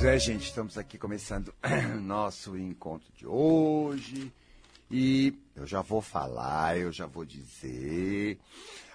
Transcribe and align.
Pois 0.00 0.06
é, 0.06 0.16
gente, 0.16 0.44
estamos 0.44 0.78
aqui 0.78 0.96
começando 0.96 1.52
nosso 2.00 2.56
encontro 2.56 3.08
de 3.16 3.26
hoje. 3.26 4.32
E 4.88 5.34
eu 5.56 5.66
já 5.66 5.82
vou 5.82 6.00
falar, 6.00 6.78
eu 6.78 6.92
já 6.92 7.04
vou 7.04 7.24
dizer. 7.24 8.38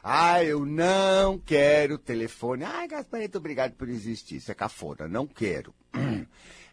Ah, 0.01 0.41
eu 0.41 0.65
não 0.65 1.37
quero 1.37 1.97
telefone. 1.97 2.63
Ai, 2.63 2.87
Gasparito, 2.87 3.37
obrigado 3.37 3.73
por 3.73 3.89
existir. 3.89 4.37
Isso 4.37 4.49
é 4.49 4.55
cafona, 4.55 5.05
não 5.05 5.27
quero. 5.27 5.73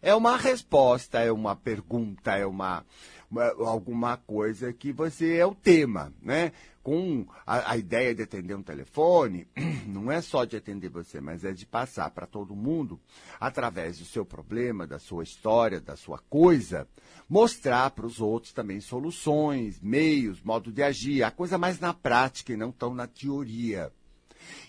É 0.03 0.15
uma 0.15 0.35
resposta, 0.35 1.19
é 1.19 1.31
uma 1.31 1.55
pergunta, 1.55 2.35
é 2.35 2.43
uma, 2.43 2.83
uma 3.29 3.53
alguma 3.69 4.17
coisa 4.17 4.73
que 4.73 4.91
você 4.91 5.35
é 5.35 5.45
o 5.45 5.53
tema, 5.53 6.11
né? 6.19 6.51
Com 6.83 7.27
a, 7.45 7.73
a 7.73 7.77
ideia 7.77 8.15
de 8.15 8.23
atender 8.23 8.55
um 8.55 8.63
telefone, 8.63 9.47
não 9.85 10.11
é 10.11 10.21
só 10.21 10.45
de 10.45 10.57
atender 10.57 10.89
você, 10.89 11.21
mas 11.21 11.45
é 11.45 11.51
de 11.51 11.65
passar 11.65 12.09
para 12.11 12.25
todo 12.25 12.55
mundo, 12.55 12.99
através 13.39 13.99
do 13.99 14.05
seu 14.05 14.25
problema, 14.25 14.87
da 14.87 14.97
sua 14.97 15.23
história, 15.23 15.79
da 15.79 15.95
sua 15.95 16.17
coisa, 16.29 16.87
mostrar 17.29 17.91
para 17.91 18.05
os 18.05 18.19
outros 18.19 18.51
também 18.51 18.79
soluções, 18.79 19.79
meios, 19.79 20.41
modo 20.41 20.71
de 20.71 20.81
agir, 20.81 21.23
a 21.23 21.29
coisa 21.29 21.57
mais 21.57 21.79
na 21.79 21.93
prática 21.93 22.51
e 22.51 22.57
não 22.57 22.71
tão 22.71 22.93
na 22.93 23.05
teoria. 23.05 23.91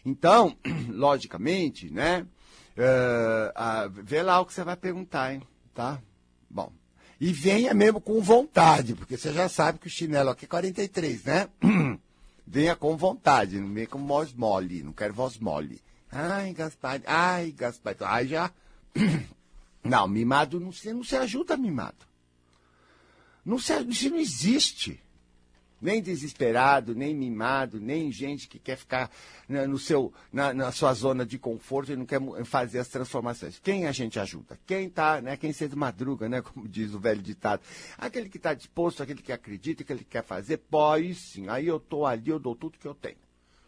Então, 0.05 0.57
logicamente, 0.91 1.91
né? 1.91 2.27
Uh, 2.77 3.89
uh, 3.89 4.03
vê 4.03 4.23
lá 4.23 4.41
o 4.41 4.47
que 4.47 4.53
você 4.53 4.65
vai 4.65 4.77
perguntar, 4.77 5.35
hein? 5.35 5.43
Tá? 5.75 6.01
Bom. 6.49 6.73
E 7.23 7.33
venha 7.33 7.73
mesmo 7.73 8.01
com 8.01 8.21
vontade, 8.21 8.97
porque 8.97 9.17
você 9.17 9.33
já 9.33 9.49
sabe 9.49 9.79
que 9.79 9.87
o 9.87 9.91
chinelo 9.91 10.31
aqui 10.31 10.45
é 10.45 10.49
43, 10.49 11.23
né? 11.23 11.49
venha 12.45 12.75
com 12.75 12.97
vontade, 12.97 13.61
não 13.61 13.73
venha 13.73 13.87
com 13.87 14.05
voz 14.05 14.33
mole, 14.33 14.83
não 14.83 14.93
quero 14.93 15.15
voz 15.15 15.39
mole. 15.39 15.81
Ai, 16.11 16.53
Gaspar, 16.53 17.01
ai, 17.07 17.53
Gaspar, 17.53 17.95
ai 18.01 18.27
já. 18.27 18.51
não, 19.85 20.09
mimado 20.09 20.59
não 20.59 20.73
se, 20.73 20.93
não 20.93 21.05
se 21.05 21.15
ajuda, 21.15 21.57
mimado. 21.57 22.05
Não 23.45 23.57
se, 23.57 23.73
isso 23.85 24.11
não 24.11 24.19
existe 24.19 25.01
nem 25.83 26.01
desesperado, 26.01 26.95
nem 26.95 27.15
mimado, 27.15 27.81
nem 27.81 28.11
gente 28.13 28.47
que 28.49 28.59
quer 28.59 28.77
ficar 28.77 29.11
né, 29.49 29.67
no 29.67 29.79
seu, 29.79 30.13
na, 30.33 30.55
na, 30.55 30.71
sua 30.71 30.95
zona 30.95 31.27
de 31.27 31.39
conforto 31.39 31.93
e 31.93 31.97
não 31.97 32.07
quer 32.07 32.21
fazer 32.45 32.79
as 32.79 32.89
transformações. 32.89 33.59
Quem 33.59 33.87
a 33.87 33.93
gente 33.93 34.19
ajuda? 34.21 34.59
Quem 34.65 34.87
está, 34.87 35.21
né, 35.21 35.37
quem 35.37 35.53
cedo 35.53 35.77
madruga, 35.77 36.29
né, 36.29 36.41
como 36.43 36.69
diz 36.69 36.95
o 36.95 37.01
velho 37.01 37.21
ditado. 37.21 37.61
Aquele 37.99 38.29
que 38.29 38.37
está 38.37 38.55
disposto, 38.55 39.03
aquele 39.03 39.21
que 39.21 39.33
acredita, 39.33 39.83
aquele 39.83 40.01
que 40.01 40.11
quer 40.11 40.25
fazer, 40.25 40.59
pode 40.59 41.15
sim. 41.17 41.49
Aí 41.49 41.67
eu 41.67 41.79
estou 41.79 42.07
ali, 42.07 42.31
eu 42.31 42.39
dou 42.39 42.55
tudo 42.55 42.79
que 42.79 42.87
eu 42.87 42.95
tenho. 42.95 43.19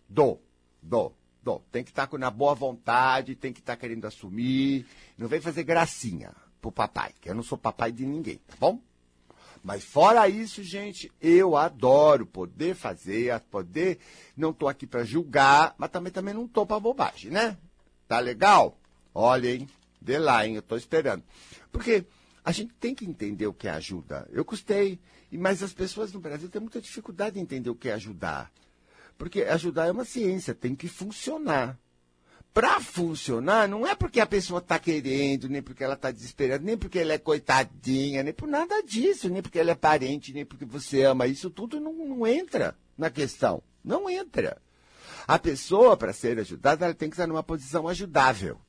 Dou, 0.08 0.40
dou. 0.80 1.14
Dou. 1.42 1.62
Tem 1.70 1.84
que 1.84 1.90
estar 1.90 2.06
tá 2.06 2.16
na 2.16 2.30
boa 2.30 2.54
vontade, 2.54 3.34
tem 3.34 3.52
que 3.52 3.60
estar 3.60 3.74
tá 3.74 3.80
querendo 3.80 4.06
assumir. 4.06 4.86
Não 5.18 5.28
vem 5.28 5.42
fazer 5.42 5.62
gracinha 5.62 6.32
pro 6.58 6.72
papai, 6.72 7.12
que 7.20 7.28
eu 7.28 7.34
não 7.34 7.42
sou 7.42 7.58
papai 7.58 7.92
de 7.92 8.06
ninguém, 8.06 8.38
tá 8.38 8.54
bom? 8.58 8.80
Mas 9.64 9.82
fora 9.82 10.28
isso, 10.28 10.62
gente, 10.62 11.10
eu 11.18 11.56
adoro 11.56 12.26
poder 12.26 12.74
fazer, 12.74 13.40
poder. 13.50 13.98
Não 14.36 14.50
estou 14.50 14.68
aqui 14.68 14.86
para 14.86 15.04
julgar, 15.04 15.74
mas 15.78 15.88
também, 15.88 16.12
também 16.12 16.34
não 16.34 16.44
estou 16.44 16.66
para 16.66 16.78
bobagem, 16.78 17.30
né? 17.30 17.56
Tá 18.06 18.20
legal? 18.20 18.78
Olha, 19.14 19.54
hein? 19.54 19.66
Vê 20.02 20.18
lá, 20.18 20.46
hein? 20.46 20.56
Eu 20.56 20.60
estou 20.60 20.76
esperando. 20.76 21.24
Porque 21.72 22.04
a 22.44 22.52
gente 22.52 22.74
tem 22.74 22.94
que 22.94 23.06
entender 23.06 23.46
o 23.46 23.54
que 23.54 23.66
é 23.66 23.70
ajuda. 23.70 24.28
Eu 24.30 24.44
custei, 24.44 25.00
mas 25.32 25.62
as 25.62 25.72
pessoas 25.72 26.12
no 26.12 26.20
Brasil 26.20 26.50
têm 26.50 26.60
muita 26.60 26.78
dificuldade 26.78 27.38
em 27.38 27.42
entender 27.42 27.70
o 27.70 27.74
que 27.74 27.88
é 27.88 27.94
ajudar. 27.94 28.52
Porque 29.16 29.44
ajudar 29.44 29.86
é 29.86 29.92
uma 29.92 30.04
ciência, 30.04 30.54
tem 30.54 30.74
que 30.74 30.88
funcionar 30.88 31.80
para 32.54 32.78
funcionar, 32.78 33.68
não 33.68 33.84
é 33.84 33.96
porque 33.96 34.20
a 34.20 34.26
pessoa 34.26 34.60
está 34.60 34.78
querendo, 34.78 35.48
nem 35.48 35.60
porque 35.60 35.82
ela 35.82 35.94
está 35.94 36.12
desesperada, 36.12 36.62
nem 36.64 36.78
porque 36.78 37.00
ela 37.00 37.12
é 37.12 37.18
coitadinha, 37.18 38.22
nem 38.22 38.32
por 38.32 38.46
nada 38.46 38.80
disso, 38.80 39.28
nem 39.28 39.42
porque 39.42 39.58
ela 39.58 39.72
é 39.72 39.74
parente, 39.74 40.32
nem 40.32 40.46
porque 40.46 40.64
você 40.64 41.02
ama. 41.02 41.26
Isso 41.26 41.50
tudo 41.50 41.80
não, 41.80 41.92
não 41.92 42.24
entra 42.24 42.76
na 42.96 43.10
questão. 43.10 43.60
Não 43.84 44.08
entra. 44.08 44.62
A 45.26 45.36
pessoa, 45.36 45.96
para 45.96 46.12
ser 46.12 46.38
ajudada, 46.38 46.84
ela 46.84 46.94
tem 46.94 47.10
que 47.10 47.14
estar 47.14 47.26
numa 47.26 47.42
posição 47.42 47.88
ajudável. 47.88 48.60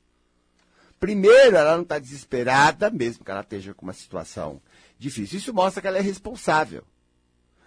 Primeiro, 0.99 1.55
ela 1.55 1.75
não 1.75 1.83
está 1.83 1.99
desesperada, 1.99 2.89
mesmo 2.89 3.23
que 3.23 3.29
ela 3.29 3.41
esteja 3.41 3.75
com 3.75 3.85
uma 3.85 3.93
situação 3.93 4.59
difícil. 4.97 5.37
Isso 5.37 5.53
mostra 5.53 5.79
que 5.79 5.87
ela 5.87 5.99
é 5.99 6.01
responsável 6.01 6.83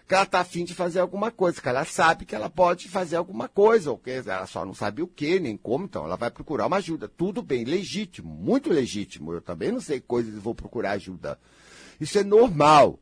que 0.09 0.15
ela 0.15 0.25
está 0.25 0.41
afim 0.41 0.65
de 0.65 0.75
fazer 0.75 1.01
alguma 1.01 1.31
coisa, 1.31 1.61
que 1.61 1.69
ela 1.69 1.85
sabe 1.85 2.25
que 2.25 2.35
ela 2.35 2.49
pode 2.49 2.89
fazer 2.89 3.17
alguma 3.17 3.47
coisa, 3.47 3.91
ou 3.91 3.99
que 3.99 4.11
ela 4.11 4.47
só 4.47 4.65
não 4.65 4.73
sabe 4.73 5.03
o 5.03 5.07
que, 5.07 5.39
nem 5.39 5.55
como, 5.55 5.85
então 5.85 6.03
ela 6.07 6.17
vai 6.17 6.31
procurar 6.31 6.67
uma 6.67 6.79
ajuda. 6.79 7.07
Tudo 7.07 7.43
bem, 7.43 7.63
legítimo, 7.63 8.33
muito 8.33 8.71
legítimo. 8.71 9.35
Eu 9.35 9.43
também 9.43 9.71
não 9.71 9.81
sei 9.81 10.01
coisas 10.01 10.35
e 10.35 10.39
vou 10.39 10.55
procurar 10.55 10.93
ajuda. 10.93 11.39
Isso 12.01 12.19
é 12.19 12.25
normal. 12.25 12.99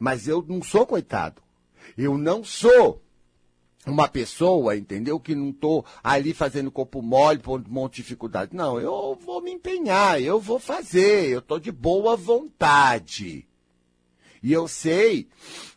Mas 0.00 0.26
eu 0.26 0.44
não 0.46 0.60
sou 0.60 0.84
coitado. 0.84 1.40
Eu 1.96 2.18
não 2.18 2.42
sou 2.42 3.00
uma 3.86 4.08
pessoa, 4.08 4.76
entendeu? 4.76 5.20
Que 5.20 5.36
não 5.36 5.50
estou 5.50 5.84
ali 6.02 6.34
fazendo 6.34 6.72
corpo 6.72 7.00
mole, 7.00 7.38
por 7.38 7.60
um 7.60 7.64
monte 7.68 7.96
de 7.96 8.02
dificuldade. 8.02 8.56
Não, 8.56 8.80
eu 8.80 9.16
vou 9.24 9.40
me 9.40 9.52
empenhar, 9.52 10.20
eu 10.20 10.40
vou 10.40 10.58
fazer, 10.58 11.28
eu 11.28 11.38
estou 11.38 11.60
de 11.60 11.70
boa 11.70 12.16
vontade. 12.16 13.46
E 14.42 14.52
eu 14.52 14.68
sei, 14.68 15.28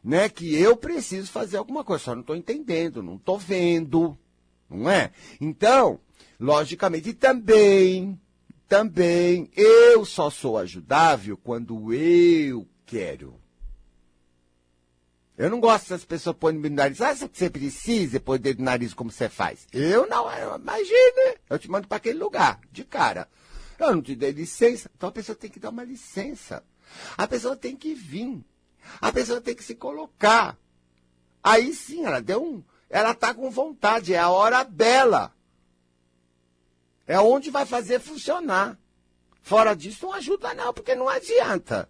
né, 0.03 0.29
que 0.29 0.55
eu 0.55 0.75
preciso 0.75 1.31
fazer 1.31 1.57
alguma 1.57 1.83
coisa, 1.83 2.03
só 2.03 2.13
não 2.13 2.21
estou 2.21 2.35
entendendo, 2.35 3.01
não 3.01 3.15
estou 3.15 3.37
vendo, 3.37 4.17
não 4.69 4.89
é? 4.89 5.11
Então, 5.39 5.99
logicamente, 6.39 7.13
também, 7.13 8.19
também, 8.67 9.49
eu 9.55 10.05
só 10.05 10.29
sou 10.29 10.57
ajudável 10.57 11.37
quando 11.37 11.93
eu 11.93 12.67
quero. 12.85 13.41
Eu 15.37 15.49
não 15.49 15.59
gosto 15.59 15.89
das 15.89 16.05
pessoas 16.05 16.35
põem 16.35 16.53
no 16.53 16.69
nariz. 16.69 17.01
Ah, 17.01 17.15
você 17.15 17.49
precisa 17.49 18.19
pôr 18.19 18.35
o 18.35 18.37
dedo 18.37 18.59
no 18.59 18.65
nariz 18.65 18.93
como 18.93 19.11
você 19.11 19.27
faz. 19.27 19.67
Eu 19.73 20.07
não, 20.07 20.27
imagine. 20.55 21.37
Eu 21.49 21.57
te 21.57 21.67
mando 21.67 21.87
para 21.87 21.97
aquele 21.97 22.19
lugar, 22.19 22.59
de 22.71 22.83
cara. 22.83 23.27
Eu 23.79 23.95
não 23.95 24.03
te 24.03 24.15
dei 24.15 24.31
licença. 24.31 24.91
Então 24.95 25.09
a 25.09 25.11
pessoa 25.11 25.35
tem 25.35 25.49
que 25.49 25.59
dar 25.59 25.71
uma 25.71 25.83
licença. 25.83 26.63
A 27.17 27.27
pessoa 27.27 27.55
tem 27.55 27.75
que 27.75 27.95
vir. 27.95 28.43
A 28.99 29.11
pessoa 29.11 29.41
tem 29.41 29.55
que 29.55 29.63
se 29.63 29.75
colocar. 29.75 30.57
Aí 31.43 31.73
sim, 31.73 32.05
ela 32.05 32.21
deu 32.21 32.43
um. 32.43 32.63
Ela 32.89 33.11
está 33.11 33.33
com 33.33 33.49
vontade, 33.49 34.13
é 34.13 34.17
a 34.17 34.29
hora 34.29 34.63
dela. 34.63 35.33
É 37.07 37.19
onde 37.19 37.49
vai 37.49 37.65
fazer 37.65 37.99
funcionar. 37.99 38.77
Fora 39.41 39.73
disso, 39.73 40.05
não 40.05 40.13
ajuda, 40.13 40.53
não, 40.53 40.73
porque 40.73 40.93
não 40.93 41.09
adianta. 41.09 41.89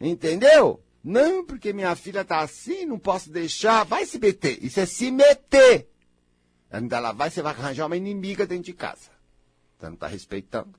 Entendeu? 0.00 0.82
Não, 1.02 1.44
porque 1.44 1.72
minha 1.72 1.94
filha 1.94 2.22
está 2.22 2.40
assim, 2.40 2.84
não 2.84 2.98
posso 2.98 3.30
deixar. 3.30 3.84
Vai 3.84 4.04
se 4.04 4.18
meter. 4.18 4.62
Isso 4.62 4.80
é 4.80 4.86
se 4.86 5.10
meter. 5.10 5.88
Ainda 6.70 6.96
ela 6.96 7.12
vai, 7.12 7.30
você 7.30 7.42
vai 7.42 7.52
arranjar 7.52 7.86
uma 7.86 7.96
inimiga 7.96 8.46
dentro 8.46 8.64
de 8.64 8.72
casa. 8.72 9.10
Você 9.78 9.86
não 9.86 9.94
está 9.94 10.06
respeitando. 10.06 10.74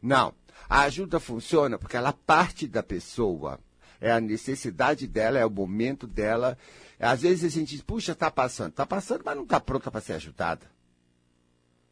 Não. 0.00 0.34
A 0.68 0.82
ajuda 0.82 1.20
funciona 1.20 1.78
porque 1.78 1.96
ela 1.96 2.12
parte 2.12 2.66
da 2.66 2.82
pessoa 2.82 3.60
é 4.06 4.12
a 4.12 4.20
necessidade 4.20 5.06
dela, 5.06 5.38
é 5.38 5.44
o 5.44 5.50
momento 5.50 6.06
dela. 6.06 6.56
Às 6.98 7.22
vezes 7.22 7.44
a 7.44 7.48
gente 7.48 7.70
diz, 7.70 7.82
puxa, 7.82 8.12
está 8.12 8.30
passando. 8.30 8.70
Está 8.70 8.86
passando, 8.86 9.22
mas 9.24 9.36
não 9.36 9.42
está 9.42 9.58
pronta 9.58 9.90
para 9.90 10.00
ser 10.00 10.12
ajudada. 10.14 10.70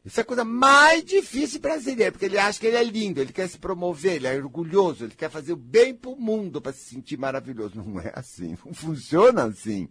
Isso 0.04 0.20
é 0.20 0.22
a 0.22 0.26
coisa 0.26 0.44
mais 0.44 1.02
difícil 1.02 1.60
brasileiro, 1.60 2.12
porque 2.12 2.26
ele 2.26 2.38
acha 2.38 2.60
que 2.60 2.66
ele 2.66 2.76
é 2.76 2.84
lindo, 2.84 3.20
ele 3.20 3.32
quer 3.32 3.48
se 3.48 3.58
promover, 3.58 4.16
ele 4.16 4.26
é 4.26 4.36
orgulhoso, 4.36 5.04
ele 5.04 5.14
quer 5.14 5.30
fazer 5.30 5.54
o 5.54 5.56
bem 5.56 5.94
para 5.94 6.10
o 6.10 6.16
mundo 6.16 6.60
para 6.60 6.74
se 6.74 6.84
sentir 6.90 7.18
maravilhoso. 7.18 7.76
Não 7.76 7.98
é 7.98 8.12
assim, 8.14 8.56
não 8.64 8.74
funciona 8.74 9.44
assim. 9.44 9.88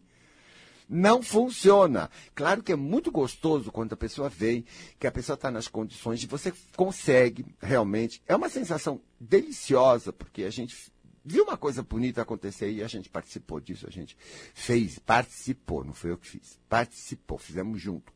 Não 0.87 1.23
funciona. 1.23 2.11
Claro 2.35 2.61
que 2.61 2.71
é 2.71 2.75
muito 2.75 3.11
gostoso 3.11 3.71
quando 3.71 3.93
a 3.93 3.97
pessoa 3.97 4.29
vem, 4.29 4.63
que 4.99 5.07
a 5.07 5.11
pessoa 5.11 5.33
está 5.33 5.49
nas 5.49 5.67
condições 5.67 6.19
de 6.19 6.27
você 6.27 6.53
consegue 6.75 7.45
realmente. 7.59 8.21
É 8.27 8.35
uma 8.35 8.49
sensação 8.49 9.01
deliciosa, 9.19 10.13
porque 10.13 10.43
a 10.43 10.51
gente 10.51 10.92
viu 11.23 11.43
uma 11.43 11.57
coisa 11.57 11.81
bonita 11.81 12.21
acontecer 12.21 12.71
e 12.71 12.83
a 12.83 12.87
gente 12.87 13.09
participou 13.09 13.59
disso, 13.59 13.87
a 13.87 13.91
gente 13.91 14.17
fez, 14.53 14.99
participou, 14.99 15.83
não 15.83 15.93
foi 15.93 16.11
eu 16.11 16.17
que 16.17 16.27
fiz, 16.27 16.59
participou, 16.67 17.37
fizemos 17.37 17.81
junto. 17.81 18.11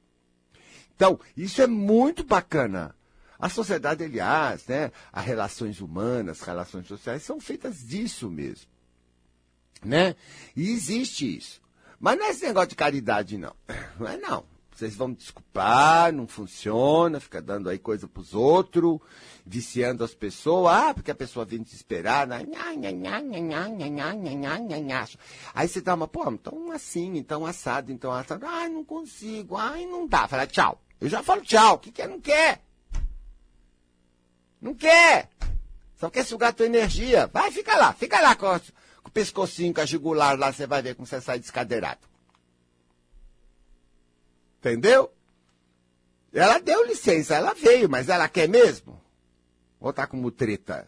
Então, 0.96 1.20
isso 1.36 1.62
é 1.62 1.68
muito 1.68 2.24
bacana. 2.24 2.96
A 3.40 3.50
sociedade, 3.50 4.04
aliás, 4.04 4.66
né, 4.66 4.92
as 5.14 5.26
relações 5.26 5.80
humanas, 5.80 6.42
as 6.42 6.48
relações 6.48 6.88
sociais 6.88 7.22
são 7.22 7.40
feitas 7.40 7.86
disso 7.86 8.30
mesmo. 8.30 8.68
Né? 9.86 10.16
E 10.56 10.72
existe 10.72 11.38
isso. 11.38 11.62
Mas 12.00 12.18
não 12.18 12.26
é 12.26 12.30
esse 12.32 12.46
negócio 12.46 12.70
de 12.70 12.76
caridade, 12.76 13.38
não. 13.38 13.56
Não 14.00 14.08
é 14.08 14.18
não. 14.18 14.57
Vocês 14.78 14.96
vão 14.96 15.08
me 15.08 15.16
desculpar, 15.16 16.14
não 16.14 16.28
funciona, 16.28 17.20
fica 17.20 17.42
dando 17.42 17.68
aí 17.68 17.80
coisa 17.80 18.08
para 18.08 18.22
os 18.22 18.36
outros, 18.36 19.00
viciando 19.44 20.04
as 20.04 20.14
pessoas. 20.14 20.72
Ah, 20.72 20.94
porque 20.94 21.10
a 21.10 21.16
pessoa 21.16 21.44
vem 21.44 21.64
desesperada. 21.64 22.38
Aí 25.56 25.68
você 25.68 25.82
dá 25.82 25.96
uma, 25.96 26.08
pô, 26.08 26.30
então 26.30 26.72
assim, 26.72 27.18
então 27.18 27.44
assado, 27.44 27.92
então 27.92 28.12
assado. 28.12 28.46
Ai, 28.46 28.70
não 28.70 28.86
consigo, 28.86 29.58
ai, 29.58 29.84
não 29.88 30.06
dá. 30.06 30.28
Fala 30.28 30.46
tchau. 30.46 30.80
Eu 31.02 31.10
já 31.10 31.24
falo 31.24 31.42
tchau. 31.42 31.74
O 31.74 31.80
que 31.80 31.92
quer? 31.92 32.08
Não 32.08 32.22
quer. 32.22 32.62
Não 34.62 34.76
quer. 34.76 35.28
Só 35.96 36.12
quer 36.12 36.24
sugar 36.24 36.54
tua 36.54 36.68
energia. 36.68 37.26
Vai, 37.34 37.50
fica 37.50 37.76
lá, 37.76 37.94
fica 37.94 38.22
lá 38.22 38.36
com, 38.36 38.48
com 39.02 39.10
o 39.10 39.12
pescocinho, 39.12 39.74
com 39.74 39.82
a 39.82 39.86
jugular 39.88 40.38
lá, 40.38 40.54
você 40.54 40.68
vai 40.68 40.84
ver 40.84 40.94
como 40.94 41.08
você 41.08 41.20
sai 41.20 41.40
descadeirado. 41.40 42.02
Entendeu? 44.72 45.12
Ela 46.34 46.60
deu 46.60 46.86
licença, 46.86 47.36
ela 47.36 47.54
veio, 47.54 47.90
mas 47.90 48.10
ela 48.10 48.28
quer 48.28 48.48
mesmo? 48.48 49.02
Ou 49.80 49.94
tá 49.94 50.06
como 50.06 50.30
treta? 50.32 50.88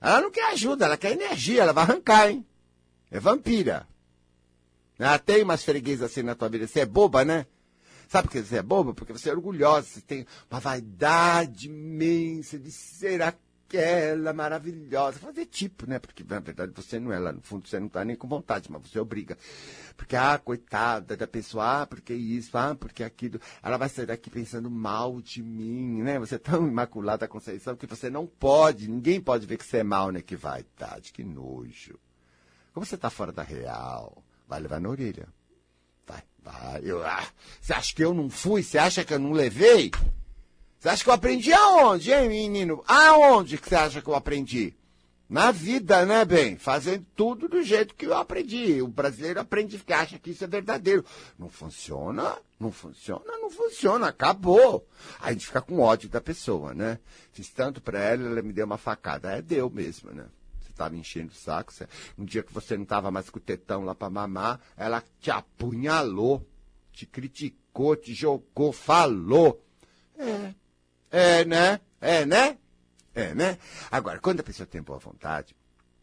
Ela 0.00 0.20
não 0.20 0.30
quer 0.30 0.50
ajuda, 0.52 0.84
ela 0.84 0.96
quer 0.96 1.12
energia, 1.12 1.62
ela 1.62 1.72
vai 1.72 1.84
arrancar, 1.84 2.30
hein? 2.30 2.46
É 3.10 3.18
vampira. 3.18 3.86
Ela 4.98 5.18
tem 5.18 5.42
umas 5.42 5.64
freguesas 5.64 6.10
assim 6.10 6.22
na 6.22 6.34
tua 6.34 6.48
vida. 6.48 6.66
Você 6.66 6.80
é 6.80 6.86
boba, 6.86 7.24
né? 7.24 7.46
Sabe 8.08 8.28
por 8.28 8.32
que 8.32 8.42
você 8.42 8.58
é 8.58 8.62
boba? 8.62 8.94
Porque 8.94 9.12
você 9.12 9.30
é 9.30 9.32
orgulhosa, 9.32 9.86
você 9.86 10.00
tem 10.00 10.26
uma 10.50 10.60
vaidade 10.60 11.66
imensa 11.66 12.58
de 12.58 12.70
ser 12.70 13.20
aquela 13.66 14.32
maravilhosa. 14.32 15.18
Fazer 15.18 15.46
tipo, 15.46 15.88
né? 15.88 15.98
Porque 15.98 16.24
na 16.24 16.38
verdade 16.38 16.72
você 16.74 16.98
não 16.98 17.12
é 17.12 17.18
lá 17.18 17.32
no 17.32 17.42
fundo, 17.42 17.68
você 17.68 17.78
não 17.78 17.88
está 17.88 18.04
nem 18.04 18.16
com 18.16 18.28
vontade, 18.28 18.70
mas 18.70 18.82
você 18.82 18.98
obriga. 18.98 19.36
Porque, 19.96 20.14
ah, 20.14 20.38
coitada 20.38 21.16
da 21.16 21.26
pessoa, 21.26 21.82
ah, 21.82 21.86
porque 21.86 22.14
isso, 22.14 22.56
ah, 22.56 22.74
porque 22.74 23.02
aquilo. 23.02 23.40
Ela 23.62 23.76
vai 23.76 23.88
sair 23.88 24.06
daqui 24.06 24.30
pensando 24.30 24.70
mal 24.70 25.20
de 25.20 25.42
mim, 25.42 26.02
né? 26.02 26.18
Você 26.18 26.36
é 26.36 26.38
tão 26.38 26.66
imaculada 26.66 27.26
Conceição 27.26 27.76
que 27.76 27.86
você 27.86 28.08
não 28.08 28.26
pode, 28.26 28.88
ninguém 28.88 29.20
pode 29.20 29.46
ver 29.46 29.58
que 29.58 29.64
você 29.64 29.78
é 29.78 29.84
mal, 29.84 30.10
né? 30.10 30.22
Que 30.22 30.36
vaidade, 30.36 31.12
que 31.12 31.24
nojo. 31.24 31.98
Como 32.72 32.86
você 32.86 32.94
está 32.94 33.10
fora 33.10 33.32
da 33.32 33.42
real, 33.42 34.22
vai 34.46 34.60
levar 34.60 34.80
na 34.80 34.88
orelha. 34.88 35.28
Vai, 36.06 36.22
vai. 36.42 36.80
Eu, 36.84 37.04
ah, 37.04 37.26
você 37.60 37.72
acha 37.72 37.94
que 37.94 38.04
eu 38.04 38.14
não 38.14 38.30
fui? 38.30 38.62
Você 38.62 38.78
acha 38.78 39.04
que 39.04 39.12
eu 39.12 39.18
não 39.18 39.32
levei? 39.32 39.90
Você 40.78 40.88
acha 40.88 41.04
que 41.04 41.10
eu 41.10 41.14
aprendi 41.14 41.52
aonde, 41.52 42.12
hein, 42.12 42.28
menino? 42.28 42.84
Aonde 42.86 43.58
que 43.58 43.68
você 43.68 43.74
acha 43.74 44.02
que 44.02 44.08
eu 44.08 44.14
aprendi? 44.14 44.74
Na 45.28 45.50
vida, 45.50 46.06
né, 46.06 46.24
bem? 46.24 46.56
Fazendo 46.56 47.04
tudo 47.16 47.48
do 47.48 47.60
jeito 47.60 47.96
que 47.96 48.06
eu 48.06 48.14
aprendi. 48.14 48.80
O 48.80 48.86
brasileiro 48.86 49.40
aprende 49.40 49.76
que 49.78 49.92
acha 49.92 50.18
que 50.20 50.30
isso 50.30 50.44
é 50.44 50.46
verdadeiro. 50.46 51.04
Não 51.36 51.48
funciona, 51.48 52.38
não 52.60 52.70
funciona, 52.70 53.24
não 53.38 53.50
funciona, 53.50 54.06
acabou. 54.06 54.86
Aí 55.18 55.30
a 55.30 55.32
gente 55.32 55.46
fica 55.46 55.60
com 55.60 55.80
ódio 55.80 56.08
da 56.08 56.20
pessoa, 56.20 56.72
né? 56.72 57.00
Fiz 57.32 57.48
tanto 57.48 57.80
pra 57.80 57.98
ela, 57.98 58.24
ela 58.24 58.42
me 58.42 58.52
deu 58.52 58.66
uma 58.66 58.78
facada. 58.78 59.32
É, 59.32 59.42
deu 59.42 59.68
mesmo, 59.68 60.12
né? 60.12 60.26
Você 60.60 60.72
tava 60.72 60.94
enchendo 60.94 61.32
o 61.32 61.34
saco. 61.34 61.72
Um 62.16 62.24
dia 62.24 62.44
que 62.44 62.52
você 62.52 62.76
não 62.76 62.84
tava 62.84 63.10
mais 63.10 63.28
com 63.28 63.38
o 63.38 63.42
tetão 63.42 63.84
lá 63.84 63.96
pra 63.96 64.08
mamar, 64.08 64.60
ela 64.76 65.02
te 65.20 65.32
apunhalou, 65.32 66.46
te 66.92 67.04
criticou, 67.04 67.96
te 67.96 68.14
jogou, 68.14 68.72
falou. 68.72 69.60
É, 70.16 70.54
é, 71.16 71.44
né? 71.44 71.80
É, 72.00 72.26
né? 72.26 72.58
É, 73.14 73.34
né? 73.34 73.58
Agora, 73.90 74.18
quando 74.18 74.40
a 74.40 74.42
pessoa 74.42 74.66
tem 74.66 74.82
boa 74.82 74.98
vontade, 74.98 75.56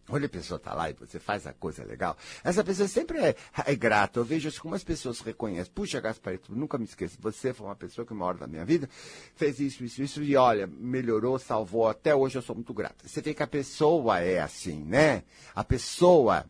quando 0.07 0.25
a 0.25 0.29
pessoa 0.29 0.57
está 0.57 0.73
lá 0.73 0.89
e 0.89 0.93
você 0.93 1.19
faz 1.19 1.45
a 1.45 1.53
coisa 1.53 1.83
legal, 1.85 2.17
essa 2.43 2.63
pessoa 2.63 2.87
sempre 2.87 3.19
é, 3.19 3.35
é 3.65 3.75
grata. 3.75 4.19
Eu 4.19 4.25
vejo 4.25 4.51
como 4.59 4.73
as 4.73 4.83
pessoas 4.83 5.19
reconhecem. 5.19 5.71
Puxa, 5.71 6.01
Gasparito, 6.01 6.53
nunca 6.55 6.79
me 6.79 6.85
esqueço. 6.85 7.17
Você 7.21 7.53
foi 7.53 7.67
uma 7.67 7.75
pessoa 7.75 8.07
que, 8.07 8.11
uma 8.11 8.25
hora 8.25 8.39
da 8.39 8.47
minha 8.47 8.65
vida, 8.65 8.89
fez 9.35 9.59
isso, 9.59 9.83
isso, 9.83 10.01
isso, 10.01 10.23
e 10.23 10.35
olha, 10.35 10.65
melhorou, 10.65 11.37
salvou. 11.37 11.87
Até 11.87 12.15
hoje 12.15 12.39
eu 12.39 12.41
sou 12.41 12.55
muito 12.55 12.73
grata. 12.73 13.07
Você 13.07 13.21
vê 13.21 13.35
que 13.35 13.43
a 13.43 13.47
pessoa 13.47 14.19
é 14.19 14.39
assim, 14.39 14.83
né? 14.83 15.23
A 15.53 15.63
pessoa 15.63 16.43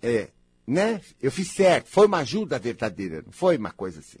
é, 0.00 0.30
né? 0.66 1.00
Eu 1.20 1.30
fiz 1.30 1.52
certo. 1.52 1.88
Foi 1.90 2.06
uma 2.06 2.18
ajuda 2.18 2.58
verdadeira, 2.58 3.22
não 3.22 3.32
foi 3.32 3.58
uma 3.58 3.70
coisa 3.70 4.00
assim. 4.00 4.18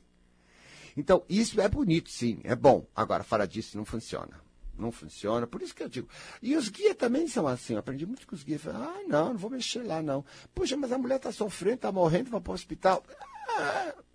Então, 0.96 1.24
isso 1.28 1.60
é 1.60 1.68
bonito, 1.68 2.10
sim, 2.10 2.40
é 2.44 2.54
bom. 2.54 2.86
Agora, 2.94 3.24
fora 3.24 3.46
disso, 3.46 3.76
não 3.76 3.84
funciona. 3.84 4.40
Não 4.76 4.90
funciona, 4.90 5.46
por 5.46 5.62
isso 5.62 5.74
que 5.74 5.82
eu 5.82 5.88
digo. 5.88 6.08
E 6.40 6.56
os 6.56 6.68
guias 6.68 6.96
também 6.96 7.28
são 7.28 7.46
assim. 7.46 7.74
Eu 7.74 7.80
aprendi 7.80 8.06
muito 8.06 8.26
com 8.26 8.34
os 8.34 8.42
guias. 8.42 8.66
Ah, 8.66 9.00
não, 9.06 9.30
não 9.30 9.38
vou 9.38 9.50
mexer 9.50 9.82
lá, 9.82 10.02
não. 10.02 10.24
Puxa, 10.54 10.76
mas 10.76 10.90
a 10.92 10.98
mulher 10.98 11.16
está 11.16 11.30
sofrendo, 11.30 11.76
está 11.76 11.92
morrendo, 11.92 12.30
vai 12.30 12.40
para 12.40 12.50
o 12.50 12.54
hospital. 12.54 13.04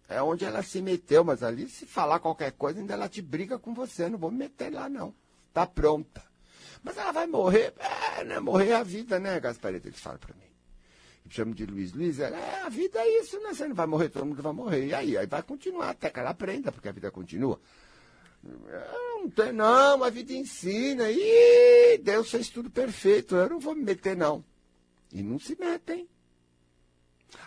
É, 0.10 0.16
é 0.16 0.22
onde 0.22 0.46
ela 0.46 0.64
se 0.64 0.82
meteu, 0.82 1.24
mas 1.24 1.44
ali, 1.44 1.70
se 1.70 1.86
falar 1.86 2.20
qualquer 2.20 2.52
coisa, 2.54 2.80
ainda 2.80 2.94
ela 2.94 3.08
te 3.08 3.22
briga 3.22 3.60
com 3.60 3.74
você. 3.74 4.10
Não 4.10 4.18
vou 4.18 4.32
me 4.32 4.40
meter 4.40 4.74
lá, 4.74 4.90
não. 4.90 5.14
Está 5.50 5.66
pronta. 5.66 6.24
Mas 6.84 6.98
ela 6.98 7.12
vai 7.12 7.28
morrer. 7.28 7.74
É, 7.78 8.24
né? 8.24 8.40
Morrer 8.40 8.70
é 8.70 8.76
a 8.76 8.84
vida, 8.84 9.20
né, 9.20 9.40
Gasparito? 9.40 9.88
Eles 9.88 10.00
falam 10.00 10.20
para 10.20 10.36
mim 10.36 10.47
chamo 11.30 11.54
de 11.54 11.66
Luiz 11.66 11.94
Luiz, 11.94 12.20
é, 12.20 12.62
a 12.64 12.70
vida 12.70 13.00
é 13.00 13.20
isso, 13.20 13.40
né? 13.42 13.54
Você 13.54 13.68
não 13.68 13.76
vai 13.76 13.88
morrer, 13.88 14.10
todo 14.10 14.26
mundo 14.26 14.42
vai 14.42 14.54
morrer. 14.54 14.88
E 14.88 14.94
aí? 14.94 15.18
Aí 15.18 15.28
vai 15.28 15.44
continuar 15.44 15.90
até 15.90 16.10
que 16.10 16.20
ela 16.20 16.32
aprenda, 16.32 16.72
porque 16.72 16.90
a 16.90 16.92
vida 16.92 17.12
continua. 17.12 17.60
Não 18.44 19.30
tem, 19.30 19.52
não, 19.52 20.04
a 20.04 20.10
vida 20.10 20.34
ensina. 20.34 21.10
E 21.10 21.98
Deus 21.98 22.30
fez 22.30 22.50
tudo 22.50 22.70
perfeito. 22.70 23.36
Eu 23.36 23.50
não 23.50 23.60
vou 23.60 23.76
me 23.76 23.84
meter, 23.84 24.16
não. 24.16 24.44
E 25.12 25.22
não 25.22 25.40
se 25.40 25.58
metem. 25.60 26.08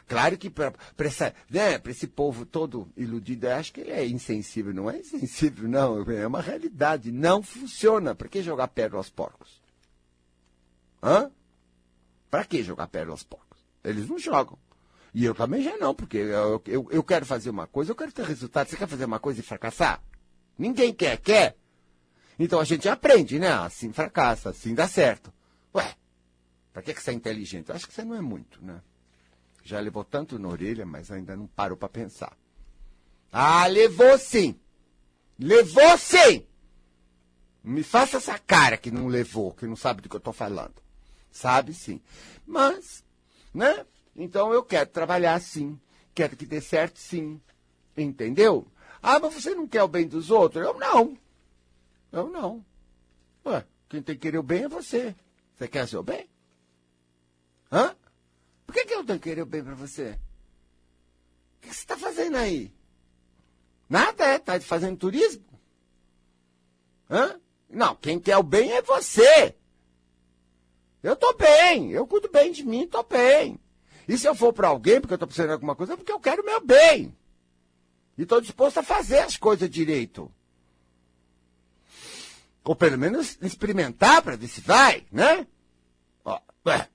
Claro 0.07 0.37
que 0.37 0.51
para 0.51 0.75
né, 1.49 1.81
esse 1.87 2.07
povo 2.07 2.45
todo 2.45 2.91
iludido, 2.97 3.47
eu 3.47 3.55
acho 3.55 3.73
que 3.73 3.81
ele 3.81 3.93
é 3.93 4.07
insensível. 4.07 4.75
Não 4.75 4.91
é 4.91 4.99
insensível, 4.99 5.69
não. 5.69 6.03
É 6.11 6.27
uma 6.27 6.41
realidade. 6.41 7.13
Não 7.13 7.43
funciona. 7.43 8.15
Para 8.15 8.29
que 8.29 8.43
jogar 8.43 8.69
pérola 8.69 9.01
aos 9.01 9.11
porcos? 9.11 9.61
Hã? 11.03 11.31
Para 12.31 12.45
que 12.45 12.63
jogar 12.63 12.89
pérola 12.89 13.13
aos 13.13 13.23
porcos? 13.23 13.50
Eles 13.85 14.09
não 14.09 14.19
jogam. 14.19 14.59
E 15.13 15.25
eu 15.25 15.35
também 15.35 15.63
já 15.63 15.77
não, 15.77 15.95
porque 15.95 16.19
eu, 16.19 16.63
eu, 16.67 16.89
eu, 16.91 17.03
quero 17.03 17.27
fazer 17.27 17.51
uma 17.51 17.67
coisa, 17.67 17.91
eu 17.91 17.97
quero 17.97 18.13
ter 18.13 18.25
resultado. 18.25 18.69
Você 18.69 18.77
quer 18.77 18.87
fazer 18.87 19.05
uma 19.05 19.19
coisa 19.19 19.41
e 19.41 19.43
fracassar? 19.43 20.03
Ninguém 20.57 20.93
quer, 20.93 21.17
quer? 21.19 21.57
Então 22.39 22.61
a 22.61 22.65
gente 22.65 22.89
aprende, 22.89 23.39
né? 23.39 23.53
Assim 23.53 23.93
fracassa, 23.93 24.51
assim 24.51 24.75
dá 24.75 24.87
certo. 24.87 25.33
Ué, 25.75 25.95
pra 26.73 26.83
que, 26.83 26.95
que 26.95 27.03
você 27.03 27.11
é 27.11 27.15
inteligente? 27.15 27.71
Eu 27.71 27.75
acho 27.75 27.89
que 27.89 27.95
você 27.95 28.05
não 28.05 28.15
é 28.15 28.21
muito, 28.21 28.65
né? 28.65 28.81
Já 29.65 29.81
levou 29.81 30.05
tanto 30.05 30.39
na 30.39 30.49
orelha, 30.49 30.87
mas 30.87 31.11
ainda 31.11 31.37
não 31.37 31.47
parou 31.47 31.77
para 31.77 31.89
pensar. 31.89 32.37
Ah, 33.33 33.67
levou 33.67 34.17
sim! 34.19 34.59
Levou 35.39 35.99
sim! 35.99 36.47
Me 37.63 37.83
faça 37.83 38.17
essa 38.17 38.39
cara 38.39 38.77
que 38.77 38.91
não 38.91 39.07
levou, 39.07 39.53
que 39.53 39.67
não 39.67 39.77
sabe 39.77 40.01
do 40.01 40.09
que 40.09 40.17
eu 40.17 40.19
estou 40.19 40.33
falando. 40.33 40.75
Sabe 41.31 41.75
sim. 41.75 42.01
Mas 42.47 43.05
né? 43.53 43.87
Então 44.15 44.53
eu 44.53 44.63
quero 44.63 44.91
trabalhar 44.91 45.41
sim, 45.41 45.79
quero 46.15 46.37
que 46.37 46.47
dê 46.47 46.61
certo 46.61 46.99
sim, 46.99 47.41
entendeu? 47.97 48.67
Ah, 49.03 49.19
mas 49.19 49.35
você 49.35 49.55
não 49.55 49.67
quer 49.67 49.83
o 49.83 49.89
bem 49.89 50.07
dos 50.07 50.31
outros? 50.31 50.65
Eu 50.65 50.79
não. 50.79 51.17
Eu 52.13 52.29
não. 52.29 52.65
Ué, 53.47 53.65
quem 53.89 54.03
tem 54.03 54.15
que 54.15 54.23
querer 54.23 54.39
o 54.39 54.43
bem 54.43 54.65
é 54.65 54.69
você. 54.69 55.15
Você 55.55 55.69
quer 55.69 55.89
seu 55.89 56.03
bem? 56.03 56.29
Hã? 57.73 57.95
Por 58.67 58.75
que, 58.75 58.85
que 58.85 58.95
eu 58.95 59.05
tenho 59.05 59.19
que 59.19 59.29
querer 59.29 59.43
o 59.43 59.47
bem 59.47 59.65
para 59.65 59.75
você? 59.75 60.19
O 61.57 61.61
que 61.61 61.69
você 61.69 61.81
está 61.81 61.97
fazendo 61.97 62.37
aí? 62.37 62.73
Nada 63.89 64.25
é? 64.25 64.37
Está 64.37 64.61
fazendo 64.61 64.97
turismo? 64.97 65.45
Hã? 67.11 67.41
Não, 67.69 67.95
quem 67.97 68.19
quer 68.21 68.37
o 68.37 68.43
bem 68.43 68.73
é 68.73 68.83
você. 68.83 69.57
Eu 71.03 71.17
tô 71.17 71.33
bem, 71.35 71.91
eu 71.93 72.07
cuido 72.07 72.29
bem 72.29 72.53
de 72.53 72.65
mim, 72.65 72.87
tô 72.87 73.03
bem. 73.03 73.59
E 74.07 74.19
se 74.19 74.27
eu 74.27 74.35
for 74.35 74.53
para 74.53 74.69
alguém 74.69 75.01
porque 75.01 75.15
eu 75.15 75.19
tô 75.19 75.27
precisando 75.27 75.49
de 75.49 75.53
alguma 75.55 75.75
coisa, 75.75 75.95
é 75.95 75.97
porque 75.97 76.13
eu 76.13 76.21
quero 76.21 76.43
o 76.43 76.45
meu 76.45 76.61
bem. 76.61 77.17
E 78.19 78.23
estou 78.23 78.41
disposto 78.41 78.79
a 78.79 78.83
fazer 78.83 79.21
as 79.21 79.37
coisas 79.37 79.71
direito. 79.71 80.31
Ou 82.63 82.77
pelo 82.77 82.99
menos 82.99 83.39
experimentar 83.41 84.21
para 84.21 84.37
ver 84.37 84.49
se 84.49 84.61
vai, 84.61 85.07
né? 85.11 85.47
Ó, 86.23 86.39
ué, 86.67 86.89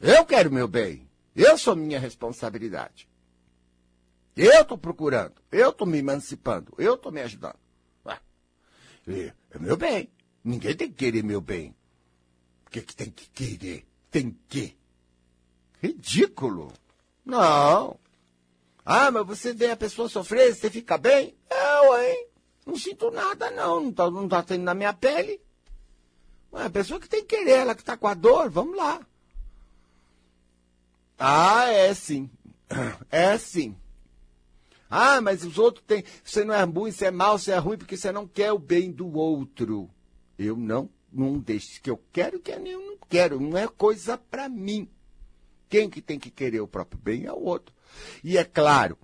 eu 0.00 0.24
quero 0.24 0.48
o 0.48 0.52
meu 0.52 0.66
bem. 0.66 1.06
Eu 1.36 1.58
sou 1.58 1.76
minha 1.76 2.00
responsabilidade. 2.00 3.06
Eu 4.34 4.62
estou 4.62 4.78
procurando. 4.78 5.34
Eu 5.50 5.68
estou 5.68 5.86
me 5.86 5.98
emancipando. 5.98 6.72
Eu 6.78 6.94
estou 6.94 7.12
me 7.12 7.20
ajudando. 7.20 7.58
Ué, 8.06 8.18
é 9.50 9.58
meu 9.58 9.76
bem. 9.76 10.10
Ninguém 10.42 10.74
tem 10.74 10.88
que 10.88 10.94
querer 10.94 11.22
meu 11.22 11.40
bem 11.42 11.74
que, 12.72 12.80
que 12.80 12.96
tem 12.96 13.10
que 13.10 13.28
querer? 13.28 13.86
Tem 14.10 14.36
que. 14.48 14.76
Ridículo. 15.82 16.72
Não. 17.24 17.98
Ah, 18.84 19.10
mas 19.10 19.26
você 19.26 19.52
vê 19.52 19.70
a 19.70 19.76
pessoa 19.76 20.08
sofrer, 20.08 20.54
você 20.54 20.70
fica 20.70 20.96
bem? 20.96 21.36
Eu, 21.50 21.98
hein? 21.98 22.26
Não 22.66 22.76
sinto 22.76 23.10
nada, 23.10 23.50
não. 23.50 23.80
Não 23.80 23.90
está 23.90 24.10
não 24.10 24.28
tá 24.28 24.42
tendo 24.42 24.62
na 24.62 24.74
minha 24.74 24.92
pele. 24.92 25.40
Mas 26.50 26.66
a 26.66 26.70
pessoa 26.70 26.98
que 26.98 27.08
tem 27.08 27.24
que 27.24 27.36
querer, 27.36 27.58
ela 27.58 27.74
que 27.74 27.82
está 27.82 27.96
com 27.96 28.08
a 28.08 28.14
dor, 28.14 28.50
vamos 28.50 28.76
lá. 28.76 29.00
Ah, 31.18 31.66
é 31.68 31.92
sim. 31.94 32.30
É 33.10 33.36
sim. 33.36 33.76
Ah, 34.88 35.20
mas 35.20 35.44
os 35.44 35.58
outros 35.58 35.84
têm. 35.86 36.04
Você 36.24 36.44
não 36.44 36.54
é 36.54 36.62
ruim, 36.62 36.90
você 36.90 37.06
é 37.06 37.10
mal, 37.10 37.38
você 37.38 37.52
é 37.52 37.58
ruim 37.58 37.78
porque 37.78 37.96
você 37.96 38.10
não 38.10 38.26
quer 38.26 38.52
o 38.52 38.58
bem 38.58 38.90
do 38.90 39.14
outro. 39.14 39.90
Eu 40.38 40.56
não 40.56 40.90
num 41.12 41.38
destes 41.38 41.78
que 41.78 41.90
eu 41.90 42.02
quero 42.12 42.40
que 42.40 42.50
eu 42.50 42.60
não 42.60 42.96
quero. 43.08 43.40
Não 43.40 43.56
é 43.56 43.68
coisa 43.68 44.16
para 44.16 44.48
mim. 44.48 44.88
Quem 45.68 45.88
que 45.88 46.02
tem 46.02 46.18
que 46.18 46.30
querer 46.30 46.60
o 46.60 46.68
próprio 46.68 47.00
bem 47.00 47.24
é 47.24 47.32
o 47.32 47.42
outro. 47.42 47.74
E 48.22 48.36
é 48.36 48.44
claro, 48.44 48.98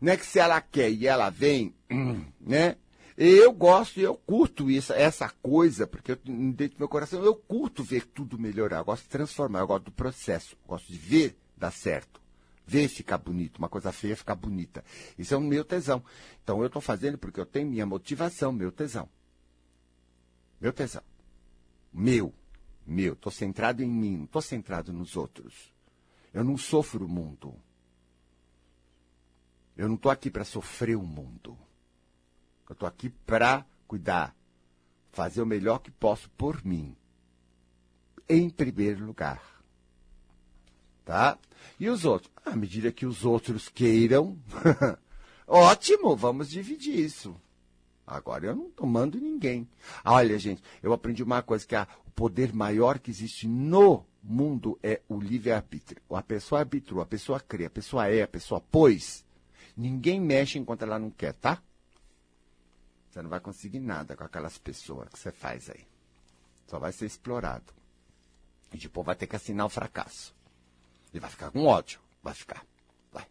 não 0.00 0.12
é 0.12 0.16
que 0.16 0.26
se 0.26 0.38
ela 0.38 0.60
quer 0.60 0.90
e 0.90 1.06
ela 1.06 1.30
vem, 1.30 1.74
né? 2.40 2.76
Eu 3.16 3.52
gosto 3.52 4.00
eu 4.00 4.16
curto 4.16 4.70
isso, 4.70 4.92
essa 4.92 5.28
coisa, 5.42 5.86
porque 5.86 6.12
eu, 6.12 6.16
dentro 6.16 6.76
do 6.76 6.80
meu 6.80 6.88
coração 6.88 7.22
eu 7.22 7.34
curto 7.34 7.84
ver 7.84 8.06
tudo 8.06 8.38
melhorar. 8.38 8.78
Eu 8.78 8.84
gosto 8.84 9.04
de 9.04 9.10
transformar, 9.10 9.60
eu 9.60 9.66
gosto 9.66 9.84
do 9.84 9.92
processo, 9.92 10.56
eu 10.62 10.68
gosto 10.68 10.90
de 10.90 10.98
ver 10.98 11.36
dar 11.56 11.70
certo. 11.70 12.20
Ver 12.66 12.88
ficar 12.88 13.18
bonito, 13.18 13.58
uma 13.58 13.68
coisa 13.68 13.92
feia 13.92 14.16
ficar 14.16 14.34
bonita. 14.34 14.84
Isso 15.18 15.34
é 15.34 15.36
o 15.36 15.40
meu 15.40 15.64
tesão. 15.64 16.02
Então 16.42 16.60
eu 16.60 16.66
estou 16.66 16.80
fazendo 16.80 17.18
porque 17.18 17.38
eu 17.38 17.46
tenho 17.46 17.68
minha 17.68 17.84
motivação, 17.84 18.52
meu 18.52 18.72
tesão. 18.72 19.08
Meu 20.60 20.72
tesão. 20.72 21.02
Meu. 21.92 22.32
Meu. 22.86 23.12
Estou 23.12 23.30
centrado 23.30 23.82
em 23.82 23.88
mim, 23.88 24.16
não 24.18 24.24
estou 24.24 24.42
centrado 24.42 24.92
nos 24.92 25.16
outros. 25.16 25.72
Eu 26.32 26.42
não 26.42 26.56
sofro 26.56 27.04
o 27.04 27.08
mundo. 27.08 27.54
Eu 29.76 29.88
não 29.88 29.96
estou 29.96 30.10
aqui 30.10 30.30
para 30.30 30.44
sofrer 30.44 30.96
o 30.96 31.02
mundo. 31.02 31.56
Eu 32.68 32.72
estou 32.72 32.88
aqui 32.88 33.10
para 33.10 33.66
cuidar, 33.86 34.34
fazer 35.10 35.42
o 35.42 35.46
melhor 35.46 35.78
que 35.78 35.90
posso 35.90 36.30
por 36.30 36.64
mim. 36.64 36.96
Em 38.28 38.48
primeiro 38.48 39.04
lugar. 39.04 39.42
Tá? 41.04 41.38
E 41.78 41.88
os 41.88 42.04
outros? 42.04 42.32
À 42.44 42.56
medida 42.56 42.92
que 42.92 43.04
os 43.04 43.24
outros 43.24 43.68
queiram, 43.68 44.38
ótimo, 45.46 46.16
vamos 46.16 46.48
dividir 46.48 46.98
isso. 46.98 47.38
Agora 48.12 48.46
eu 48.46 48.54
não 48.54 48.68
estou 48.68 48.86
mando 48.86 49.18
ninguém. 49.18 49.66
Olha, 50.04 50.38
gente, 50.38 50.62
eu 50.82 50.92
aprendi 50.92 51.22
uma 51.22 51.42
coisa 51.42 51.66
que 51.66 51.74
é 51.74 51.86
o 52.06 52.10
poder 52.10 52.52
maior 52.52 52.98
que 52.98 53.10
existe 53.10 53.48
no 53.48 54.04
mundo 54.22 54.78
é 54.82 55.00
o 55.08 55.18
livre-arbítrio. 55.18 56.00
A 56.10 56.22
pessoa 56.22 56.60
arbitrou, 56.60 57.00
a 57.00 57.06
pessoa 57.06 57.40
crê, 57.40 57.64
a 57.64 57.70
pessoa 57.70 58.06
é, 58.08 58.22
a 58.22 58.28
pessoa 58.28 58.60
pôs. 58.60 59.24
Ninguém 59.76 60.20
mexe 60.20 60.58
enquanto 60.58 60.82
ela 60.82 60.98
não 60.98 61.10
quer, 61.10 61.32
tá? 61.34 61.62
Você 63.10 63.22
não 63.22 63.30
vai 63.30 63.40
conseguir 63.40 63.80
nada 63.80 64.14
com 64.14 64.24
aquelas 64.24 64.58
pessoas 64.58 65.08
que 65.08 65.18
você 65.18 65.32
faz 65.32 65.70
aí. 65.70 65.86
Só 66.66 66.78
vai 66.78 66.92
ser 66.92 67.06
explorado. 67.06 67.72
E 68.72 68.78
depois 68.78 69.06
vai 69.06 69.16
ter 69.16 69.26
que 69.26 69.36
assinar 69.36 69.66
o 69.66 69.70
fracasso. 69.70 70.34
E 71.12 71.18
vai 71.18 71.30
ficar 71.30 71.50
com 71.50 71.64
ódio. 71.66 72.00
Vai 72.22 72.34
ficar. 72.34 72.64
Vai. 73.10 73.26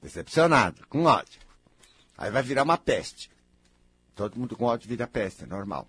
Decepcionado, 0.00 0.86
com 0.88 1.04
ódio. 1.04 1.40
Aí 2.16 2.30
vai 2.30 2.42
virar 2.42 2.62
uma 2.62 2.78
peste. 2.78 3.30
Todo 4.16 4.38
mundo 4.40 4.56
com 4.56 4.64
ódio 4.64 4.88
vira 4.88 5.06
peste, 5.06 5.44
é 5.44 5.46
normal. 5.46 5.86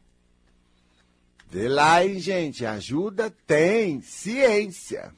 Vê 1.50 1.70
lá, 1.70 2.04
hein, 2.06 2.20
gente. 2.20 2.66
Ajuda 2.66 3.32
tem 3.32 4.02
ciência. 4.02 5.16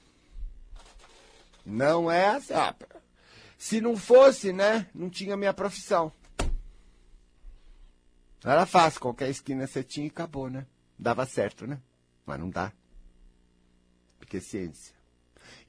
Não 1.66 2.10
é 2.10 2.28
assim. 2.28 2.54
Se 3.58 3.82
não 3.82 3.98
fosse, 3.98 4.54
né? 4.54 4.88
Não 4.94 5.10
tinha 5.10 5.36
minha 5.36 5.54
profissão. 5.54 6.12
Era 8.44 8.68
fácil, 8.68 9.02
qualquer 9.02 9.30
esquina 9.30 9.66
você 9.66 9.84
tinha 9.84 10.06
e 10.06 10.10
acabou, 10.10 10.48
né? 10.48 10.68
Dava 10.98 11.26
certo, 11.26 11.66
né? 11.66 11.82
Mas 12.28 12.40
não 12.40 12.50
dá. 12.50 12.72
Porque 14.20 14.38
é 14.38 14.40
ciência. 14.40 14.99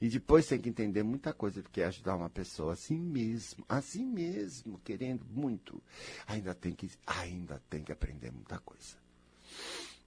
E 0.01 0.09
depois 0.09 0.47
tem 0.47 0.59
que 0.59 0.67
entender 0.67 1.03
muita 1.03 1.31
coisa 1.31 1.61
do 1.61 1.69
que 1.69 1.79
é 1.79 1.85
ajudar 1.85 2.15
uma 2.15 2.29
pessoa 2.29 2.73
assim 2.73 2.97
mesmo, 2.97 3.63
assim 3.69 4.03
mesmo, 4.03 4.79
querendo 4.83 5.23
muito. 5.29 5.81
Ainda 6.25 6.55
tem 6.55 6.73
que, 6.73 6.89
ainda 7.05 7.61
tem 7.69 7.83
que 7.83 7.91
aprender 7.91 8.31
muita 8.31 8.57
coisa. 8.59 8.97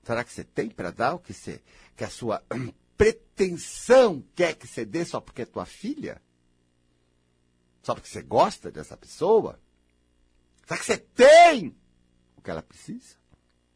Será 0.02 0.24
que 0.24 0.32
você 0.32 0.42
tem 0.42 0.68
para 0.68 0.90
dar 0.90 1.14
o 1.14 1.18
que 1.18 1.32
você, 1.32 1.62
que 1.96 2.02
a 2.02 2.10
sua 2.10 2.42
pretensão 2.98 4.22
quer 4.34 4.54
que 4.56 4.66
você 4.66 4.84
dê 4.84 5.04
só 5.04 5.20
porque 5.20 5.42
é 5.42 5.46
tua 5.46 5.64
filha? 5.64 6.20
Só 7.82 7.94
porque 7.94 8.08
você 8.08 8.22
gosta 8.22 8.72
dessa 8.72 8.96
pessoa? 8.96 9.60
Será 10.66 10.78
que 10.78 10.86
você 10.86 10.98
tem 10.98 11.76
que 12.44 12.50
ela 12.50 12.62
precisa. 12.62 13.16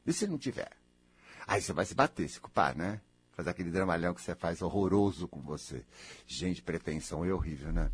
E 0.07 0.13
se 0.13 0.27
não 0.27 0.39
tiver? 0.39 0.71
Aí 1.47 1.61
você 1.61 1.73
vai 1.73 1.87
se 1.87 1.95
bater, 1.95 2.29
se 2.29 2.39
culpar, 2.39 2.77
né? 2.77 3.01
Fazer 3.39 3.51
aquele 3.51 3.71
dramalhão 3.71 4.13
que 4.13 4.21
você 4.21 4.35
faz 4.35 4.61
horroroso 4.61 5.29
com 5.29 5.41
você. 5.41 5.85
Gente, 6.27 6.61
pretensão 6.61 7.25
é 7.25 7.33
horrível, 7.33 7.73
né? 7.73 7.89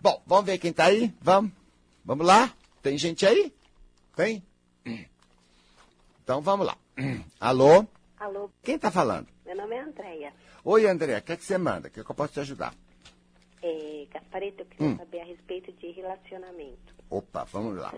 Bom, 0.00 0.20
vamos 0.26 0.46
ver 0.46 0.58
quem 0.58 0.72
tá 0.72 0.86
aí? 0.86 1.14
Vamos? 1.20 1.52
Vamos 2.04 2.26
lá? 2.26 2.52
Tem 2.82 2.98
gente 2.98 3.24
aí? 3.24 3.54
Tem? 4.16 4.44
Então 6.20 6.40
vamos 6.40 6.66
lá. 6.66 6.76
Alô? 7.38 7.86
Alô? 8.18 8.50
Quem 8.60 8.76
tá 8.76 8.90
falando? 8.90 9.28
Meu 9.44 9.54
nome 9.54 9.76
é 9.76 9.82
Andréia. 9.82 10.34
Oi, 10.64 10.84
Andréia. 10.84 11.20
O 11.20 11.22
que, 11.22 11.30
é 11.30 11.36
que 11.36 11.44
você 11.44 11.56
manda? 11.56 11.86
O 11.86 11.90
que, 11.92 12.00
é 12.00 12.02
que 12.02 12.10
eu 12.10 12.16
posso 12.16 12.32
te 12.32 12.40
ajudar? 12.40 12.74
É, 13.62 14.08
Gaspareto, 14.12 14.62
eu 14.62 14.66
queria 14.66 14.88
hum. 14.88 14.96
saber 14.96 15.20
a 15.20 15.24
respeito 15.26 15.70
de 15.74 15.92
relacionamento. 15.92 16.92
Opa, 17.08 17.44
vamos 17.44 17.76
lá. 17.76 17.94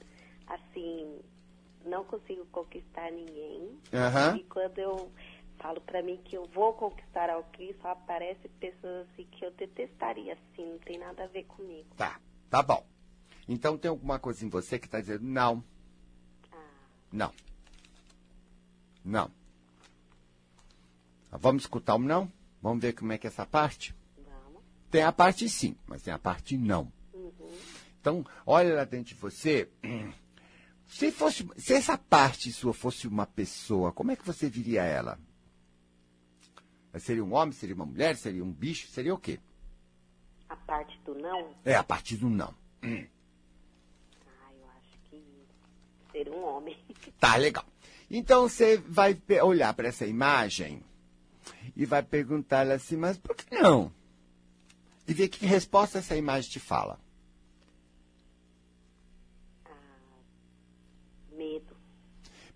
Assim, 0.48 1.20
não 1.84 2.04
consigo 2.04 2.46
conquistar 2.46 3.10
ninguém. 3.12 3.60
Uhum. 3.92 4.36
E 4.36 4.44
quando 4.44 4.78
eu 4.78 5.10
falo 5.58 5.80
para 5.80 6.02
mim 6.02 6.20
que 6.24 6.36
eu 6.36 6.46
vou 6.46 6.72
conquistar 6.74 7.30
alguém, 7.30 7.74
só 7.80 7.88
aparece 7.88 8.48
pessoas 8.60 9.06
assim 9.12 9.24
que 9.30 9.44
eu 9.44 9.50
detestaria, 9.52 10.34
assim, 10.34 10.64
não 10.64 10.78
tem 10.78 10.98
nada 10.98 11.24
a 11.24 11.26
ver 11.26 11.44
comigo. 11.44 11.88
Tá, 11.96 12.20
tá 12.48 12.62
bom. 12.62 12.86
Então 13.48 13.78
tem 13.78 13.88
alguma 13.88 14.18
coisa 14.18 14.44
em 14.44 14.48
você 14.48 14.78
que 14.78 14.86
está 14.86 15.00
dizendo 15.00 15.24
não. 15.24 15.62
Ah. 16.52 16.68
Não. 17.12 17.32
Não. 19.04 19.30
Vamos 21.30 21.64
escutar 21.64 21.94
o 21.94 21.98
não? 21.98 22.30
Vamos 22.60 22.80
ver 22.82 22.92
como 22.92 23.12
é 23.12 23.18
que 23.18 23.26
é 23.26 23.28
essa 23.28 23.46
parte? 23.46 23.94
Vamos. 24.16 24.62
Tem 24.90 25.02
a 25.02 25.12
parte 25.12 25.48
sim, 25.48 25.76
mas 25.86 26.02
tem 26.02 26.12
a 26.12 26.18
parte 26.18 26.56
não. 26.56 26.92
Uhum. 27.12 27.50
Então, 28.00 28.24
olha 28.44 28.74
lá 28.74 28.84
dentro 28.84 29.14
de 29.14 29.20
você. 29.20 29.70
Se, 30.88 31.10
fosse, 31.10 31.44
se 31.56 31.74
essa 31.74 31.98
parte 31.98 32.52
sua 32.52 32.72
fosse 32.72 33.08
uma 33.08 33.26
pessoa, 33.26 33.92
como 33.92 34.12
é 34.12 34.16
que 34.16 34.24
você 34.24 34.48
viria 34.48 34.84
ela? 34.84 35.18
Seria 36.98 37.24
um 37.24 37.34
homem, 37.34 37.52
seria 37.52 37.74
uma 37.74 37.86
mulher, 37.86 38.16
seria 38.16 38.44
um 38.44 38.52
bicho, 38.52 38.88
seria 38.88 39.14
o 39.14 39.18
quê? 39.18 39.38
A 40.48 40.56
parte 40.56 40.98
do 41.04 41.14
não? 41.14 41.54
É, 41.64 41.74
a 41.74 41.82
parte 41.82 42.16
do 42.16 42.28
não. 42.28 42.54
Hum. 42.82 43.06
Ah, 44.26 44.52
eu 44.52 44.66
acho 44.78 44.98
que 45.10 45.22
seria 46.12 46.32
um 46.32 46.44
homem. 46.44 46.76
Tá, 47.18 47.36
legal. 47.36 47.64
Então 48.10 48.48
você 48.48 48.76
vai 48.76 49.20
olhar 49.42 49.72
para 49.74 49.88
essa 49.88 50.06
imagem 50.06 50.82
e 51.74 51.84
vai 51.84 52.02
perguntar 52.02 52.70
assim, 52.70 52.96
mas 52.96 53.16
por 53.18 53.34
que 53.34 53.54
não? 53.54 53.92
E 55.08 55.14
ver 55.14 55.28
que 55.28 55.44
resposta 55.46 55.98
essa 55.98 56.16
imagem 56.16 56.50
te 56.50 56.60
fala. 56.60 57.00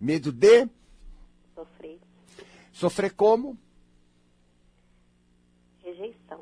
Medo 0.00 0.32
de? 0.32 0.66
Sofrer. 1.54 2.00
Sofrer 2.72 3.12
como? 3.12 3.58
Rejeição. 5.84 6.40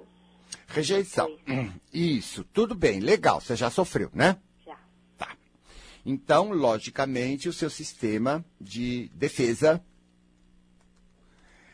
Rejeição. 0.68 1.34
Hum, 1.48 1.72
isso, 1.92 2.44
tudo 2.44 2.74
bem, 2.74 3.00
legal. 3.00 3.40
Você 3.40 3.56
já 3.56 3.70
sofreu, 3.70 4.10
né? 4.12 4.36
Já. 4.64 4.78
Tá. 5.16 5.36
Então, 6.04 6.52
logicamente, 6.52 7.48
o 7.48 7.52
seu 7.52 7.70
sistema 7.70 8.44
de 8.60 9.08
defesa 9.14 9.82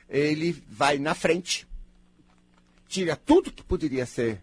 ele 0.08 0.52
vai 0.68 0.98
na 0.98 1.12
frente, 1.14 1.66
tira 2.86 3.16
tudo 3.16 3.50
que 3.50 3.64
poderia 3.64 4.06
ser 4.06 4.42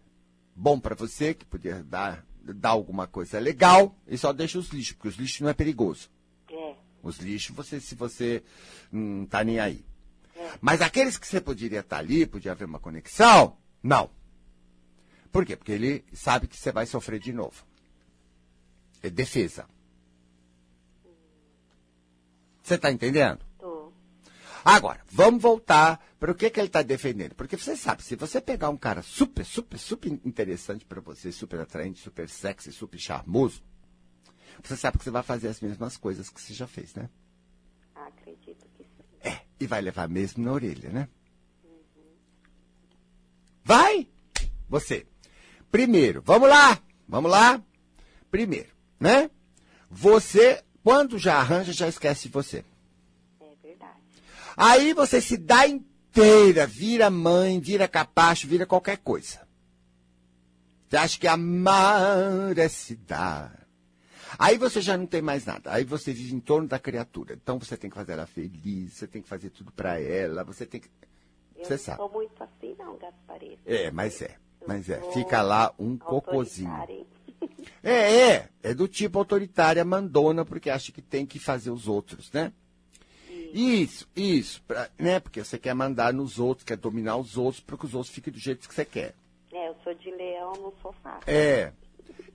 bom 0.54 0.78
para 0.78 0.96
você, 0.96 1.34
que 1.34 1.46
poderia 1.46 1.82
dar, 1.82 2.26
dar 2.44 2.70
alguma 2.70 3.08
coisa 3.08 3.40
legal, 3.40 3.96
e 4.06 4.18
só 4.18 4.34
deixa 4.34 4.60
os 4.60 4.70
lixos, 4.70 4.94
porque 4.94 5.08
os 5.08 5.16
lixos 5.16 5.40
não 5.40 5.50
é 5.50 5.54
perigoso. 5.54 6.10
Os 7.02 7.18
lixos, 7.18 7.56
você, 7.56 7.80
se 7.80 7.96
você 7.96 8.44
não 8.92 9.26
tá 9.26 9.44
nem 9.44 9.60
aí. 9.60 9.84
É. 10.36 10.52
Mas 10.62 10.82
aqueles 10.82 11.18
que 11.18 11.26
você 11.26 11.42
poderia 11.42 11.80
estar 11.80 11.96
tá 11.96 12.00
ali, 12.02 12.28
podia 12.28 12.52
haver 12.52 12.66
uma 12.66 12.80
conexão, 12.80 13.58
não. 13.82 14.10
Por 15.32 15.46
quê? 15.46 15.56
Porque 15.56 15.72
ele 15.72 16.06
sabe 16.14 16.48
que 16.48 16.58
você 16.58 16.72
vai 16.72 16.86
sofrer 16.86 17.20
de 17.20 17.32
novo. 17.32 17.66
É 19.02 19.10
defesa. 19.10 19.66
Você 22.62 22.76
está 22.76 22.92
entendendo? 22.92 23.40
Tô. 23.58 23.92
Agora, 24.64 25.02
vamos 25.10 25.42
voltar 25.42 26.00
para 26.20 26.32
o 26.32 26.36
que, 26.36 26.50
que 26.50 26.60
ele 26.60 26.68
está 26.68 26.82
defendendo. 26.82 27.34
Porque 27.34 27.58
você 27.58 27.76
sabe, 27.76 28.04
se 28.04 28.16
você 28.16 28.40
pegar 28.40 28.70
um 28.70 28.78
cara 28.78 29.02
super, 29.02 29.44
super, 29.44 29.78
super 29.80 30.12
interessante 30.24 30.86
para 30.86 31.02
você, 31.02 31.32
super 31.32 31.60
atraente, 31.60 32.00
super 32.00 32.30
sexy, 32.30 32.72
super 32.72 33.00
charmoso, 33.00 33.64
você 34.62 34.78
sabe 34.78 34.98
que 34.98 35.04
você 35.04 35.12
vai 35.12 35.24
fazer 35.24 35.48
as 35.48 35.60
mesmas 35.62 35.98
coisas 35.98 36.30
que 36.30 36.40
você 36.40 36.54
já 36.54 36.68
fez, 36.68 36.94
né? 36.94 37.10
Acredito 37.96 38.68
que 38.78 38.84
sim. 38.84 39.04
É, 39.24 39.42
e 39.60 39.66
vai 39.66 39.82
levar 39.82 40.08
mesmo 40.08 40.44
na 40.44 40.52
orelha, 40.52 40.90
né? 40.90 41.10
Uhum. 41.64 42.14
Vai! 43.64 44.08
Você. 44.70 45.08
Primeiro, 45.72 46.22
vamos 46.26 46.50
lá! 46.50 46.80
Vamos 47.08 47.32
lá! 47.32 47.62
Primeiro, 48.30 48.70
né? 49.00 49.30
Você, 49.90 50.64
quando 50.84 51.18
já 51.18 51.38
arranja, 51.38 51.74
já 51.74 51.88
esquece 51.88 52.24
de 52.24 52.34
você. 52.34 52.64
É 53.40 53.56
verdade. 53.62 54.00
Aí 54.56 54.94
você 54.94 55.22
se 55.22 55.38
dá 55.38 55.68
inteira, 55.68 56.68
vira 56.68 57.10
mãe, 57.10 57.60
vira 57.60 57.88
capacho, 57.88 58.48
vira 58.48 58.66
qualquer 58.66 58.98
coisa. 58.98 59.42
Você 60.88 60.98
acha 60.98 61.20
que 61.20 61.28
amar 61.28 62.58
é 62.58 62.68
se 62.68 62.96
dar 62.96 63.62
Aí 64.38 64.58
você 64.58 64.82
já 64.82 64.98
não 64.98 65.06
tem 65.06 65.22
mais 65.22 65.46
nada. 65.46 65.72
Aí 65.72 65.84
você 65.84 66.14
vive 66.14 66.34
em 66.34 66.40
torno 66.40 66.68
da 66.68 66.80
criatura. 66.80 67.34
Então 67.34 67.60
você 67.60 67.76
tem 67.76 67.90
que 67.90 67.96
fazer 67.96 68.14
ela 68.14 68.26
feliz, 68.26 68.94
você 68.94 69.08
tem 69.08 69.22
que 69.22 69.28
fazer 69.28 69.50
tudo 69.50 69.72
para 69.72 70.00
ela, 70.00 70.44
você 70.44 70.66
tem 70.66 70.80
que. 70.80 70.90
Eu 71.56 71.66
Você 71.66 71.74
não 71.74 71.80
sabe. 71.80 71.98
sou 71.98 72.10
muito 72.10 72.44
assim, 72.44 72.76
não, 72.78 72.98
Gasparito. 72.98 73.62
É, 73.66 73.92
mas 73.92 74.22
é. 74.22 74.38
Mas 74.68 74.90
é. 74.90 75.02
Fica 75.14 75.42
lá 75.42 75.74
um 75.80 75.98
hein? 76.90 77.06
É, 77.84 78.22
é. 78.30 78.50
É 78.62 78.74
do 78.74 78.88
tipo 78.88 79.18
autoritária, 79.18 79.84
mandona, 79.84 80.46
porque 80.46 80.70
acha 80.70 80.92
que 80.92 81.02
tem 81.02 81.26
que 81.26 81.40
fazer 81.40 81.72
os 81.72 81.88
outros, 81.88 82.32
né? 82.32 82.52
Isso, 83.54 84.08
isso. 84.16 84.64
pra- 84.64 84.90
né? 84.98 85.20
Porque 85.20 85.44
você 85.44 85.58
quer 85.58 85.74
mandar 85.74 86.14
nos 86.14 86.40
outros, 86.40 86.64
quer 86.66 86.78
dominar 86.78 87.18
os 87.18 87.38
outros, 87.38 87.62
para 87.62 87.78
que 87.78 87.86
os 87.86 87.94
outros 87.94 88.14
fiquem 88.14 88.32
do 88.32 88.40
jeito 88.40 88.68
que 88.68 88.74
você 88.74 88.86
quer. 88.86 89.14
É, 89.52 89.68
eu 89.68 89.76
sou 89.84 89.94
de 89.94 90.10
leão, 90.12 90.54
não 90.54 90.74
sou 90.82 90.94
fácil. 91.04 91.24
É. 91.28 91.74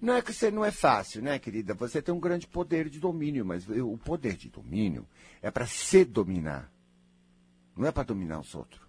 Não 0.01 0.15
é 0.15 0.21
que 0.21 0.33
você 0.33 0.51
não 0.51 0.63
é 0.65 0.71
fácil, 0.71 1.23
né, 1.23 1.39
querida? 1.39 1.73
Você 1.75 2.03
tem 2.03 2.15
um 2.15 2.21
grande 2.21 2.47
poder 2.47 2.91
de 2.91 3.01
domínio, 3.01 3.47
mas 3.47 3.67
o 3.69 3.97
poder 3.97 4.37
de 4.37 4.51
domínio 4.51 5.07
é 5.41 5.51
para 5.51 5.67
se 5.67 6.05
dominar. 6.05 6.71
Não 7.75 7.87
é 7.89 7.93
para 7.93 8.03
dominar 8.03 8.41
os 8.41 8.55
outros. 8.55 8.86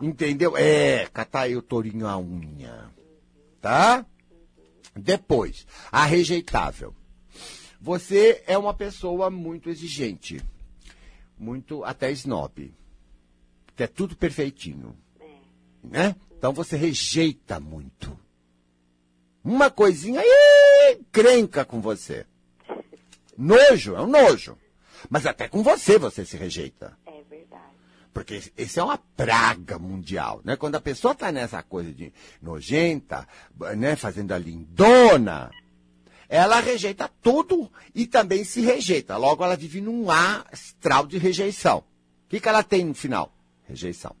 Entendeu? 0.00 0.56
É, 0.56 1.06
catar 1.12 1.42
aí 1.42 1.56
o 1.56 1.62
tourinho 1.62 2.06
a 2.06 2.18
unha. 2.18 2.90
Tá? 3.60 4.04
Depois, 4.94 5.66
a 5.90 6.04
rejeitável. 6.04 6.94
Você 7.80 8.42
é 8.46 8.56
uma 8.56 8.74
pessoa 8.74 9.30
muito 9.30 9.68
exigente. 9.68 10.42
Muito 11.38 11.84
até 11.84 12.10
snob. 12.12 12.72
Que 13.76 13.82
é 13.82 13.86
tudo 13.86 14.16
perfeitinho 14.16 14.96
É. 15.20 15.26
né? 15.82 16.16
Então 16.36 16.52
você 16.52 16.76
rejeita 16.76 17.58
muito. 17.58 18.18
Uma 19.42 19.70
coisinha 19.70 20.20
aí 20.20 21.00
crenca 21.10 21.64
com 21.64 21.80
você. 21.80 22.26
Nojo, 23.36 23.94
é 23.94 24.00
um 24.00 24.06
nojo. 24.06 24.56
Mas 25.10 25.26
até 25.26 25.48
com 25.48 25.62
você 25.62 25.98
você 25.98 26.24
se 26.24 26.36
rejeita. 26.36 26.96
Porque 28.14 28.40
esse 28.56 28.78
é 28.78 28.82
uma 28.82 28.96
praga 28.96 29.76
mundial, 29.76 30.40
né? 30.44 30.54
Quando 30.54 30.76
a 30.76 30.80
pessoa 30.80 31.12
está 31.12 31.32
nessa 31.32 31.64
coisa 31.64 31.92
de 31.92 32.12
nojenta, 32.40 33.26
né, 33.76 33.96
fazendo 33.96 34.30
a 34.30 34.38
lindona, 34.38 35.50
ela 36.28 36.60
rejeita 36.60 37.10
tudo 37.20 37.70
e 37.92 38.06
também 38.06 38.44
se 38.44 38.60
rejeita. 38.60 39.16
Logo 39.16 39.44
ela 39.44 39.56
vive 39.56 39.80
num 39.80 40.08
astral 40.10 41.08
de 41.08 41.18
rejeição. 41.18 41.78
O 41.78 42.28
que, 42.28 42.38
que 42.38 42.48
ela 42.48 42.62
tem 42.62 42.84
no 42.84 42.94
final? 42.94 43.36
Rejeição. 43.64 44.14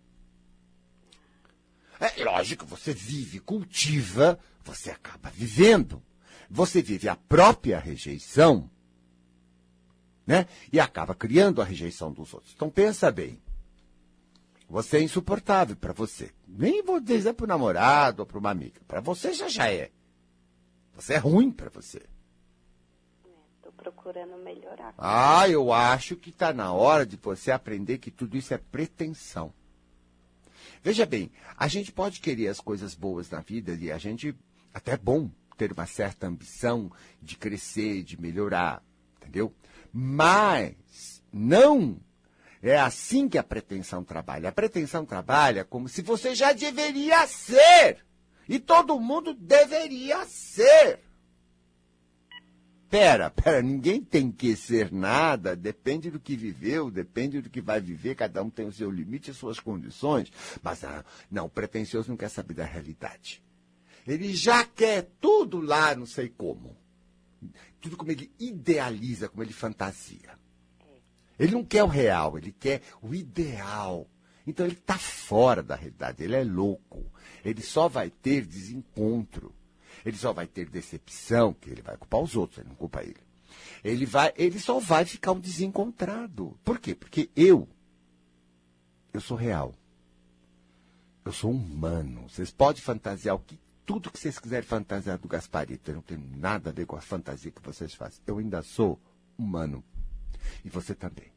É 2.00 2.24
lógico, 2.24 2.66
você 2.66 2.92
vive, 2.92 3.38
cultiva, 3.38 4.40
você 4.64 4.90
acaba 4.90 5.30
vivendo. 5.30 6.02
Você 6.50 6.82
vive 6.82 7.08
a 7.08 7.14
própria 7.14 7.78
rejeição, 7.78 8.68
né? 10.26 10.46
E 10.72 10.80
acaba 10.80 11.14
criando 11.14 11.62
a 11.62 11.64
rejeição 11.64 12.12
dos 12.12 12.34
outros. 12.34 12.52
Então 12.54 12.68
pensa 12.68 13.10
bem. 13.12 13.43
Você 14.68 14.98
é 14.98 15.02
insuportável 15.02 15.76
para 15.76 15.92
você. 15.92 16.30
Nem 16.46 16.82
vou 16.82 17.00
dizer 17.00 17.34
para 17.34 17.44
o 17.44 17.48
namorado 17.48 18.22
ou 18.22 18.26
para 18.26 18.38
uma 18.38 18.50
amiga. 18.50 18.80
Para 18.86 19.00
você 19.00 19.32
já 19.32 19.48
já 19.48 19.70
é. 19.70 19.90
Você 20.94 21.14
é 21.14 21.18
ruim 21.18 21.50
para 21.50 21.70
você. 21.70 22.02
Estou 23.56 23.72
procurando 23.72 24.36
melhorar. 24.38 24.94
Ah, 24.96 25.48
eu 25.48 25.72
acho 25.72 26.16
que 26.16 26.30
está 26.30 26.52
na 26.52 26.72
hora 26.72 27.04
de 27.04 27.16
você 27.16 27.50
aprender 27.50 27.98
que 27.98 28.10
tudo 28.10 28.36
isso 28.36 28.54
é 28.54 28.58
pretensão. 28.58 29.52
Veja 30.82 31.06
bem, 31.06 31.30
a 31.56 31.66
gente 31.66 31.90
pode 31.90 32.20
querer 32.20 32.48
as 32.48 32.60
coisas 32.60 32.94
boas 32.94 33.30
na 33.30 33.40
vida 33.40 33.72
e 33.74 33.90
a 33.90 33.98
gente 33.98 34.36
até 34.72 34.92
é 34.92 34.96
bom 34.96 35.30
ter 35.56 35.72
uma 35.72 35.86
certa 35.86 36.26
ambição 36.26 36.90
de 37.22 37.36
crescer, 37.36 38.02
de 38.02 38.20
melhorar, 38.20 38.82
entendeu? 39.16 39.52
Mas 39.92 41.22
não 41.32 41.96
é 42.70 42.78
assim 42.78 43.28
que 43.28 43.36
a 43.36 43.42
pretensão 43.42 44.02
trabalha. 44.02 44.48
A 44.48 44.52
pretensão 44.52 45.04
trabalha 45.04 45.64
como 45.64 45.88
se 45.88 46.00
você 46.02 46.34
já 46.34 46.52
deveria 46.52 47.26
ser. 47.26 48.04
E 48.48 48.58
todo 48.58 48.98
mundo 48.98 49.34
deveria 49.34 50.24
ser. 50.26 51.00
Pera, 52.88 53.28
pera, 53.28 53.60
ninguém 53.60 54.00
tem 54.00 54.30
que 54.30 54.54
ser 54.54 54.92
nada, 54.92 55.56
depende 55.56 56.10
do 56.10 56.20
que 56.20 56.36
viveu, 56.36 56.90
depende 56.90 57.40
do 57.40 57.50
que 57.50 57.60
vai 57.60 57.80
viver, 57.80 58.14
cada 58.14 58.40
um 58.42 58.48
tem 58.48 58.66
o 58.66 58.72
seu 58.72 58.88
limite 58.90 59.30
e 59.30 59.34
suas 59.34 59.58
condições. 59.58 60.30
Mas 60.62 60.84
ah, 60.84 61.04
não, 61.30 61.46
o 61.46 61.50
pretensioso 61.50 62.08
não 62.08 62.16
quer 62.16 62.28
saber 62.28 62.54
da 62.54 62.64
realidade. 62.64 63.42
Ele 64.06 64.34
já 64.34 64.64
quer 64.64 65.10
tudo 65.20 65.60
lá, 65.60 65.94
não 65.94 66.06
sei 66.06 66.28
como. 66.28 66.76
Tudo 67.80 67.96
como 67.96 68.12
ele 68.12 68.30
idealiza, 68.38 69.28
como 69.28 69.42
ele 69.42 69.52
fantasia. 69.52 70.43
Ele 71.44 71.52
não 71.52 71.64
quer 71.64 71.84
o 71.84 71.88
real, 71.88 72.38
ele 72.38 72.52
quer 72.58 72.80
o 73.02 73.14
ideal. 73.14 74.08
Então 74.46 74.64
ele 74.64 74.76
está 74.76 74.96
fora 74.96 75.62
da 75.62 75.74
realidade, 75.74 76.24
ele 76.24 76.34
é 76.34 76.42
louco. 76.42 77.04
Ele 77.44 77.60
só 77.60 77.86
vai 77.86 78.08
ter 78.08 78.46
desencontro. 78.46 79.54
Ele 80.06 80.16
só 80.16 80.32
vai 80.32 80.46
ter 80.46 80.70
decepção, 80.70 81.52
que 81.52 81.68
ele 81.68 81.82
vai 81.82 81.98
culpar 81.98 82.20
os 82.20 82.34
outros, 82.34 82.58
ele 82.58 82.68
não 82.70 82.76
culpa 82.76 83.02
ele. 83.02 83.20
Ele, 83.84 84.06
vai, 84.06 84.32
ele 84.36 84.58
só 84.58 84.78
vai 84.78 85.04
ficar 85.04 85.32
um 85.32 85.38
desencontrado. 85.38 86.58
Por 86.64 86.78
quê? 86.78 86.94
Porque 86.94 87.28
eu, 87.36 87.68
eu 89.12 89.20
sou 89.20 89.36
real. 89.36 89.74
Eu 91.26 91.32
sou 91.32 91.50
humano. 91.50 92.26
Vocês 92.26 92.50
podem 92.50 92.80
fantasiar 92.80 93.36
o 93.36 93.40
que, 93.40 93.60
tudo 93.84 94.10
que 94.10 94.18
vocês 94.18 94.38
quiserem 94.38 94.66
fantasiar 94.66 95.18
do 95.18 95.28
Gasparito. 95.28 95.90
Eu 95.90 95.96
não 95.96 96.02
tenho 96.02 96.24
nada 96.36 96.70
a 96.70 96.72
ver 96.72 96.86
com 96.86 96.96
a 96.96 97.02
fantasia 97.02 97.50
que 97.50 97.62
vocês 97.62 97.92
fazem. 97.92 98.22
Eu 98.26 98.38
ainda 98.38 98.62
sou 98.62 98.98
humano. 99.38 99.84
E 100.64 100.70
você 100.70 100.94
também. 100.94 101.33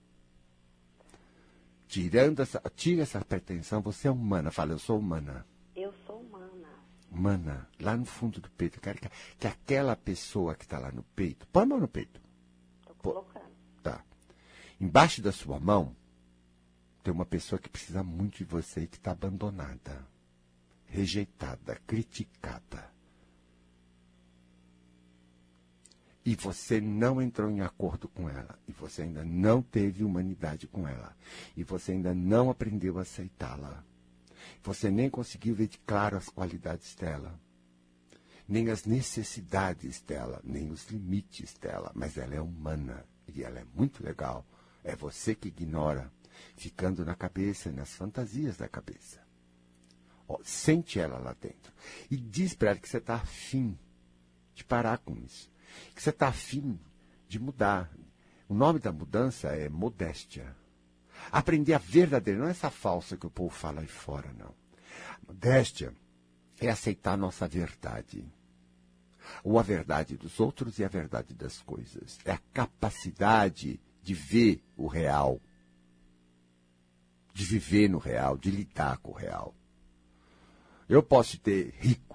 Tirando 1.87 2.41
essa, 2.41 2.61
tira 2.75 3.03
essa 3.03 3.23
pretensão, 3.23 3.81
você 3.81 4.07
é 4.07 4.11
humana. 4.11 4.51
Fala, 4.51 4.73
eu 4.73 4.79
sou 4.79 4.99
humana. 4.99 5.45
Eu 5.75 5.93
sou 6.05 6.19
humana. 6.19 6.67
Mana, 7.09 7.67
lá 7.79 7.95
no 7.95 8.05
fundo 8.05 8.41
do 8.41 8.49
peito, 8.51 8.77
eu 8.77 8.81
quero 8.81 8.99
que, 8.99 9.09
que 9.39 9.47
aquela 9.47 9.95
pessoa 9.95 10.53
que 10.55 10.65
está 10.65 10.77
lá 10.77 10.91
no 10.91 11.03
peito, 11.03 11.47
põe 11.47 11.63
a 11.63 11.65
mão 11.65 11.79
no 11.79 11.87
peito, 11.87 12.19
Pô. 13.01 13.13
colocando. 13.13 13.49
tá? 13.81 14.03
Embaixo 14.79 15.21
da 15.21 15.31
sua 15.31 15.59
mão 15.59 15.95
tem 17.01 17.13
uma 17.13 17.25
pessoa 17.25 17.57
que 17.57 17.69
precisa 17.69 18.03
muito 18.03 18.39
de 18.39 18.43
você 18.43 18.81
e 18.81 18.87
que 18.87 18.97
está 18.97 19.11
abandonada, 19.11 20.05
rejeitada, 20.85 21.79
criticada. 21.87 22.91
E 26.27 26.35
você 26.35 26.81
não 26.81 27.21
entrou 27.21 27.49
em 27.49 27.61
acordo 27.61 28.09
com 28.09 28.29
ela. 28.29 28.59
E 28.67 28.73
você 28.73 29.03
ainda 29.03 29.23
não 29.23 29.61
teve 29.61 30.03
humanidade 30.03 30.67
com 30.67 30.85
ela. 30.85 31.15
E 31.55 31.63
você 31.63 31.93
ainda 31.93 32.13
não 32.13 32.49
aprendeu 32.49 32.99
a 32.99 33.03
aceitá-la. 33.03 33.81
Você 34.61 34.91
nem 34.91 35.09
conseguiu 35.09 35.55
ver 35.55 35.69
de 35.69 35.77
claro 35.77 36.17
as 36.17 36.27
qualidades 36.27 36.93
dela, 36.95 37.39
nem 38.45 38.69
as 38.69 38.83
necessidades 38.83 40.01
dela, 40.01 40.41
nem 40.43 40.69
os 40.69 40.89
limites 40.89 41.53
dela. 41.53 41.93
Mas 41.95 42.17
ela 42.17 42.35
é 42.35 42.41
humana 42.41 43.05
e 43.33 43.41
ela 43.41 43.59
é 43.59 43.65
muito 43.73 44.03
legal. 44.03 44.45
É 44.83 44.97
você 44.97 45.33
que 45.33 45.47
ignora, 45.47 46.11
ficando 46.57 47.05
na 47.05 47.15
cabeça, 47.15 47.71
nas 47.71 47.93
fantasias 47.93 48.57
da 48.57 48.67
cabeça. 48.67 49.25
Sente 50.43 50.99
ela 50.99 51.19
lá 51.19 51.33
dentro 51.39 51.71
e 52.11 52.17
diz 52.17 52.53
para 52.53 52.71
ela 52.71 52.79
que 52.79 52.89
você 52.89 52.97
está 52.97 53.15
afim 53.15 53.79
de 54.53 54.65
parar 54.65 54.97
com 54.97 55.15
isso, 55.15 55.49
que 55.95 56.01
você 56.01 56.09
está 56.09 56.27
afim 56.27 56.79
de 57.27 57.39
mudar. 57.39 57.91
O 58.47 58.53
nome 58.53 58.79
da 58.79 58.91
mudança 58.91 59.49
é 59.49 59.69
modéstia. 59.69 60.55
Aprender 61.31 61.73
a 61.73 61.79
verdadeira, 61.79 62.39
não 62.39 62.47
essa 62.47 62.69
falsa 62.69 63.17
que 63.17 63.27
o 63.27 63.31
povo 63.31 63.53
fala 63.53 63.81
aí 63.81 63.87
fora, 63.87 64.31
não. 64.33 64.53
Modéstia 65.27 65.93
é 66.59 66.69
aceitar 66.69 67.13
a 67.13 67.17
nossa 67.17 67.47
verdade. 67.47 68.25
Ou 69.43 69.59
a 69.59 69.63
verdade 69.63 70.15
dos 70.15 70.39
outros 70.39 70.79
e 70.79 70.85
a 70.85 70.87
verdade 70.87 71.33
das 71.33 71.61
coisas. 71.61 72.17
É 72.23 72.31
a 72.31 72.41
capacidade 72.53 73.79
de 74.01 74.13
ver 74.13 74.63
o 74.77 74.87
real. 74.87 75.41
De 77.33 77.43
viver 77.43 77.89
no 77.89 77.97
real, 77.97 78.37
de 78.37 78.49
lidar 78.49 78.97
com 78.99 79.11
o 79.11 79.15
real. 79.15 79.53
Eu 80.87 81.03
posso 81.03 81.37
ter 81.39 81.73
rico. 81.77 82.06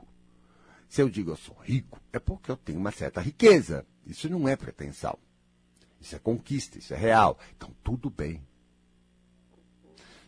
Se 0.93 1.01
eu 1.01 1.09
digo 1.09 1.31
eu 1.31 1.37
sou 1.37 1.57
rico, 1.63 1.99
é 2.13 2.19
porque 2.19 2.51
eu 2.51 2.57
tenho 2.57 2.79
uma 2.79 2.91
certa 2.91 3.19
riqueza. 3.19 3.87
Isso 4.05 4.29
não 4.29 4.47
é 4.47 4.55
pretensão. 4.55 5.19
Isso 5.99 6.15
é 6.15 6.19
conquista, 6.19 6.77
isso 6.77 6.93
é 6.93 6.97
real. 6.99 7.39
Então, 7.57 7.75
tudo 7.83 8.11
bem. 8.11 8.47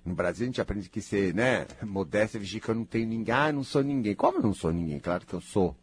No 0.03 0.15
Brasil 0.15 0.45
a 0.45 0.47
gente 0.47 0.63
aprende 0.63 0.89
que 0.89 1.03
ser, 1.03 1.35
né, 1.35 1.67
modéstia, 1.83 2.41
vigir 2.41 2.63
que 2.63 2.71
eu 2.71 2.75
não 2.75 2.87
tenho 2.87 3.07
ninguém. 3.07 3.35
Ah, 3.35 3.53
não 3.53 3.63
sou 3.63 3.83
ninguém. 3.83 4.15
Como 4.15 4.39
eu 4.39 4.43
não 4.43 4.55
sou 4.55 4.73
ninguém? 4.73 4.99
Claro 4.99 5.27
que 5.27 5.35
eu 5.35 5.41
sou. 5.43 5.77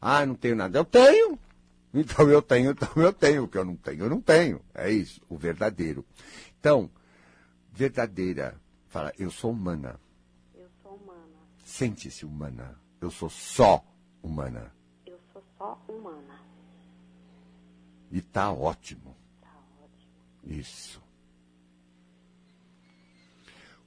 Ah, 0.00 0.24
não 0.24 0.34
tenho 0.34 0.56
nada. 0.56 0.78
Eu 0.78 0.84
tenho. 0.86 1.38
Então 1.92 2.30
eu 2.30 2.40
tenho, 2.40 2.70
então 2.70 2.90
eu 2.96 3.12
tenho. 3.12 3.44
O 3.44 3.48
que 3.48 3.58
eu 3.58 3.66
não 3.66 3.76
tenho, 3.76 4.04
eu 4.04 4.08
não 4.08 4.22
tenho. 4.22 4.62
É 4.72 4.90
isso, 4.90 5.20
o 5.28 5.36
verdadeiro. 5.36 6.06
Então, 6.58 6.90
verdadeira, 7.70 8.58
fala, 8.88 9.12
eu 9.18 9.30
sou 9.30 9.50
humana. 9.50 10.00
Eu 10.54 10.70
sou 10.82 10.94
humana. 10.94 11.36
Sente-se 11.66 12.24
humana. 12.24 12.80
Eu 12.98 13.10
sou 13.10 13.28
só 13.28 13.84
humana. 14.26 14.72
Eu 15.06 15.18
sou 15.32 15.42
Só 15.56 15.80
humana. 15.88 16.40
E 18.10 18.20
tá 18.20 18.52
ótimo. 18.52 19.16
Tá 19.40 19.48
ótimo. 19.82 20.12
Isso. 20.44 21.02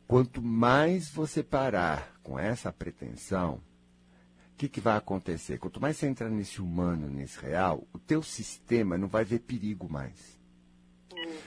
Quanto 0.07 0.41
mais 0.41 1.09
você 1.09 1.43
parar 1.43 2.19
com 2.23 2.39
essa 2.39 2.71
pretensão, 2.71 3.55
o 3.55 4.57
que, 4.57 4.67
que 4.67 4.81
vai 4.81 4.97
acontecer? 4.97 5.59
Quanto 5.59 5.79
mais 5.79 5.97
você 5.97 6.07
entrar 6.07 6.29
nesse 6.29 6.61
humano, 6.61 7.07
nesse 7.07 7.39
real, 7.39 7.87
o 7.93 7.99
teu 7.99 8.23
sistema 8.23 8.97
não 8.97 9.07
vai 9.07 9.23
ver 9.23 9.39
perigo 9.39 9.87
mais. 9.87 10.39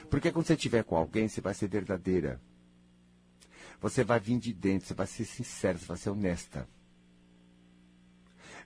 Porque 0.09 0.31
quando 0.31 0.47
você 0.47 0.55
estiver 0.55 0.85
com 0.85 0.97
alguém, 0.97 1.29
você 1.29 1.41
vai 1.41 1.55
ser 1.55 1.69
verdadeira. 1.69 2.41
Você 3.81 4.05
vai 4.05 4.21
vir 4.21 4.39
de 4.39 4.53
dentro, 4.53 4.87
você 4.87 4.95
vai 4.95 5.07
ser 5.07 5.25
sincera, 5.25 5.77
você 5.77 5.87
vai 5.87 5.97
ser 5.97 6.11
honesta. 6.11 6.69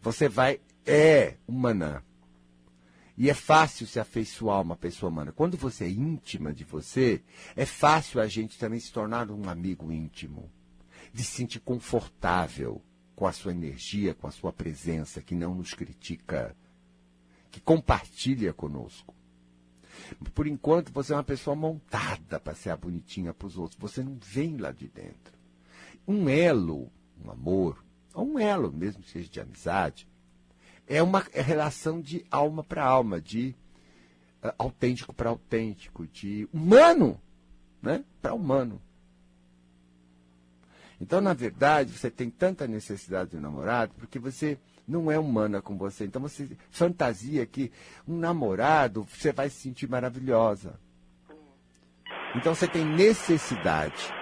Você 0.03 0.29
vai. 0.29 0.61
É 0.85 1.37
humana. 1.49 2.05
E 3.19 3.31
é 3.31 3.35
fácil 3.35 3.87
se 3.87 3.99
afeiçoar 3.99 4.61
uma 4.61 4.77
pessoa 4.77 5.11
humana. 5.11 5.33
Quando 5.33 5.57
você 5.57 5.85
é 5.85 5.89
íntima 5.89 6.53
de 6.53 6.65
você, 6.65 7.23
é 7.57 7.65
fácil 7.65 8.21
a 8.21 8.29
gente 8.29 8.59
também 8.59 8.79
se 8.79 8.93
tornar 8.93 9.31
um 9.31 9.49
amigo 9.49 9.91
íntimo. 9.91 10.51
De 11.13 11.25
se 11.25 11.33
sentir 11.33 11.61
confortável 11.61 12.83
com 13.15 13.27
a 13.27 13.33
sua 13.33 13.53
energia, 13.53 14.15
com 14.15 14.27
a 14.27 14.31
sua 14.31 14.53
presença, 14.53 15.23
que 15.23 15.35
não 15.35 15.55
nos 15.55 15.73
critica, 15.73 16.55
que 17.51 17.61
compartilha 17.61 18.53
conosco. 18.53 19.15
Por 20.35 20.47
enquanto, 20.47 20.93
você 20.93 21.15
é 21.15 21.17
uma 21.17 21.25
pessoa 21.25 21.57
montada 21.57 22.39
para 22.39 22.55
ser 22.55 22.69
a 22.69 22.77
bonitinha 22.77 23.33
para 23.33 23.47
os 23.47 23.57
outros. 23.57 23.81
Você 23.81 24.03
não 24.03 24.19
vem 24.23 24.59
lá 24.59 24.71
de 24.71 24.89
dentro. 24.89 25.35
Um 26.07 26.29
elo, 26.29 26.93
um 27.25 27.31
amor, 27.31 27.83
ou 28.17 28.27
um 28.27 28.39
elo, 28.39 28.73
mesmo 28.73 29.03
que 29.03 29.11
seja 29.11 29.29
de 29.29 29.41
amizade, 29.41 30.09
é 30.87 31.03
uma 31.03 31.25
é 31.33 31.43
relação 31.43 32.01
de 32.01 32.25
alma 32.31 32.65
para 32.65 32.83
alma, 32.83 33.21
de 33.21 33.55
uh, 34.43 34.53
autêntico 34.57 35.13
para 35.13 35.29
autêntico, 35.29 36.07
de 36.07 36.49
humano 36.53 37.21
né, 37.83 38.03
para 38.23 38.33
humano. 38.33 38.81
Então, 40.99 41.21
na 41.21 41.35
verdade, 41.35 41.93
você 41.93 42.11
tem 42.11 42.31
tanta 42.31 42.67
necessidade 42.67 43.31
de 43.31 43.37
um 43.37 43.41
namorado 43.41 43.93
porque 43.99 44.19
você 44.19 44.59
não 44.89 45.11
é 45.11 45.19
humana 45.19 45.61
com 45.61 45.77
você. 45.77 46.07
Então, 46.07 46.23
você 46.23 46.57
fantasia 46.71 47.45
que 47.45 47.71
um 48.09 48.17
namorado 48.17 49.05
você 49.05 49.31
vai 49.31 49.51
se 49.51 49.57
sentir 49.57 49.91
maravilhosa. 49.91 50.81
Então, 52.35 52.55
você 52.55 52.67
tem 52.67 52.85
necessidade. 52.85 54.16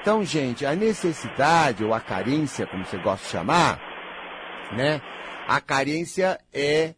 Então, 0.00 0.22
gente, 0.22 0.66
a 0.66 0.76
necessidade 0.76 1.82
ou 1.82 1.94
a 1.94 2.00
carência, 2.00 2.66
como 2.66 2.84
você 2.84 2.98
gosta 2.98 3.24
de 3.24 3.32
chamar, 3.32 3.80
né? 4.76 5.00
A 5.48 5.60
carência 5.60 6.38
é 6.52 6.94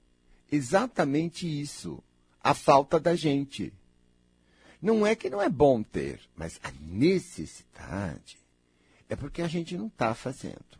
exatamente 0.50 1.46
isso, 1.46 2.02
a 2.42 2.54
falta 2.54 2.98
da 2.98 3.14
gente. 3.14 3.72
Não 4.82 5.06
é 5.06 5.14
que 5.14 5.30
não 5.30 5.40
é 5.40 5.48
bom 5.48 5.82
ter, 5.82 6.20
mas 6.36 6.60
a 6.62 6.70
necessidade 6.80 8.38
é 9.08 9.14
porque 9.14 9.42
a 9.42 9.48
gente 9.48 9.76
não 9.76 9.86
está 9.86 10.12
fazendo. 10.14 10.77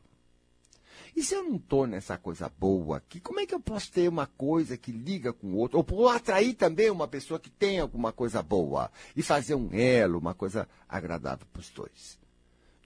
E 1.18 1.22
se 1.24 1.34
eu 1.34 1.42
não 1.42 1.56
estou 1.56 1.84
nessa 1.84 2.16
coisa 2.16 2.48
boa 2.48 2.98
aqui, 2.98 3.18
como 3.18 3.40
é 3.40 3.44
que 3.44 3.52
eu 3.52 3.58
posso 3.58 3.90
ter 3.90 4.08
uma 4.08 4.28
coisa 4.28 4.76
que 4.76 4.92
liga 4.92 5.32
com 5.32 5.48
o 5.48 5.56
outro? 5.56 5.84
Ou 5.90 6.08
atrair 6.08 6.54
também 6.54 6.92
uma 6.92 7.08
pessoa 7.08 7.40
que 7.40 7.50
tem 7.50 7.80
alguma 7.80 8.12
coisa 8.12 8.40
boa 8.40 8.88
e 9.16 9.20
fazer 9.20 9.56
um 9.56 9.68
elo, 9.72 10.20
uma 10.20 10.32
coisa 10.32 10.68
agradável 10.88 11.44
para 11.52 11.58
os 11.58 11.70
dois. 11.70 12.16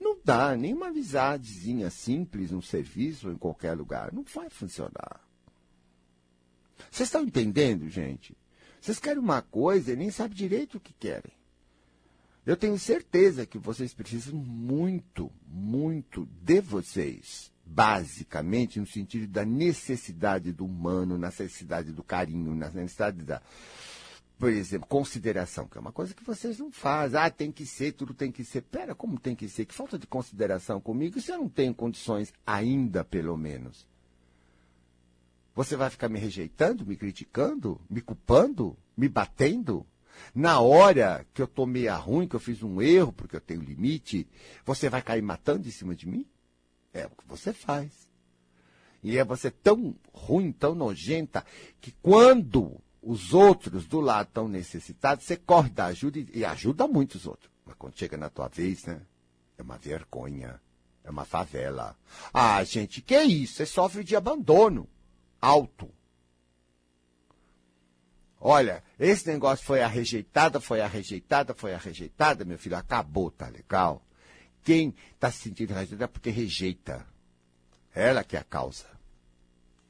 Não 0.01 0.17
dá, 0.25 0.57
nem 0.57 0.73
uma 0.73 0.87
amizadezinha 0.87 1.91
simples 1.91 2.49
num 2.49 2.59
serviço 2.59 3.27
ou 3.27 3.33
em 3.35 3.37
qualquer 3.37 3.77
lugar. 3.77 4.11
Não 4.11 4.23
vai 4.23 4.49
funcionar. 4.49 5.21
Vocês 6.89 7.09
estão 7.09 7.21
entendendo, 7.21 7.87
gente? 7.87 8.35
Vocês 8.81 8.97
querem 8.97 9.21
uma 9.21 9.43
coisa 9.43 9.93
e 9.93 9.95
nem 9.95 10.09
sabem 10.09 10.35
direito 10.35 10.77
o 10.77 10.81
que 10.81 10.93
querem. 10.93 11.33
Eu 12.47 12.57
tenho 12.57 12.79
certeza 12.79 13.45
que 13.45 13.59
vocês 13.59 13.93
precisam 13.93 14.33
muito, 14.33 15.31
muito 15.45 16.27
de 16.41 16.61
vocês. 16.61 17.52
Basicamente, 17.65 18.79
no 18.79 18.85
sentido 18.85 19.27
da 19.27 19.45
necessidade 19.45 20.51
do 20.51 20.65
humano, 20.65 21.17
na 21.17 21.27
necessidade 21.27 21.91
do 21.91 22.03
carinho, 22.03 22.53
na 22.53 22.69
necessidade 22.69 23.23
da, 23.23 23.41
por 24.37 24.51
exemplo, 24.51 24.87
consideração, 24.87 25.67
que 25.67 25.77
é 25.77 25.81
uma 25.81 25.91
coisa 25.91 26.13
que 26.13 26.23
vocês 26.23 26.59
não 26.59 26.71
fazem. 26.71 27.19
Ah, 27.19 27.29
tem 27.29 27.51
que 27.51 27.65
ser, 27.65 27.93
tudo 27.93 28.13
tem 28.13 28.31
que 28.31 28.43
ser. 28.43 28.61
Pera, 28.61 28.93
como 28.93 29.19
tem 29.19 29.35
que 29.35 29.47
ser? 29.47 29.65
Que 29.65 29.73
falta 29.73 29.97
de 29.97 30.05
consideração 30.05 30.81
comigo 30.81 31.21
se 31.21 31.31
eu 31.31 31.37
não 31.37 31.47
tenho 31.47 31.73
condições 31.73 32.33
ainda, 32.45 33.03
pelo 33.05 33.37
menos. 33.37 33.87
Você 35.55 35.75
vai 35.75 35.89
ficar 35.89 36.09
me 36.09 36.19
rejeitando, 36.19 36.85
me 36.85 36.97
criticando, 36.97 37.79
me 37.89 38.01
culpando, 38.01 38.75
me 38.97 39.07
batendo? 39.07 39.85
Na 40.33 40.59
hora 40.59 41.25
que 41.33 41.41
eu 41.41 41.47
tomei 41.47 41.87
a 41.87 41.95
ruim, 41.95 42.27
que 42.27 42.35
eu 42.35 42.39
fiz 42.39 42.61
um 42.63 42.81
erro, 42.81 43.13
porque 43.13 43.35
eu 43.35 43.41
tenho 43.41 43.61
limite, 43.61 44.27
você 44.65 44.89
vai 44.89 45.01
cair 45.01 45.21
matando 45.21 45.67
em 45.67 45.71
cima 45.71 45.95
de 45.95 46.07
mim? 46.07 46.25
É 46.93 47.05
o 47.07 47.09
que 47.09 47.27
você 47.27 47.51
faz. 47.51 47.91
E 49.01 49.17
é 49.17 49.23
você 49.23 49.51
tão 49.51 49.95
ruim, 50.13 50.51
tão 50.51 50.73
nojenta, 50.73 51.45
que 51.81 51.91
quando 52.01 52.79
os 53.01 53.33
outros 53.33 53.85
do 53.85 53.99
lado 53.99 54.27
estão 54.27 54.47
necessitados, 54.47 55.25
você 55.25 55.35
corre 55.35 55.69
da 55.69 55.85
ajuda 55.85 56.19
e, 56.33 56.45
ajuda 56.45 56.87
muito 56.87 57.15
os 57.15 57.25
outros. 57.25 57.51
Mas 57.65 57.75
quando 57.75 57.97
chega 57.97 58.15
na 58.15 58.29
tua 58.29 58.47
vez, 58.47 58.85
né? 58.85 59.01
É 59.57 59.61
uma 59.61 59.77
vergonha. 59.77 60.61
É 61.03 61.11
uma 61.11 61.25
favela. 61.25 61.97
Ah, 62.33 62.63
gente, 62.63 63.01
que 63.01 63.19
isso? 63.21 63.55
Você 63.55 63.65
sofre 63.65 64.03
de 64.03 64.15
abandono. 64.15 64.87
Alto. 65.41 65.89
Olha, 68.39 68.83
esse 68.97 69.27
negócio 69.27 69.65
foi 69.65 69.81
a 69.81 69.87
rejeitada, 69.87 70.59
foi 70.59 70.81
a 70.81 70.87
rejeitada, 70.87 71.53
foi 71.53 71.73
a 71.73 71.77
rejeitada, 71.77 72.43
meu 72.45 72.57
filho, 72.57 72.77
acabou, 72.77 73.31
tá 73.31 73.47
legal? 73.47 74.01
Quem 74.63 74.95
está 75.13 75.29
se 75.29 75.39
sentindo 75.39 75.73
rejeitada 75.73 76.05
é 76.05 76.07
porque 76.07 76.29
rejeita. 76.29 77.05
Ela 77.93 78.23
que 78.23 78.35
é 78.35 78.39
a 78.39 78.43
causa. 78.43 78.85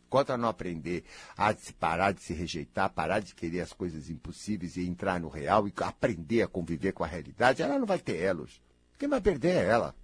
Enquanto 0.07 0.29
ela 0.29 0.37
não 0.37 0.49
aprender 0.49 1.03
a 1.37 1.55
parar 1.79 2.11
de 2.11 2.21
se 2.21 2.33
rejeitar, 2.33 2.89
parar 2.89 3.19
de 3.19 3.33
querer 3.33 3.61
as 3.61 3.73
coisas 3.73 4.09
impossíveis 4.09 4.77
e 4.77 4.85
entrar 4.85 5.19
no 5.19 5.27
real 5.27 5.67
e 5.67 5.73
aprender 5.77 6.43
a 6.43 6.47
conviver 6.47 6.91
com 6.91 7.03
a 7.03 7.07
realidade, 7.07 7.61
ela 7.61 7.79
não 7.79 7.85
vai 7.85 7.97
ter 7.97 8.17
elos. 8.17 8.61
Quem 8.99 9.09
vai 9.09 9.21
perder 9.21 9.55
é 9.55 9.65
ela. 9.65 9.95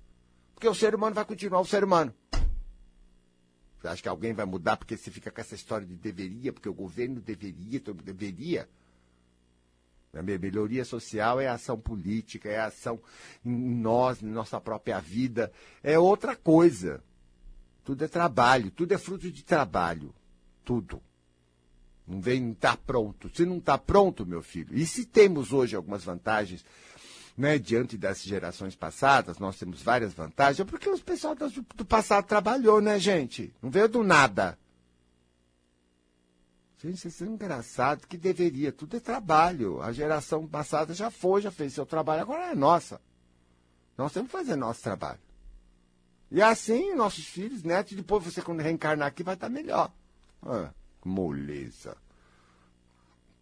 Porque 0.55 0.67
o 0.67 0.73
ser 0.73 0.95
humano 0.95 1.15
vai 1.15 1.25
continuar 1.25 1.59
o 1.59 1.65
ser 1.65 1.83
humano. 1.83 2.13
Você 3.79 3.87
acha 3.87 4.01
que 4.01 4.09
alguém 4.09 4.33
vai 4.33 4.45
mudar 4.45 4.77
porque 4.77 4.97
você 4.97 5.09
fica 5.09 5.31
com 5.31 5.39
essa 5.39 5.55
história 5.55 5.85
de 5.85 5.95
deveria, 5.95 6.51
porque 6.51 6.67
o 6.67 6.73
governo 6.73 7.21
deveria, 7.21 7.79
todo 7.79 8.03
deveria? 8.03 8.67
A 10.13 10.23
melhoria 10.23 10.83
social 10.83 11.39
é 11.39 11.47
ação 11.47 11.79
política, 11.79 12.49
é 12.49 12.59
ação 12.59 12.99
em 13.45 13.75
nós, 13.75 14.21
em 14.21 14.27
nossa 14.27 14.59
própria 14.59 14.99
vida. 14.99 15.51
É 15.83 15.99
outra 15.99 16.35
coisa. 16.35 17.03
Tudo 17.83 18.03
é 18.03 18.07
trabalho, 18.07 18.71
tudo 18.71 18.93
é 18.93 18.97
fruto 18.97 19.31
de 19.31 19.43
trabalho. 19.43 20.13
Tudo. 20.65 21.01
Não 22.07 22.19
vem 22.19 22.51
estar 22.51 22.75
tá 22.75 22.83
pronto. 22.85 23.29
Se 23.35 23.45
não 23.45 23.59
está 23.59 23.77
pronto, 23.77 24.25
meu 24.25 24.41
filho. 24.41 24.75
E 24.75 24.85
se 24.85 25.05
temos 25.05 25.53
hoje 25.53 25.75
algumas 25.75 26.03
vantagens, 26.03 26.65
né, 27.37 27.59
diante 27.59 27.95
das 27.95 28.23
gerações 28.23 28.75
passadas, 28.75 29.37
nós 29.37 29.57
temos 29.57 29.81
várias 29.81 30.13
vantagens, 30.13 30.59
é 30.59 30.65
porque 30.65 30.89
o 30.89 30.99
pessoal 30.99 31.35
do 31.75 31.85
passado 31.85 32.25
trabalhou, 32.25 32.81
né, 32.81 32.99
gente? 32.99 33.53
Não 33.61 33.69
veio 33.69 33.87
do 33.87 34.03
nada. 34.03 34.57
Gente, 36.81 37.09
isso 37.09 37.25
é 37.25 37.27
engraçado 37.27 38.07
que 38.07 38.17
deveria. 38.17 38.71
Tudo 38.71 38.95
é 38.95 38.99
trabalho. 39.01 39.81
A 39.81 39.91
geração 39.91 40.47
passada 40.47 40.93
já 40.93 41.11
foi, 41.11 41.41
já 41.41 41.51
fez 41.51 41.73
seu 41.73 41.85
trabalho, 41.85 42.21
agora 42.21 42.51
é 42.51 42.55
nossa. 42.55 43.01
Nós 43.97 44.13
temos 44.13 44.31
que 44.31 44.37
fazer 44.37 44.55
nosso 44.55 44.81
trabalho. 44.81 45.19
E 46.31 46.41
assim, 46.41 46.93
nossos 46.95 47.25
filhos, 47.25 47.63
netos, 47.63 47.97
depois 47.97 48.23
você, 48.23 48.41
quando 48.41 48.61
reencarnar 48.61 49.09
aqui, 49.09 49.23
vai 49.23 49.33
estar 49.33 49.49
melhor. 49.49 49.91
Ah, 50.41 50.69
moleza. 51.03 51.97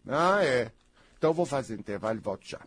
Ah, 0.08 0.42
é. 0.42 0.72
Então 1.16 1.32
vou 1.32 1.46
fazer 1.46 1.78
intervalo 1.78 2.18
e 2.18 2.22
volto 2.22 2.44
já. 2.44 2.60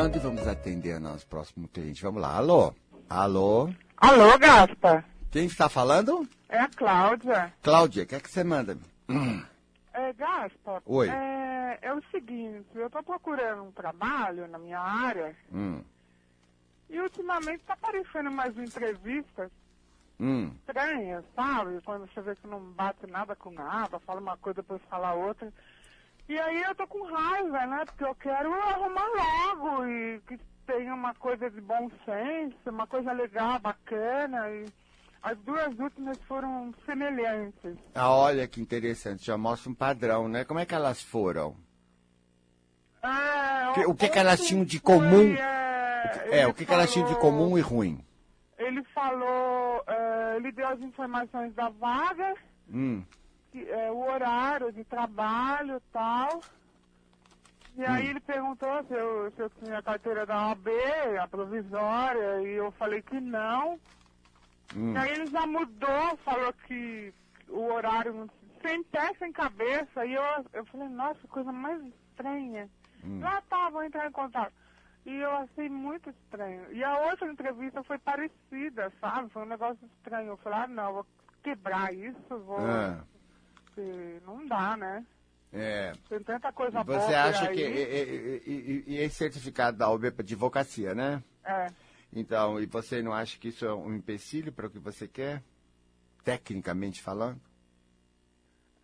Onde 0.00 0.18
vamos 0.20 0.46
atender 0.46 0.92
a 0.92 1.00
nosso 1.00 1.26
próximo 1.26 1.66
cliente? 1.66 2.02
Vamos 2.02 2.22
lá. 2.22 2.36
Alô? 2.36 2.72
Alô? 3.08 3.68
Alô, 3.96 4.38
Gaspa? 4.38 5.04
Quem 5.30 5.46
está 5.46 5.68
falando? 5.68 6.28
É 6.48 6.58
a 6.58 6.68
Cláudia. 6.68 7.52
Cláudia, 7.62 8.02
o 8.02 8.06
que 8.06 8.14
é 8.16 8.20
que 8.20 8.30
você 8.30 8.42
manda? 8.42 8.76
Hum. 9.08 9.42
É, 9.92 10.12
Gaspa. 10.12 10.82
Oi. 10.86 11.08
É, 11.08 11.78
é 11.82 11.92
o 11.94 12.02
seguinte, 12.10 12.66
eu 12.74 12.86
estou 12.86 13.02
procurando 13.02 13.62
um 13.64 13.72
trabalho 13.72 14.48
na 14.48 14.58
minha 14.58 14.80
área 14.80 15.36
Hum. 15.52 15.82
e 16.88 16.98
ultimamente 17.00 17.60
está 17.60 17.74
aparecendo 17.74 18.30
mais 18.30 18.56
entrevistas 18.58 19.50
Hum. 20.18 20.52
estranhas, 20.66 21.24
sabe? 21.34 21.80
Quando 21.84 22.06
você 22.12 22.20
vê 22.20 22.34
que 22.36 22.46
não 22.46 22.60
bate 22.60 23.06
nada 23.06 23.34
com 23.36 23.50
nada, 23.50 23.98
fala 24.00 24.20
uma 24.20 24.36
coisa 24.36 24.60
depois 24.62 24.82
fala 24.90 25.14
outra. 25.14 25.52
E 26.28 26.38
aí 26.38 26.62
eu 26.62 26.74
tô 26.74 26.86
com 26.86 27.02
raiva, 27.04 27.66
né? 27.66 27.84
Porque 27.86 28.04
eu 28.04 28.14
quero 28.16 28.52
arrumar 28.52 29.06
logo 29.06 29.86
e 29.86 30.20
que 30.26 30.38
tem 30.66 30.90
uma 30.92 31.14
coisa 31.14 31.50
de 31.50 31.60
bom 31.60 31.90
senso, 32.04 32.56
uma 32.66 32.86
coisa 32.86 33.12
legal, 33.12 33.58
bacana, 33.60 34.48
e 34.50 34.66
as 35.22 35.36
duas 35.38 35.78
últimas 35.78 36.18
foram 36.26 36.72
semelhantes. 36.86 37.76
Ah, 37.94 38.10
olha 38.10 38.46
que 38.48 38.60
interessante, 38.60 39.24
já 39.24 39.36
mostra 39.36 39.70
um 39.70 39.74
padrão, 39.74 40.28
né? 40.28 40.44
Como 40.44 40.60
é 40.60 40.66
que 40.66 40.74
elas 40.74 41.02
foram? 41.02 41.56
É, 43.02 43.72
Que- 43.74 43.86
o 43.86 43.94
que 43.94 44.08
que 44.08 44.18
elas 44.18 44.40
tinham 44.46 44.64
de 44.64 44.78
foi, 44.78 44.94
comum? 44.94 45.34
é, 45.34 46.28
É, 46.30 46.42
ele 46.42 46.46
o 46.50 46.54
que, 46.54 46.64
que 46.66 46.72
elas 46.72 46.92
tinham 46.92 47.06
de 47.06 47.14
falou- 47.14 47.30
comum 47.30 47.58
e 47.58 47.60
ruim? 47.60 48.04
Ele 48.58 48.82
falou, 48.94 49.82
é, 49.86 50.36
ele 50.36 50.52
deu 50.52 50.68
as 50.68 50.80
informações 50.80 51.54
da 51.54 51.68
vaga, 51.70 52.34
Hum, 52.72 53.02
que, 53.52 53.66
é, 53.70 53.90
o 53.90 53.98
horário 54.06 54.70
de 54.72 54.84
trabalho 54.84 55.76
e 55.78 55.92
tal. 55.92 56.40
E 57.76 57.84
aí 57.84 58.06
Hum. 58.06 58.10
ele 58.10 58.20
perguntou 58.20 58.84
se 58.84 58.92
eu, 58.94 59.30
se 59.32 59.40
eu 59.42 59.50
tinha 59.62 59.78
a 59.78 59.82
carteira 59.82 60.26
da 60.26 60.48
OAB, 60.48 60.68
a 61.20 61.26
provisória, 61.28 62.42
e 62.42 62.52
eu 62.52 62.70
falei 62.72 63.00
que 63.00 63.18
não. 63.20 63.78
Hum. 64.76 64.92
E 64.94 64.98
aí 64.98 65.10
ele 65.12 65.26
já 65.26 65.46
mudou, 65.46 66.16
falou 66.24 66.52
que 66.66 67.12
o 67.48 67.72
horário, 67.72 68.28
sem 68.62 68.82
pé, 68.84 69.12
sem 69.18 69.32
cabeça. 69.32 70.04
E 70.06 70.14
eu, 70.14 70.22
eu 70.52 70.64
falei, 70.66 70.88
nossa, 70.88 71.26
coisa 71.28 71.50
mais 71.52 71.82
estranha. 71.84 72.68
Hum. 73.04 73.20
Ah, 73.24 73.42
tá, 73.48 73.68
vou 73.70 73.82
entrar 73.82 74.06
em 74.06 74.12
contato. 74.12 74.52
E 75.06 75.14
eu 75.16 75.30
achei 75.30 75.68
muito 75.68 76.10
estranho. 76.10 76.70
E 76.72 76.84
a 76.84 76.98
outra 77.10 77.30
entrevista 77.32 77.82
foi 77.82 77.98
parecida, 77.98 78.92
sabe? 79.00 79.30
Foi 79.30 79.42
um 79.42 79.46
negócio 79.48 79.78
estranho. 79.96 80.28
Eu 80.28 80.36
falei, 80.36 80.58
ah, 80.60 80.66
não, 80.68 80.92
vou 80.92 81.06
quebrar 81.42 81.92
isso, 81.94 82.38
vou... 82.44 82.58
Ah, 82.60 83.02
Não 84.26 84.46
dá, 84.46 84.76
né? 84.76 85.04
é. 85.52 85.92
Tem 86.08 86.20
tanta 86.22 86.52
coisa 86.52 86.84
boa 86.84 87.00
Você 87.00 87.06
por 87.06 87.14
acha 87.16 87.48
que. 87.48 87.60
E, 87.60 87.64
e- 87.66 88.42
e- 88.46 88.84
e 88.86 88.98
esse 88.98 89.16
certificado 89.16 89.78
da 89.78 89.90
OAB 89.90 90.04
é 90.04 90.10
para 90.10 90.22
advocacia, 90.22 90.94
né? 90.94 91.22
É. 91.44 91.66
Então, 92.12 92.60
e 92.60 92.66
você 92.66 93.00
não 93.02 93.12
acha 93.12 93.38
que 93.38 93.48
isso 93.48 93.64
é 93.64 93.72
um 93.74 93.94
empecilho 93.94 94.52
para 94.52 94.66
o 94.66 94.70
que 94.70 94.78
você 94.78 95.06
quer? 95.06 95.42
Tecnicamente 96.24 97.00
falando? 97.00 97.40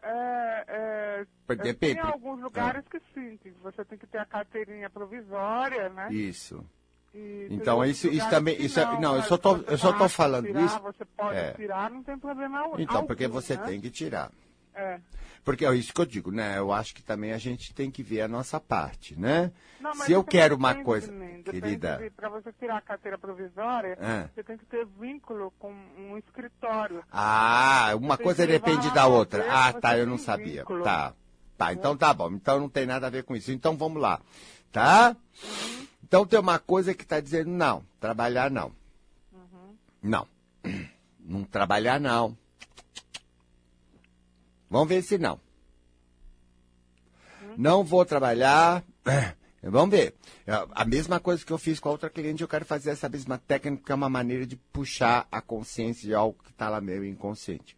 É, 0.02 1.26
é, 1.48 1.56
depende. 1.56 2.00
Tem 2.00 2.02
alguns 2.10 2.40
lugares 2.40 2.84
que 2.88 3.00
sim, 3.12 3.36
que 3.38 3.50
você 3.62 3.84
tem 3.84 3.98
que 3.98 4.06
ter 4.06 4.18
a 4.18 4.24
carteirinha 4.24 4.88
provisória, 4.88 5.88
né? 5.88 6.12
Isso. 6.12 6.64
E 7.12 7.48
Então, 7.50 7.84
isso- 7.84 8.08
isso 8.08 8.28
também- 8.30 8.60
isso 8.60 8.78
é- 8.78 8.84
não, 9.00 9.12
eu 9.14 9.18
mas 9.20 9.26
só 9.26 9.36
tô- 9.38 9.56
eu 9.56 9.78
só 9.78 9.92
tô 9.92 10.08
falando 10.08 10.46
tirar, 10.46 10.64
isso- 10.64 10.80
Você 10.82 11.04
pode 11.04 11.38
É. 11.38 11.52
tirar, 11.54 11.90
não 11.90 12.02
tem 12.02 12.18
problema 12.18 12.60
algum. 12.60 12.78
Então, 12.78 13.04
porque 13.06 13.26
você 13.26 13.56
né? 13.56 13.64
tem 13.64 13.80
que 13.80 13.90
tirar. 13.90 14.30
É. 14.74 15.00
Porque 15.46 15.64
é 15.64 15.72
isso 15.76 15.94
que 15.94 16.00
eu 16.00 16.04
digo, 16.04 16.32
né? 16.32 16.58
Eu 16.58 16.72
acho 16.72 16.92
que 16.92 17.00
também 17.04 17.32
a 17.32 17.38
gente 17.38 17.72
tem 17.72 17.88
que 17.88 18.02
ver 18.02 18.20
a 18.22 18.26
nossa 18.26 18.58
parte, 18.58 19.16
né? 19.16 19.52
Não, 19.80 19.94
Se 19.94 20.10
eu 20.10 20.24
quero 20.24 20.56
uma 20.56 20.74
coisa, 20.74 21.12
querida. 21.44 22.02
Pra 22.16 22.28
você 22.28 22.52
tirar 22.54 22.78
a 22.78 22.80
carteira 22.80 23.16
provisória, 23.16 23.96
É. 24.00 24.28
você 24.34 24.42
tem 24.42 24.58
que 24.58 24.66
ter 24.66 24.84
vínculo 25.00 25.52
com 25.56 25.72
um 25.72 26.18
escritório. 26.18 27.00
Ah, 27.12 27.92
uma 27.94 28.16
Tem 28.16 28.24
coisa 28.24 28.44
depende 28.44 28.90
da 28.90 29.06
outra. 29.06 29.44
ver 29.44 29.48
Ah, 29.50 29.72
tá, 29.72 29.90
você 29.94 30.00
eu 30.00 30.06
não 30.08 30.18
sabia. 30.18 30.62
vínculo. 30.62 30.82
Tá. 30.82 31.14
Tá, 31.56 31.72
então 31.72 31.96
tá 31.96 32.12
bom. 32.12 32.32
Então 32.32 32.58
não 32.58 32.68
tem 32.68 32.84
nada 32.84 33.06
a 33.06 33.10
ver 33.10 33.22
com 33.22 33.36
isso. 33.36 33.52
Então 33.52 33.76
vamos 33.76 34.02
lá. 34.02 34.20
Tá? 34.72 35.16
Então 36.02 36.26
tem 36.26 36.40
uma 36.40 36.58
coisa 36.58 36.92
que 36.92 37.06
tá 37.06 37.20
dizendo 37.20 37.50
não, 37.50 37.84
trabalhar 38.00 38.50
não. 38.50 38.72
Não. 40.02 40.26
Não 41.28 41.42
trabalhar 41.44 41.98
não. 42.00 42.36
Vamos 44.70 44.88
ver 44.88 45.02
se 45.02 45.18
não. 45.18 45.40
Não 47.56 47.84
vou 47.84 48.04
trabalhar. 48.04 48.84
Vamos 49.62 49.90
ver. 49.90 50.14
A 50.72 50.84
mesma 50.84 51.18
coisa 51.18 51.44
que 51.44 51.52
eu 51.52 51.58
fiz 51.58 51.80
com 51.80 51.88
a 51.88 51.92
outra 51.92 52.10
cliente, 52.10 52.42
eu 52.42 52.48
quero 52.48 52.64
fazer 52.64 52.90
essa 52.90 53.08
mesma 53.08 53.38
técnica, 53.38 53.82
que 53.84 53.92
é 53.92 53.94
uma 53.94 54.08
maneira 54.08 54.46
de 54.46 54.56
puxar 54.56 55.26
a 55.30 55.40
consciência 55.40 56.06
de 56.06 56.14
algo 56.14 56.38
que 56.42 56.50
está 56.50 56.68
lá 56.68 56.80
meio 56.80 57.04
inconsciente. 57.04 57.76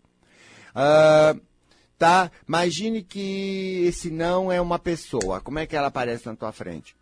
Ah, 0.75 1.35
tá? 1.97 2.31
Imagine 2.47 3.03
que 3.03 3.85
esse 3.87 4.11
não 4.11 4.53
é 4.53 4.61
uma 4.61 4.79
pessoa. 4.79 5.41
Como 5.41 5.59
é 5.59 5.67
que 5.67 5.77
ela 5.77 5.89
aparece 5.89 6.27
na 6.27 6.37
tua 6.37 6.53
frente? 6.53 6.97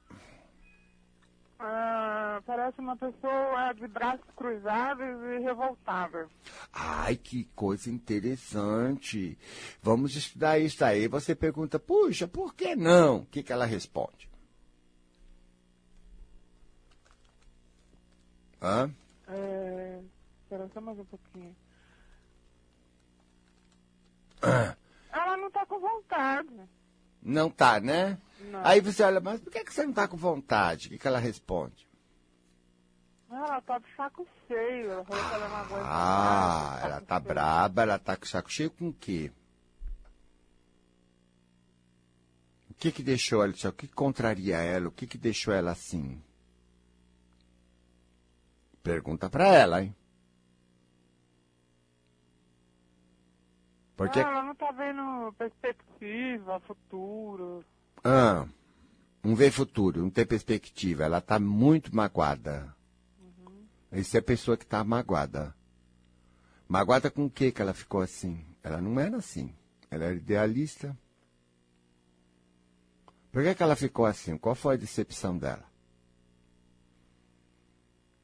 Ah, 1.59 2.06
parece 2.43 2.81
uma 2.81 2.97
pessoa 2.97 3.73
de 3.73 3.87
braços 3.89 4.27
cruzados 4.37 5.07
e 5.07 5.39
revoltada. 5.39 6.29
Ai, 6.73 7.17
que 7.17 7.45
coisa 7.55 7.91
interessante. 7.91 9.39
Vamos 9.83 10.15
estudar 10.17 10.59
isso 10.59 10.85
aí. 10.85 11.09
Você 11.09 11.35
pergunta, 11.35 11.79
puxa, 11.79 12.27
por 12.27 12.55
que 12.55 12.75
não? 12.75 13.19
O 13.19 13.27
que, 13.27 13.43
que 13.43 13.53
ela 13.53 13.67
responde? 13.67 14.29
Hã? 18.61 18.91
É... 19.29 20.01
Espera 20.43 20.69
só 20.73 20.81
mais 20.81 20.99
um 20.99 21.05
pouquinho. 21.05 21.57
Ah. 24.43 24.77
Ela 25.13 25.37
não 25.37 25.51
tá 25.51 25.67
com 25.67 25.81
vontade. 25.81 26.49
Não 27.23 27.51
tá, 27.51 27.81
né? 27.81 28.19
Não. 28.41 28.65
Aí 28.65 28.81
você 28.81 29.03
olha, 29.03 29.21
mas 29.21 29.41
por 29.41 29.53
que, 29.53 29.65
que 29.65 29.75
você 29.75 29.85
não 29.85 29.93
tá 29.93 30.07
com 30.07 30.17
vontade? 30.17 30.87
O 30.87 30.91
que, 30.91 30.99
que 30.99 31.09
ela 31.09 31.19
responde? 31.19 31.86
Ela 33.31 33.61
tá 33.61 33.79
de 33.79 33.87
saco 33.97 34.27
cheio. 34.47 34.91
Ela 34.93 35.05
falou 35.05 35.25
que 35.29 35.35
ela 35.35 35.49
não 35.49 35.57
aguenta 35.57 35.85
Ah, 35.85 36.69
mais, 36.71 36.85
ela 36.85 37.01
tá 37.01 37.17
cheio. 37.21 37.29
braba, 37.29 37.83
ela 37.83 37.99
tá 37.99 38.17
com 38.17 38.27
saco 38.27 38.51
cheio 38.53 38.71
com 38.71 38.89
o 38.89 38.93
quê? 38.95 39.33
O 42.71 42.75
que 42.75 42.93
que 42.93 43.03
deixou 43.03 43.43
ela, 43.43 43.53
o 43.53 43.73
que 43.73 43.89
contraria 43.89 44.59
ela? 44.59 44.89
O 44.89 44.93
que 44.93 45.07
que 45.07 45.19
deixou 45.19 45.53
ela 45.53 45.73
assim? 45.73 46.23
Pergunta 48.83 49.29
pra 49.29 49.49
ela, 49.49 49.83
hein? 49.83 49.95
Porque, 53.97 54.21
Ah, 54.21 54.29
ela 54.31 54.43
não 54.43 54.55
tá 54.55 54.71
vendo 54.73 55.33
perspectiva, 55.39 56.61
futuro. 56.61 57.65
ah, 58.05 58.47
não 59.25 59.35
vê 59.35 59.51
futuro, 59.51 60.03
não 60.03 60.11
tem 60.11 60.27
perspectiva, 60.27 61.05
ela 61.05 61.21
tá 61.21 61.39
muito 61.41 61.97
magoada. 61.97 62.76
Isso 63.93 64.17
é 64.17 64.21
pessoa 64.21 64.57
que 64.57 64.67
tá 64.67 64.83
magoada. 64.83 65.55
Magoada 66.69 67.11
com 67.11 67.27
o 67.27 67.31
que 67.31 67.53
que 67.53 67.63
ela 67.63 67.73
ficou 67.73 68.01
assim? 68.01 68.45
Ela 68.63 68.81
não 68.81 68.99
era 68.99 69.17
assim. 69.17 69.55
Ela 69.91 70.07
era 70.07 70.15
idealista. 70.15 70.97
Por 73.31 73.43
que, 73.43 73.55
que 73.55 73.63
ela 73.63 73.77
ficou 73.77 74.07
assim? 74.07 74.37
Qual 74.37 74.55
foi 74.55 74.75
a 74.75 74.79
decepção 74.79 75.37
dela? 75.37 75.65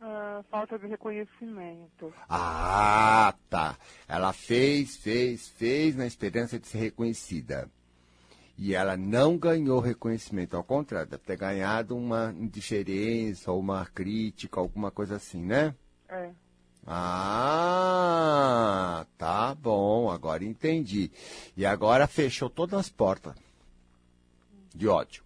Ah, 0.01 0.42
falta 0.51 0.79
de 0.79 0.87
reconhecimento. 0.87 2.12
Ah, 2.29 3.35
tá. 3.48 3.79
Ela 4.09 4.33
fez, 4.33 4.96
fez, 4.96 5.48
fez 5.48 5.94
na 5.94 6.07
esperança 6.07 6.59
de 6.59 6.66
ser 6.66 6.79
reconhecida. 6.79 7.70
E 8.64 8.75
ela 8.77 8.96
não 8.96 9.37
ganhou 9.37 9.81
reconhecimento. 9.81 10.57
Ao 10.57 10.62
contrário, 10.62 11.11
deve 11.11 11.25
ter 11.25 11.37
ganhado 11.37 11.96
uma 11.96 12.33
indiferença, 12.38 13.51
ou 13.51 13.59
uma 13.59 13.85
crítica, 13.87 14.61
alguma 14.61 14.88
coisa 14.88 15.16
assim, 15.16 15.42
né? 15.42 15.75
É. 16.09 16.31
Ah, 16.87 17.85
tá 19.18 19.53
bom, 19.57 20.09
agora 20.09 20.44
entendi. 20.44 21.11
E 21.57 21.66
agora 21.66 22.07
fechou 22.07 22.48
todas 22.48 22.79
as 22.79 22.88
portas 22.88 23.35
de 24.72 24.87
ódio. 24.87 25.25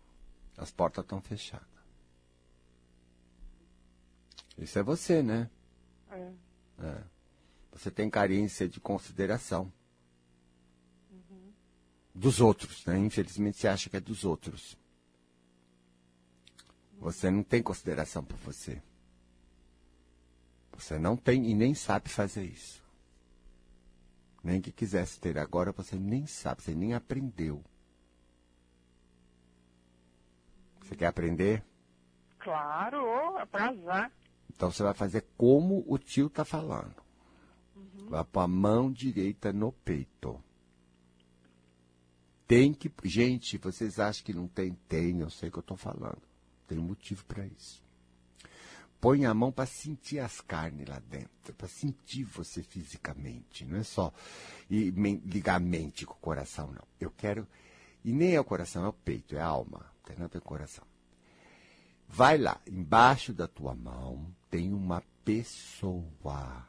As 0.57 0.70
portas 0.70 1.05
estão 1.05 1.20
fechadas. 1.20 1.68
Isso 4.57 4.79
é 4.79 4.83
você, 4.83 5.22
né? 5.22 5.51
É. 6.11 6.33
É. 6.83 7.03
Você 7.75 7.90
tem 7.90 8.09
carência 8.09 8.66
de 8.66 8.81
consideração. 8.81 9.70
Dos 12.16 12.40
outros, 12.40 12.87
né? 12.87 12.98
Infelizmente 12.98 13.59
você 13.59 13.68
acha 13.68 13.90
que 13.90 13.96
é 13.98 14.00
dos 14.00 14.24
outros. 14.24 14.74
Você 16.98 17.31
não 17.31 17.42
tem 17.42 17.62
consideração 17.62 18.24
por 18.24 18.38
você. 18.38 18.83
Você 20.72 20.98
não 20.98 21.14
tem 21.14 21.50
e 21.50 21.55
nem 21.55 21.74
sabe 21.74 22.09
fazer 22.09 22.44
isso. 22.44 22.83
Nem 24.42 24.62
que 24.62 24.72
quisesse 24.72 25.20
ter 25.20 25.37
agora, 25.37 25.72
você 25.72 25.96
nem 25.96 26.26
sabe, 26.26 26.62
você 26.62 26.74
nem 26.74 26.94
aprendeu. 26.94 27.62
Você 30.81 30.96
quer 30.96 31.09
aprender? 31.09 31.62
Claro, 32.38 33.37
é 33.38 33.44
pra 33.44 33.74
já. 33.74 34.11
Então 34.48 34.72
você 34.72 34.83
vai 34.83 34.94
fazer 34.94 35.26
como 35.37 35.85
o 35.87 35.98
tio 35.98 36.29
está 36.29 36.46
falando. 36.46 36.94
Vai 38.09 38.24
pôr 38.24 38.40
a 38.40 38.48
mão 38.48 38.90
direita 38.90 39.52
no 39.52 39.70
peito. 39.70 40.42
Tem 42.46 42.72
que. 42.72 42.90
Gente, 43.04 43.59
vocês 43.59 43.98
acham 43.98 44.24
que 44.24 44.32
não 44.32 44.46
tem? 44.46 44.76
Tem, 44.88 45.20
eu 45.20 45.30
sei 45.30 45.48
o 45.48 45.52
que 45.52 45.59
eu 45.59 45.61
estou 45.61 45.76
falando. 45.76 46.22
Tem 46.66 46.78
motivo 46.78 47.24
para 47.24 47.44
isso. 47.46 47.85
Põe 49.00 49.26
a 49.26 49.35
mão 49.35 49.52
para 49.52 49.66
sentir 49.66 50.18
as 50.18 50.40
carnes 50.40 50.88
lá 50.88 50.98
dentro, 50.98 51.52
para 51.56 51.68
sentir 51.68 52.24
você 52.24 52.62
fisicamente. 52.62 53.64
Não 53.64 53.78
é 53.78 53.82
só 53.82 54.12
e, 54.70 54.90
ligar 54.90 55.56
a 55.56 55.61
mente 55.61 56.06
com 56.06 56.14
o 56.14 56.18
coração, 56.18 56.72
não. 56.72 56.85
Eu 56.98 57.11
quero. 57.11 57.46
E 58.04 58.12
nem 58.12 58.35
é 58.35 58.40
o 58.40 58.44
coração, 58.44 58.85
é 58.85 58.88
o 58.88 58.92
peito, 58.92 59.37
é 59.37 59.40
a 59.40 59.46
alma. 59.46 59.85
Tem 60.04 60.16
nada 60.16 60.26
a 60.26 60.32
ver 60.35 60.40
com 60.40 60.46
o 60.46 60.56
coração. 60.56 60.85
Vai 62.09 62.38
lá, 62.38 62.61
embaixo 62.66 63.32
da 63.32 63.48
tua 63.48 63.74
mão 63.74 64.26
tem 64.48 64.72
uma 64.72 65.02
pessoa. 65.24 66.66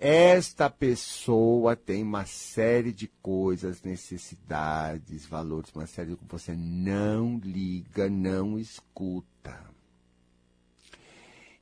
Esta 0.00 0.70
pessoa 0.70 1.74
tem 1.74 2.04
uma 2.04 2.24
série 2.24 2.92
de 2.92 3.08
coisas, 3.20 3.82
necessidades, 3.82 5.26
valores, 5.26 5.72
uma 5.74 5.88
série 5.88 6.14
que 6.14 6.24
você 6.24 6.54
não 6.54 7.38
liga, 7.38 8.08
não 8.08 8.56
escuta. 8.56 9.68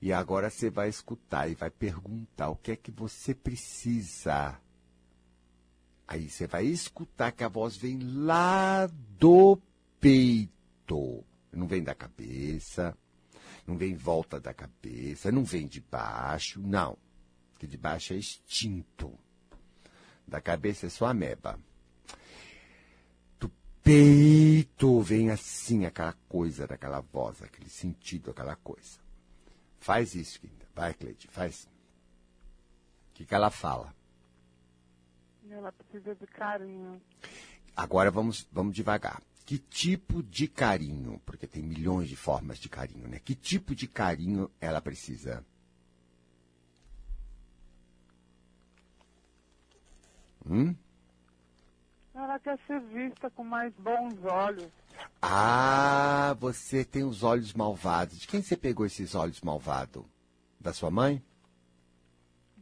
E 0.03 0.13
agora 0.13 0.51
você 0.51 0.69
vai 0.69 0.91
escutar 0.91 1.49
e 1.49 1.55
vai 1.55 1.71
perguntar 1.71 2.51
o 2.51 2.57
que 2.57 2.73
é 2.73 2.77
que 2.77 2.91
você 2.91 3.35
precisa. 3.35 4.61
Aí 6.07 6.29
você 6.29 6.47
vai 6.47 6.67
escutar 6.67 7.33
que 7.33 7.43
a 7.43 7.49
voz 7.49 7.75
vem 7.75 7.99
lá 8.01 8.87
do 9.19 9.59
peito. 9.99 11.25
Não 11.51 11.67
vem 11.67 11.83
da 11.83 11.95
cabeça, 11.95 12.95
não 13.67 13.79
vem 13.79 13.93
em 13.93 13.97
volta 13.97 14.39
da 14.39 14.53
cabeça, 14.53 15.33
não 15.33 15.43
vem 15.43 15.67
de 15.67 15.81
baixo, 15.81 16.61
não. 16.61 16.99
Porque 17.57 17.67
de 17.67 17.79
baixo 17.79 18.13
é 18.13 18.17
extinto. 18.17 19.19
Da 20.27 20.43
cabeça 20.43 20.87
é 20.87 20.91
só 20.91 21.07
ameba. 21.07 21.59
Do 23.41 23.51
peito 23.83 25.01
vem 25.01 25.31
assim 25.31 25.87
aquela 25.87 26.13
coisa 26.29 26.67
daquela 26.67 27.01
voz, 27.01 27.41
aquele 27.41 27.71
sentido, 27.71 28.31
aquela 28.31 28.57
coisa. 28.57 29.01
Faz 29.79 30.15
isso, 30.15 30.39
querida. 30.39 30.67
Vai, 30.75 30.93
Cleide, 30.93 31.29
faz. 31.29 31.65
O 31.65 33.15
que, 33.15 33.25
que 33.25 33.35
ela 33.35 33.51
fala? 33.51 33.95
Ela 35.49 35.73
precisa 35.73 36.15
de 36.15 36.27
carinho. 36.27 37.01
Agora 37.75 38.11
vamos, 38.11 38.47
vamos 38.53 38.75
devagar. 38.75 39.23
Que 39.47 39.59
tipo 39.59 40.23
de 40.23 40.47
carinho? 40.47 41.23
Porque 41.25 41.47
tem 41.47 41.63
milhões 41.63 42.11
de 42.11 42.17
formas 42.17 42.59
de 42.59 42.69
carinho, 42.69 43.09
né? 43.09 43.19
Que 43.19 43.35
tipo 43.35 43.75
de 43.75 43.87
carinho 43.87 44.51
ela 44.61 44.83
precisa? 44.83 45.43
Hum? 50.49 50.75
Ela 52.15 52.39
quer 52.39 52.59
ser 52.67 52.81
vista 52.81 53.29
com 53.31 53.45
mais 53.45 53.73
bons 53.75 54.15
olhos. 54.25 54.71
Ah, 55.21 56.35
você 56.41 56.85
tem 56.85 57.05
os 57.05 57.23
olhos 57.23 57.53
malvados. 57.53 58.19
De 58.19 58.27
quem 58.27 58.41
você 58.43 58.57
pegou 58.57 58.87
esses 58.87 59.15
olhos 59.15 59.41
malvados? 59.43 60.05
Da 60.59 60.73
sua 60.73 60.91
mãe? 60.91 61.23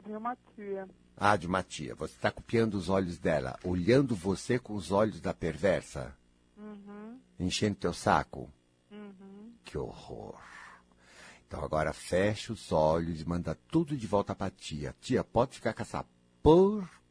De 0.05 0.13
uma 0.13 0.37
tia. 0.55 0.89
Ah, 1.17 1.37
de 1.37 1.47
uma 1.47 1.63
tia. 1.63 1.95
Você 1.95 2.15
está 2.15 2.31
copiando 2.31 2.75
os 2.75 2.89
olhos 2.89 3.19
dela, 3.19 3.57
olhando 3.63 4.17
você 4.17 4.59
com 4.59 4.75
os 4.75 4.91
olhos 4.91 5.21
da 5.21 5.33
perversa? 5.33 6.17
Uhum, 6.57 7.21
Enchendo 7.39 7.77
teu 7.77 7.93
saco? 7.93 8.51
uhum. 8.91 9.53
Que 9.65 9.79
horror. 9.79 10.39
Então 11.47 11.63
agora 11.65 11.93
fecha 11.93 12.53
os 12.53 12.73
olhos 12.73 13.21
e 13.21 13.29
manda 13.29 13.57
tudo 13.71 13.97
de 13.97 14.07
volta 14.07 14.35
pra 14.35 14.51
tia. 14.51 14.95
Tia, 15.01 15.23
pode 15.23 15.55
ficar 15.57 15.73
com 15.73 15.83
essa 15.83 16.05
porcaria 16.43 17.04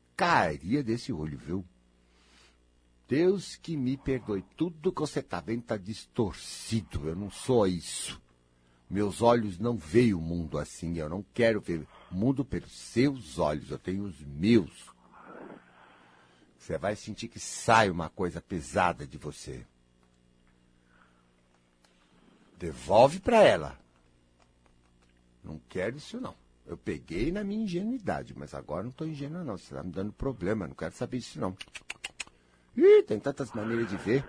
desse 0.83 1.11
olho, 1.11 1.37
viu? 1.37 1.65
Deus 3.07 3.55
que 3.55 3.75
me 3.75 3.97
perdoe. 3.97 4.43
Tudo 4.55 4.91
que 4.91 5.01
você 5.01 5.21
tá 5.21 5.39
vendo 5.39 5.63
tá 5.63 5.77
distorcido. 5.77 7.07
Eu 7.07 7.15
não 7.15 7.29
sou 7.29 7.67
isso. 7.67 8.21
Meus 8.89 9.21
olhos 9.21 9.59
não 9.59 9.75
veem 9.75 10.13
o 10.13 10.21
mundo 10.21 10.57
assim. 10.57 10.97
Eu 10.97 11.09
não 11.09 11.25
quero 11.33 11.59
ver 11.59 11.85
o 12.11 12.15
mundo 12.15 12.45
pelos 12.45 12.71
seus 12.71 13.39
olhos. 13.39 13.69
Eu 13.69 13.79
tenho 13.79 14.03
os 14.03 14.19
meus. 14.21 14.91
Você 16.57 16.77
vai 16.77 16.95
sentir 16.95 17.27
que 17.27 17.39
sai 17.39 17.89
uma 17.89 18.09
coisa 18.09 18.41
pesada 18.41 19.05
de 19.05 19.17
você. 19.17 19.65
Devolve 22.57 23.19
para 23.19 23.43
ela. 23.43 23.77
Não 25.43 25.59
quero 25.67 25.97
isso 25.97 26.21
não. 26.21 26.42
Eu 26.65 26.77
peguei 26.77 27.31
na 27.31 27.43
minha 27.43 27.63
ingenuidade, 27.63 28.33
mas 28.37 28.53
agora 28.53 28.83
não 28.83 28.89
estou 28.89 29.07
ingênua 29.07 29.43
não. 29.43 29.57
Você 29.57 29.73
está 29.73 29.83
me 29.83 29.91
dando 29.91 30.13
problema, 30.13 30.67
não 30.67 30.75
quero 30.75 30.93
saber 30.93 31.17
disso 31.19 31.39
não. 31.39 31.55
Ih, 32.75 33.03
tem 33.03 33.19
tantas 33.19 33.51
maneiras 33.51 33.89
de 33.89 33.97
ver. 33.97 34.25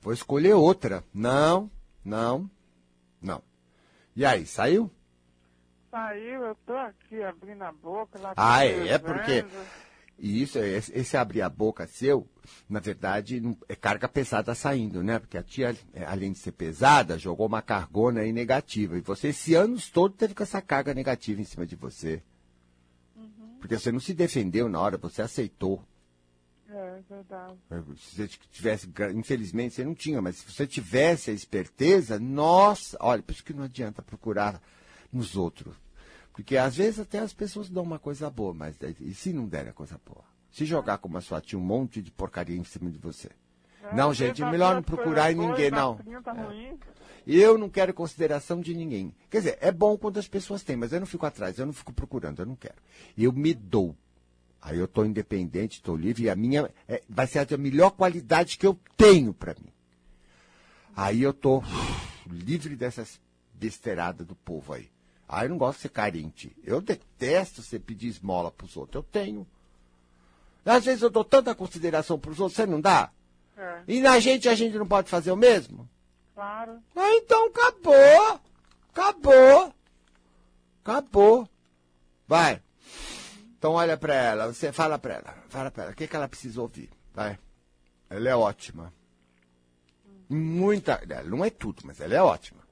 Vou 0.00 0.12
escolher 0.12 0.54
outra. 0.54 1.04
Não, 1.12 1.70
não, 2.04 2.50
não. 3.20 3.42
E 4.14 4.24
aí, 4.24 4.46
saiu? 4.46 4.90
Saiu, 5.90 6.42
eu 6.42 6.54
tô 6.66 6.74
aqui 6.74 7.22
abrindo 7.22 7.62
a 7.62 7.72
boca. 7.72 8.18
Ah, 8.36 8.64
é, 8.64 8.88
é 8.88 8.98
porque. 8.98 9.44
E 10.18 10.42
isso, 10.42 10.58
esse, 10.58 10.92
esse 10.96 11.16
abrir 11.16 11.42
a 11.42 11.48
boca 11.48 11.86
seu, 11.86 12.26
na 12.68 12.80
verdade, 12.80 13.42
é 13.68 13.76
carga 13.76 14.08
pesada 14.08 14.54
saindo, 14.54 15.02
né? 15.02 15.18
Porque 15.18 15.36
a 15.36 15.42
tia, 15.42 15.76
é, 15.92 16.04
além 16.04 16.32
de 16.32 16.38
ser 16.38 16.52
pesada, 16.52 17.18
jogou 17.18 17.46
uma 17.46 17.60
cargona 17.60 18.20
aí 18.20 18.32
negativa. 18.32 18.96
E 18.96 19.02
você, 19.02 19.28
esse 19.28 19.54
anos 19.54 19.90
todo, 19.90 20.14
teve 20.14 20.34
com 20.34 20.42
essa 20.42 20.62
carga 20.62 20.94
negativa 20.94 21.40
em 21.40 21.44
cima 21.44 21.66
de 21.66 21.76
você. 21.76 22.22
Porque 23.60 23.78
você 23.78 23.92
não 23.92 24.00
se 24.00 24.14
defendeu 24.14 24.68
na 24.68 24.80
hora, 24.80 24.96
você 24.96 25.20
aceitou. 25.20 25.82
É, 26.68 27.00
verdade. 27.08 27.56
Se 27.96 28.16
você 28.16 28.28
tivesse, 28.50 28.88
infelizmente, 29.14 29.74
você 29.74 29.84
não 29.84 29.94
tinha, 29.94 30.22
mas 30.22 30.36
se 30.36 30.52
você 30.52 30.66
tivesse 30.66 31.30
a 31.30 31.34
esperteza, 31.34 32.18
nossa, 32.18 32.96
olha, 33.00 33.22
por 33.22 33.32
isso 33.32 33.44
que 33.44 33.52
não 33.52 33.64
adianta 33.64 34.02
procurar 34.02 34.60
nos 35.12 35.36
outros. 35.36 35.74
Porque 36.36 36.58
às 36.58 36.76
vezes 36.76 37.00
até 37.00 37.18
as 37.18 37.32
pessoas 37.32 37.70
dão 37.70 37.82
uma 37.82 37.98
coisa 37.98 38.28
boa, 38.28 38.52
mas 38.52 38.76
e 39.00 39.14
se 39.14 39.32
não 39.32 39.46
derem 39.46 39.70
a 39.70 39.72
coisa 39.72 39.98
boa? 40.04 40.22
Se 40.52 40.66
jogar 40.66 40.98
como 40.98 41.16
a 41.16 41.22
sua 41.22 41.40
tia 41.40 41.58
um 41.58 41.62
monte 41.62 42.02
de 42.02 42.10
porcaria 42.10 42.54
em 42.54 42.62
cima 42.62 42.90
de 42.90 42.98
você. 42.98 43.30
Não, 43.94 44.10
É, 44.10 44.14
gente, 44.14 44.42
tá 44.42 44.50
melhor 44.50 44.74
não 44.74 44.82
procurar 44.82 45.32
em 45.32 45.34
ninguém, 45.34 45.70
boas, 45.70 45.82
não. 45.82 45.96
tá 45.96 46.02
30 46.02 46.32
ruim. 46.32 46.78
Eu 47.26 47.56
não 47.56 47.70
quero 47.70 47.94
consideração 47.94 48.60
de 48.60 48.74
ninguém. 48.74 49.14
Quer 49.30 49.38
dizer, 49.38 49.58
é 49.62 49.72
bom 49.72 49.96
quando 49.96 50.18
as 50.18 50.28
pessoas 50.28 50.62
têm, 50.62 50.76
mas 50.76 50.92
eu 50.92 51.00
não 51.00 51.06
fico 51.06 51.24
atrás, 51.24 51.58
eu 51.58 51.64
não 51.64 51.72
fico 51.72 51.90
procurando, 51.90 52.40
eu 52.40 52.46
não 52.46 52.54
quero. 52.54 52.76
Eu 53.16 53.32
me 53.32 53.54
dou. 53.54 53.96
Aí 54.60 54.76
eu 54.78 54.84
estou 54.84 55.06
independente, 55.06 55.78
estou 55.78 55.96
livre, 55.96 56.24
e 56.24 56.30
a 56.30 56.36
minha 56.36 56.70
é, 56.86 57.02
vai 57.08 57.26
ser 57.26 57.50
a 57.50 57.56
melhor 57.56 57.92
qualidade 57.92 58.58
que 58.58 58.66
eu 58.66 58.78
tenho 58.94 59.32
para 59.32 59.54
mim. 59.54 59.72
Aí 60.94 61.22
eu 61.22 61.30
estou 61.30 61.64
livre 62.26 62.76
dessas 62.76 63.18
besteiradas 63.54 64.26
do 64.26 64.34
povo 64.34 64.74
aí. 64.74 64.90
Aí 65.28 65.46
eu 65.46 65.50
não 65.50 65.58
gosto 65.58 65.76
de 65.78 65.82
ser 65.82 65.88
carente. 65.88 66.56
Eu 66.62 66.80
detesto 66.80 67.62
você 67.62 67.78
pedir 67.78 68.08
esmola 68.08 68.50
para 68.50 68.64
os 68.64 68.76
outros. 68.76 68.94
Eu 68.94 69.02
tenho. 69.02 69.46
Às 70.64 70.84
vezes 70.84 71.02
eu 71.02 71.10
dou 71.10 71.24
tanta 71.24 71.54
consideração 71.54 72.18
para 72.18 72.30
os 72.30 72.40
outros, 72.40 72.56
você 72.56 72.66
não 72.66 72.80
dá? 72.80 73.10
É, 73.56 73.82
E 73.88 74.00
na 74.00 74.18
gente 74.20 74.48
a 74.48 74.54
gente 74.54 74.76
não 74.76 74.86
pode 74.86 75.08
fazer 75.08 75.30
o 75.30 75.36
mesmo? 75.36 75.88
claro. 76.34 76.78
Ah, 76.94 77.10
então 77.14 77.46
acabou. 77.46 78.40
Acabou. 78.92 79.72
Acabou. 80.84 81.48
Vai. 82.28 82.60
Então 83.58 83.72
olha 83.72 83.96
pra 83.96 84.14
ela, 84.14 84.52
você 84.52 84.70
fala 84.72 84.98
pra 84.98 85.14
ela, 85.14 85.34
fala 85.48 85.70
pra 85.70 85.84
ela, 85.84 85.92
o 85.92 85.96
que, 85.96 86.06
que 86.06 86.14
ela 86.14 86.28
precisa 86.28 86.60
ouvir? 86.60 86.90
Vai. 87.14 87.38
Ela 88.10 88.28
é 88.28 88.36
ótima. 88.36 88.92
Muita. 90.28 91.00
Não 91.24 91.44
é 91.44 91.50
tudo, 91.50 91.82
mas 91.84 92.00
ela 92.00 92.14
é 92.14 92.22
ótima. 92.22 92.65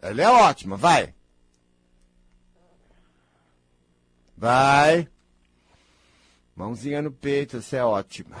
Ela 0.00 0.22
é 0.22 0.28
ótima, 0.28 0.76
vai. 0.76 1.14
Vai. 4.36 5.08
Mãozinha 6.54 7.02
no 7.02 7.10
peito, 7.12 7.60
você 7.60 7.76
é 7.76 7.84
ótima. 7.84 8.36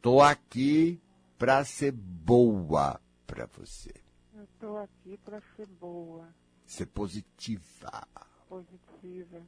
Tô 0.00 0.20
aqui 0.20 1.00
pra 1.36 1.64
ser 1.64 1.92
boa 1.92 3.00
pra 3.26 3.46
você. 3.46 3.92
Eu 4.34 4.46
tô 4.60 4.76
aqui 4.78 5.18
pra 5.24 5.40
ser 5.56 5.66
boa, 5.66 6.28
Ser 6.66 6.86
positiva. 6.86 8.06
positiva, 8.48 9.40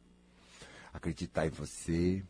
Acreditar 0.92 1.46
em 1.46 1.50
você. 1.50 2.24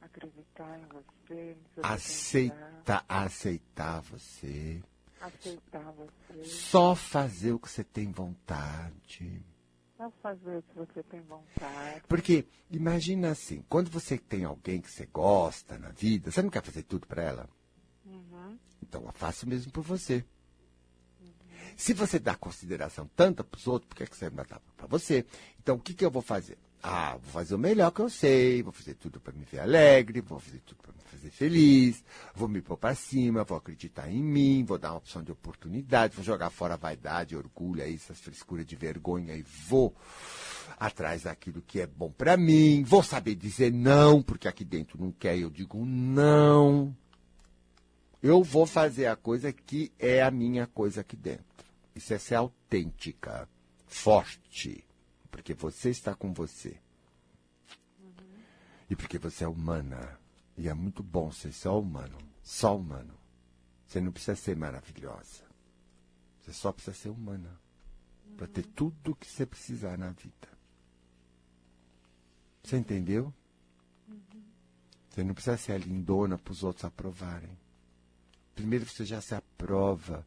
acreditar 0.00 0.78
em 0.78 0.84
você, 0.86 1.56
no 1.56 1.68
seu 1.74 1.84
Aceita, 1.86 3.04
aceitar 3.08 4.00
você. 4.02 4.82
Aceitar 5.20 5.92
você, 5.92 6.44
Só 6.44 6.94
fazer 6.94 7.52
o 7.52 7.58
que 7.58 7.70
você 7.70 7.84
tem 7.84 8.10
vontade. 8.10 9.42
só 9.96 10.10
fazer 10.22 10.58
o 10.58 10.62
que 10.62 10.74
você 10.74 11.02
tem 11.02 11.20
vontade. 11.22 12.02
Porque 12.08 12.46
imagina 12.70 13.30
assim, 13.30 13.64
quando 13.68 13.90
você 13.90 14.16
tem 14.16 14.44
alguém 14.44 14.80
que 14.80 14.90
você 14.90 15.06
gosta 15.06 15.76
na 15.78 15.90
vida, 15.90 16.30
você 16.30 16.40
não 16.42 16.50
quer 16.50 16.62
fazer 16.62 16.82
tudo 16.82 17.06
pra 17.06 17.22
ela? 17.22 17.48
Uhum. 18.06 18.58
Então 18.82 19.04
faça 19.14 19.44
o 19.44 19.48
mesmo 19.48 19.72
por 19.72 19.82
você. 19.82 20.24
Se 21.76 21.92
você 21.94 22.18
dá 22.18 22.34
consideração 22.34 23.08
tanta 23.14 23.44
para 23.44 23.56
os 23.56 23.66
outros, 23.68 23.88
por 23.88 23.96
que, 23.96 24.06
que 24.06 24.16
você 24.16 24.28
não 24.30 24.36
dá 24.44 24.60
para 24.76 24.86
você? 24.88 25.24
Então, 25.60 25.76
o 25.76 25.78
que, 25.80 25.94
que 25.94 26.04
eu 26.04 26.10
vou 26.10 26.22
fazer? 26.22 26.58
Ah, 26.82 27.18
vou 27.20 27.32
fazer 27.32 27.54
o 27.54 27.58
melhor 27.58 27.90
que 27.90 28.00
eu 28.00 28.08
sei, 28.08 28.62
vou 28.62 28.72
fazer 28.72 28.94
tudo 28.94 29.18
para 29.18 29.32
me 29.32 29.44
ver 29.44 29.60
alegre, 29.60 30.20
vou 30.20 30.38
fazer 30.38 30.60
tudo 30.60 30.78
para 30.80 30.92
me 30.92 31.00
fazer 31.10 31.30
feliz, 31.30 32.04
vou 32.34 32.48
me 32.48 32.62
pôr 32.62 32.76
para 32.76 32.94
cima, 32.94 33.42
vou 33.42 33.58
acreditar 33.58 34.08
em 34.08 34.22
mim, 34.22 34.64
vou 34.64 34.78
dar 34.78 34.92
uma 34.92 34.98
opção 34.98 35.22
de 35.22 35.32
oportunidade, 35.32 36.14
vou 36.14 36.24
jogar 36.24 36.50
fora 36.50 36.74
a 36.74 36.76
vaidade, 36.76 37.36
orgulho, 37.36 37.82
aí, 37.82 37.94
essas 37.94 38.20
frescuras 38.20 38.64
de 38.64 38.76
vergonha 38.76 39.34
e 39.34 39.42
vou 39.42 39.92
atrás 40.78 41.22
daquilo 41.22 41.60
que 41.62 41.80
é 41.80 41.86
bom 41.86 42.12
para 42.12 42.36
mim, 42.36 42.84
vou 42.84 43.02
saber 43.02 43.34
dizer 43.34 43.72
não, 43.72 44.22
porque 44.22 44.46
aqui 44.46 44.64
dentro 44.64 45.02
não 45.02 45.10
quer, 45.10 45.36
eu 45.36 45.50
digo 45.50 45.84
não. 45.84 46.94
Eu 48.22 48.42
vou 48.42 48.66
fazer 48.66 49.06
a 49.06 49.16
coisa 49.16 49.52
que 49.52 49.92
é 49.98 50.22
a 50.22 50.30
minha 50.30 50.66
coisa 50.66 51.00
aqui 51.00 51.16
dentro. 51.16 51.44
Isso 51.94 52.14
é 52.14 52.18
ser 52.18 52.36
autêntica, 52.36 53.48
forte, 53.86 54.84
porque 55.30 55.54
você 55.54 55.90
está 55.90 56.14
com 56.14 56.32
você. 56.32 56.78
E 58.90 58.96
porque 58.96 59.18
você 59.18 59.44
é 59.44 59.48
humana. 59.48 60.18
E 60.56 60.68
é 60.68 60.74
muito 60.74 61.02
bom 61.02 61.30
ser 61.30 61.52
só 61.52 61.78
humano. 61.78 62.16
Só 62.42 62.76
humano. 62.76 63.14
Você 63.86 64.00
não 64.00 64.12
precisa 64.12 64.36
ser 64.36 64.56
maravilhosa. 64.56 65.44
Você 66.40 66.52
só 66.52 66.72
precisa 66.72 66.96
ser 66.96 67.10
humana. 67.10 67.58
Para 68.36 68.46
ter 68.46 68.64
tudo 68.64 69.12
o 69.12 69.16
que 69.16 69.26
você 69.26 69.46
precisar 69.46 69.96
na 69.98 70.10
vida. 70.10 70.48
Você 72.62 72.76
entendeu? 72.76 73.32
Você 75.08 75.24
não 75.24 75.34
precisa 75.34 75.56
ser 75.56 75.72
a 75.72 75.78
lindona 75.78 76.38
para 76.38 76.52
os 76.52 76.62
outros 76.62 76.84
aprovarem. 76.84 77.56
Primeiro 78.54 78.86
você 78.86 79.04
já 79.04 79.20
se 79.20 79.34
aprova. 79.34 80.26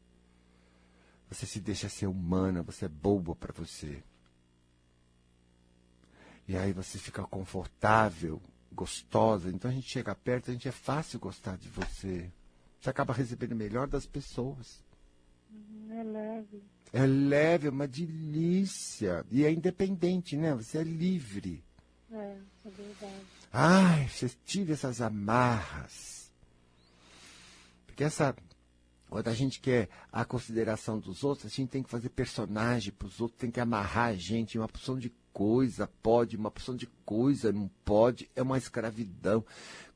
Você 1.29 1.45
se 1.45 1.59
deixa 1.59 1.87
ser 1.87 2.07
humana, 2.07 2.61
você 2.61 2.85
é 2.85 2.89
bobo 2.89 3.35
para 3.35 3.53
você. 3.53 4.03
E 6.47 6.57
aí 6.57 6.73
você 6.73 6.97
fica 6.97 7.23
confortável, 7.23 8.41
gostosa. 8.71 9.49
Então 9.49 9.69
a 9.69 9.73
gente 9.73 9.89
chega 9.89 10.15
perto, 10.15 10.49
a 10.49 10.53
gente 10.53 10.67
é 10.67 10.71
fácil 10.71 11.19
gostar 11.19 11.57
de 11.57 11.69
você. 11.69 12.31
Você 12.79 12.89
acaba 12.89 13.13
recebendo 13.13 13.55
melhor 13.55 13.87
das 13.87 14.05
pessoas. 14.05 14.83
É 15.89 16.03
leve. 16.03 16.63
É 16.93 17.05
leve, 17.05 17.67
é 17.67 17.69
uma 17.69 17.87
delícia. 17.87 19.25
E 19.29 19.45
é 19.45 19.51
independente, 19.51 20.35
né? 20.35 20.53
Você 20.55 20.79
é 20.79 20.83
livre. 20.83 21.63
É, 22.11 22.37
é 22.65 22.69
verdade. 22.69 23.25
Ai, 23.53 24.07
você 24.07 24.29
tira 24.45 24.73
essas 24.73 25.01
amarras. 25.01 26.31
Porque 27.85 28.03
essa. 28.03 28.35
Quando 29.09 29.27
a 29.27 29.33
gente 29.33 29.59
quer 29.59 29.89
a 30.09 30.23
consideração 30.23 30.97
dos 30.97 31.21
outros, 31.21 31.51
a 31.51 31.55
gente 31.55 31.69
tem 31.69 31.83
que 31.83 31.89
fazer 31.89 32.07
personagem 32.09 32.93
para 32.93 33.07
os 33.07 33.19
outros, 33.19 33.39
tem 33.39 33.51
que 33.51 33.59
amarrar 33.59 34.07
a 34.07 34.15
gente 34.15 34.55
em 34.55 34.61
uma 34.61 34.69
porção 34.69 34.97
de 34.97 35.11
coisa, 35.33 35.87
pode, 36.01 36.37
uma 36.37 36.51
porção 36.51 36.75
de 36.75 36.87
coisa, 37.05 37.51
não 37.51 37.69
pode, 37.83 38.29
é 38.35 38.41
uma 38.41 38.57
escravidão. 38.57 39.45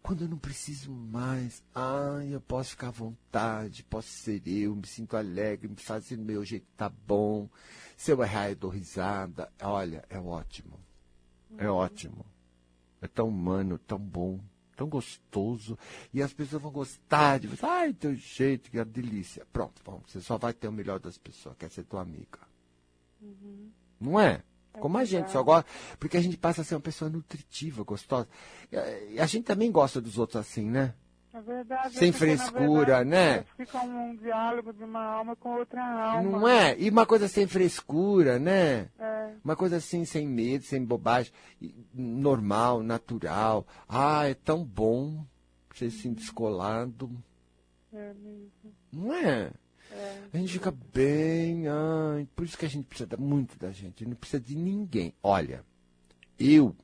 Quando 0.01 0.23
eu 0.23 0.29
não 0.29 0.37
preciso 0.37 0.91
mais, 0.91 1.63
ai, 1.73 2.33
eu 2.33 2.39
posso 2.39 2.71
ficar 2.71 2.89
à 2.89 2.91
vontade, 2.91 3.83
posso 3.83 4.09
ser 4.09 4.41
eu, 4.47 4.75
me 4.75 4.85
sinto 4.85 5.17
alegre, 5.17 5.67
me 5.67 5.75
fazer 5.75 6.15
do 6.15 6.23
meu 6.23 6.45
jeito, 6.45 6.67
tá 6.77 6.89
bom. 6.89 7.49
Se 7.97 8.11
eu 8.11 8.21
errar, 8.21 8.49
eu 8.49 8.55
dou 8.55 8.69
risada. 8.69 9.51
Olha, 9.61 10.05
é 10.09 10.19
ótimo. 10.19 10.79
É 11.57 11.67
ótimo. 11.67 12.25
É 13.01 13.07
tão 13.07 13.29
humano, 13.29 13.79
tão 13.79 13.97
bom, 13.97 14.39
tão 14.75 14.87
gostoso. 14.87 15.77
E 16.13 16.21
as 16.21 16.33
pessoas 16.33 16.61
vão 16.61 16.71
gostar 16.71 17.39
de 17.39 17.47
você. 17.47 17.65
Ai, 17.65 17.93
teu 17.93 18.13
jeito, 18.13 18.69
que 18.69 18.77
é 18.77 18.85
delícia. 18.85 19.45
Pronto, 19.51 19.81
bom, 19.83 20.01
você 20.05 20.21
só 20.21 20.37
vai 20.37 20.53
ter 20.53 20.67
o 20.67 20.71
melhor 20.71 20.99
das 20.99 21.17
pessoas, 21.17 21.55
quer 21.57 21.71
ser 21.71 21.83
tua 21.83 22.01
amiga. 22.01 22.39
Não 23.99 24.19
é? 24.19 24.43
Como 24.79 24.97
a 24.97 25.05
gente 25.05 25.31
só 25.31 25.43
gosta. 25.43 25.69
Porque 25.99 26.17
a 26.17 26.21
gente 26.21 26.37
passa 26.37 26.61
a 26.61 26.63
ser 26.63 26.75
uma 26.75 26.81
pessoa 26.81 27.09
nutritiva, 27.09 27.83
gostosa. 27.83 28.27
E 29.09 29.19
a 29.19 29.25
gente 29.25 29.45
também 29.45 29.71
gosta 29.71 29.99
dos 30.01 30.17
outros 30.17 30.37
assim, 30.37 30.69
né? 30.69 30.93
É 31.33 31.41
verdade. 31.41 31.97
Sem 31.97 32.09
é 32.09 32.13
frescura, 32.13 33.03
verdade, 33.03 33.09
né? 33.09 33.45
Fica 33.57 33.81
um 33.81 34.15
diálogo 34.15 34.71
de 34.71 34.85
uma 34.85 35.03
alma 35.03 35.35
com 35.35 35.55
outra 35.55 35.83
alma. 35.83 36.29
Não 36.29 36.47
é? 36.47 36.79
E 36.79 36.89
uma 36.89 37.05
coisa 37.05 37.27
sem 37.27 37.45
frescura, 37.45 38.39
né? 38.39 38.87
É. 38.97 39.33
Uma 39.43 39.55
coisa 39.55 39.75
assim, 39.75 40.05
sem 40.05 40.25
medo, 40.25 40.63
sem 40.63 40.81
bobagem, 40.83 41.33
normal, 41.93 42.81
natural. 42.81 43.67
Ah, 43.89 44.29
é 44.29 44.33
tão 44.33 44.63
bom 44.63 45.25
ser 45.73 45.87
assim 45.87 46.13
descolado. 46.13 47.11
É 47.91 48.13
mesmo. 48.13 48.73
Não 48.93 49.13
é? 49.13 49.51
É. 49.95 50.21
A 50.33 50.37
gente 50.37 50.53
fica 50.53 50.71
bem. 50.71 51.67
Ai, 51.67 52.27
por 52.35 52.45
isso 52.45 52.57
que 52.57 52.65
a 52.65 52.69
gente 52.69 52.85
precisa 52.85 53.15
muito 53.17 53.57
da 53.57 53.71
gente. 53.71 54.05
Não 54.05 54.15
precisa 54.15 54.41
de 54.43 54.55
ninguém. 54.55 55.13
Olha, 55.23 55.65
eu 56.37 56.75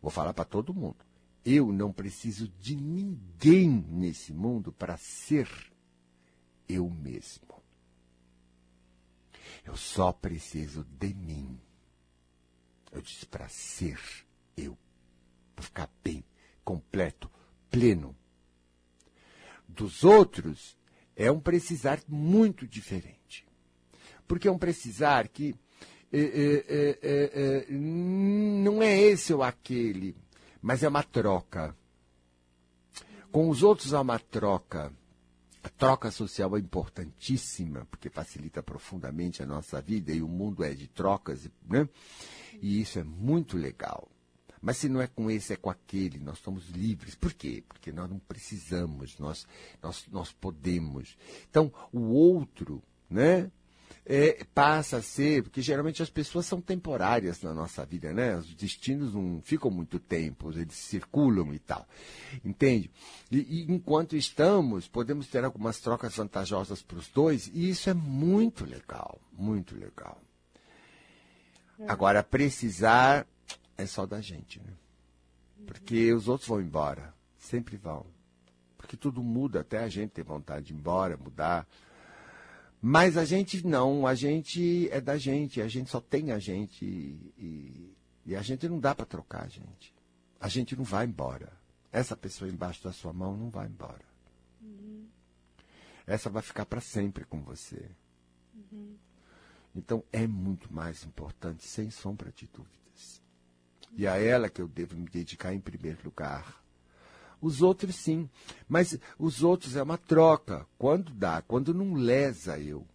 vou 0.00 0.10
falar 0.10 0.34
para 0.34 0.44
todo 0.44 0.74
mundo. 0.74 0.96
Eu 1.44 1.72
não 1.72 1.92
preciso 1.92 2.46
de 2.60 2.76
ninguém 2.76 3.68
nesse 3.88 4.32
mundo 4.32 4.70
para 4.70 4.96
ser 4.96 5.48
eu 6.68 6.88
mesmo. 6.88 7.62
Eu 9.64 9.76
só 9.76 10.12
preciso 10.12 10.84
de 10.84 11.14
mim. 11.14 11.58
Eu 12.92 13.00
disse 13.00 13.24
para 13.26 13.48
ser 13.48 13.98
eu. 14.56 14.76
Para 15.54 15.64
ficar 15.64 15.90
bem, 16.04 16.22
completo, 16.62 17.30
pleno. 17.70 18.14
Dos 19.66 20.04
outros, 20.04 20.76
é 21.16 21.30
um 21.30 21.40
precisar 21.40 22.00
muito 22.08 22.66
diferente. 22.66 23.46
Porque 24.26 24.48
é 24.48 24.52
um 24.52 24.58
precisar 24.58 25.28
que 25.28 25.54
é, 26.12 26.20
é, 26.20 26.64
é, 26.68 26.98
é, 27.02 27.66
é, 27.68 27.72
não 27.72 28.82
é 28.82 29.00
esse 29.00 29.32
ou 29.32 29.42
aquele, 29.42 30.14
mas 30.60 30.82
é 30.82 30.88
uma 30.88 31.02
troca. 31.02 31.74
Com 33.30 33.48
os 33.48 33.62
outros 33.62 33.94
há 33.94 34.00
uma 34.00 34.18
troca. 34.18 34.92
A 35.62 35.68
troca 35.68 36.10
social 36.10 36.56
é 36.56 36.60
importantíssima, 36.60 37.86
porque 37.86 38.10
facilita 38.10 38.62
profundamente 38.62 39.42
a 39.42 39.46
nossa 39.46 39.80
vida 39.80 40.12
e 40.12 40.20
o 40.20 40.28
mundo 40.28 40.64
é 40.64 40.74
de 40.74 40.88
trocas, 40.88 41.48
né? 41.64 41.88
E 42.60 42.80
isso 42.80 42.98
é 42.98 43.04
muito 43.04 43.56
legal. 43.56 44.11
Mas 44.62 44.76
se 44.78 44.88
não 44.88 45.02
é 45.02 45.08
com 45.08 45.30
esse, 45.30 45.52
é 45.52 45.56
com 45.56 45.68
aquele, 45.68 46.18
nós 46.18 46.38
somos 46.38 46.68
livres. 46.70 47.14
Por 47.14 47.34
quê? 47.34 47.62
Porque 47.68 47.92
nós 47.92 48.08
não 48.08 48.18
precisamos, 48.18 49.18
nós, 49.18 49.46
nós, 49.82 50.06
nós 50.10 50.32
podemos. 50.32 51.16
Então, 51.50 51.72
o 51.92 52.12
outro, 52.12 52.80
né? 53.10 53.50
é, 54.04 54.44
passa 54.54 54.98
a 54.98 55.02
ser, 55.02 55.42
porque 55.42 55.62
geralmente 55.62 56.02
as 56.02 56.10
pessoas 56.10 56.46
são 56.46 56.60
temporárias 56.60 57.40
na 57.42 57.54
nossa 57.54 57.84
vida, 57.84 58.12
né? 58.12 58.36
Os 58.36 58.54
destinos 58.54 59.14
não 59.14 59.40
ficam 59.42 59.70
muito 59.70 59.98
tempo, 59.98 60.50
eles 60.50 60.74
circulam 60.74 61.54
e 61.54 61.58
tal. 61.58 61.86
Entende? 62.44 62.90
E, 63.30 63.38
e 63.38 63.72
enquanto 63.72 64.16
estamos, 64.16 64.88
podemos 64.88 65.28
ter 65.28 65.44
algumas 65.44 65.78
trocas 65.78 66.16
vantajosas 66.16 66.82
para 66.82 66.98
os 66.98 67.08
dois, 67.08 67.50
e 67.52 67.70
isso 67.70 67.88
é 67.90 67.94
muito 67.94 68.64
legal, 68.64 69.20
muito 69.32 69.76
legal. 69.76 70.20
Agora, 71.88 72.22
precisar 72.22 73.26
é 73.82 73.86
só 73.86 74.06
da 74.06 74.20
gente, 74.20 74.60
né? 74.60 74.72
Porque 75.66 76.12
os 76.12 76.28
outros 76.28 76.48
vão 76.48 76.60
embora, 76.60 77.14
sempre 77.36 77.76
vão. 77.76 78.06
Porque 78.76 78.96
tudo 78.96 79.22
muda, 79.22 79.60
até 79.60 79.78
a 79.78 79.88
gente 79.88 80.10
tem 80.10 80.24
vontade 80.24 80.66
de 80.66 80.72
ir 80.72 80.76
embora, 80.76 81.16
mudar. 81.16 81.66
Mas 82.80 83.16
a 83.16 83.24
gente 83.24 83.64
não, 83.66 84.06
a 84.06 84.14
gente 84.14 84.88
é 84.90 85.00
da 85.00 85.16
gente, 85.16 85.60
a 85.60 85.68
gente 85.68 85.88
só 85.88 86.00
tem 86.00 86.32
a 86.32 86.38
gente 86.38 86.84
e, 86.84 87.94
e- 88.26 88.34
a 88.36 88.42
gente 88.42 88.68
não 88.68 88.80
dá 88.80 88.94
para 88.94 89.06
trocar 89.06 89.44
a 89.44 89.48
gente. 89.48 89.94
A 90.40 90.48
gente 90.48 90.74
não 90.76 90.84
vai 90.84 91.06
embora. 91.06 91.52
Essa 91.92 92.16
pessoa 92.16 92.50
embaixo 92.50 92.82
da 92.82 92.92
sua 92.92 93.12
mão 93.12 93.36
não 93.36 93.50
vai 93.50 93.66
embora. 93.66 94.04
Essa 96.06 96.28
vai 96.28 96.42
ficar 96.42 96.66
para 96.66 96.80
sempre 96.80 97.24
com 97.24 97.40
você. 97.42 97.88
Então 99.74 100.02
é 100.12 100.26
muito 100.26 100.72
mais 100.72 101.04
importante, 101.04 101.64
sem 101.64 101.90
sombra 101.90 102.32
de 102.32 102.46
dúvidas. 102.48 103.22
E 103.96 104.06
a 104.06 104.16
ela 104.16 104.48
que 104.48 104.60
eu 104.60 104.68
devo 104.68 104.96
me 104.96 105.08
dedicar 105.08 105.52
em 105.52 105.60
primeiro 105.60 105.98
lugar. 106.04 106.62
Os 107.40 107.60
outros 107.60 107.96
sim, 107.96 108.30
mas 108.68 108.96
os 109.18 109.42
outros 109.42 109.74
é 109.76 109.82
uma 109.82 109.98
troca. 109.98 110.66
Quando 110.78 111.12
dá, 111.12 111.42
quando 111.42 111.74
não 111.74 111.94
lesa 111.94 112.58
eu. 112.58 112.86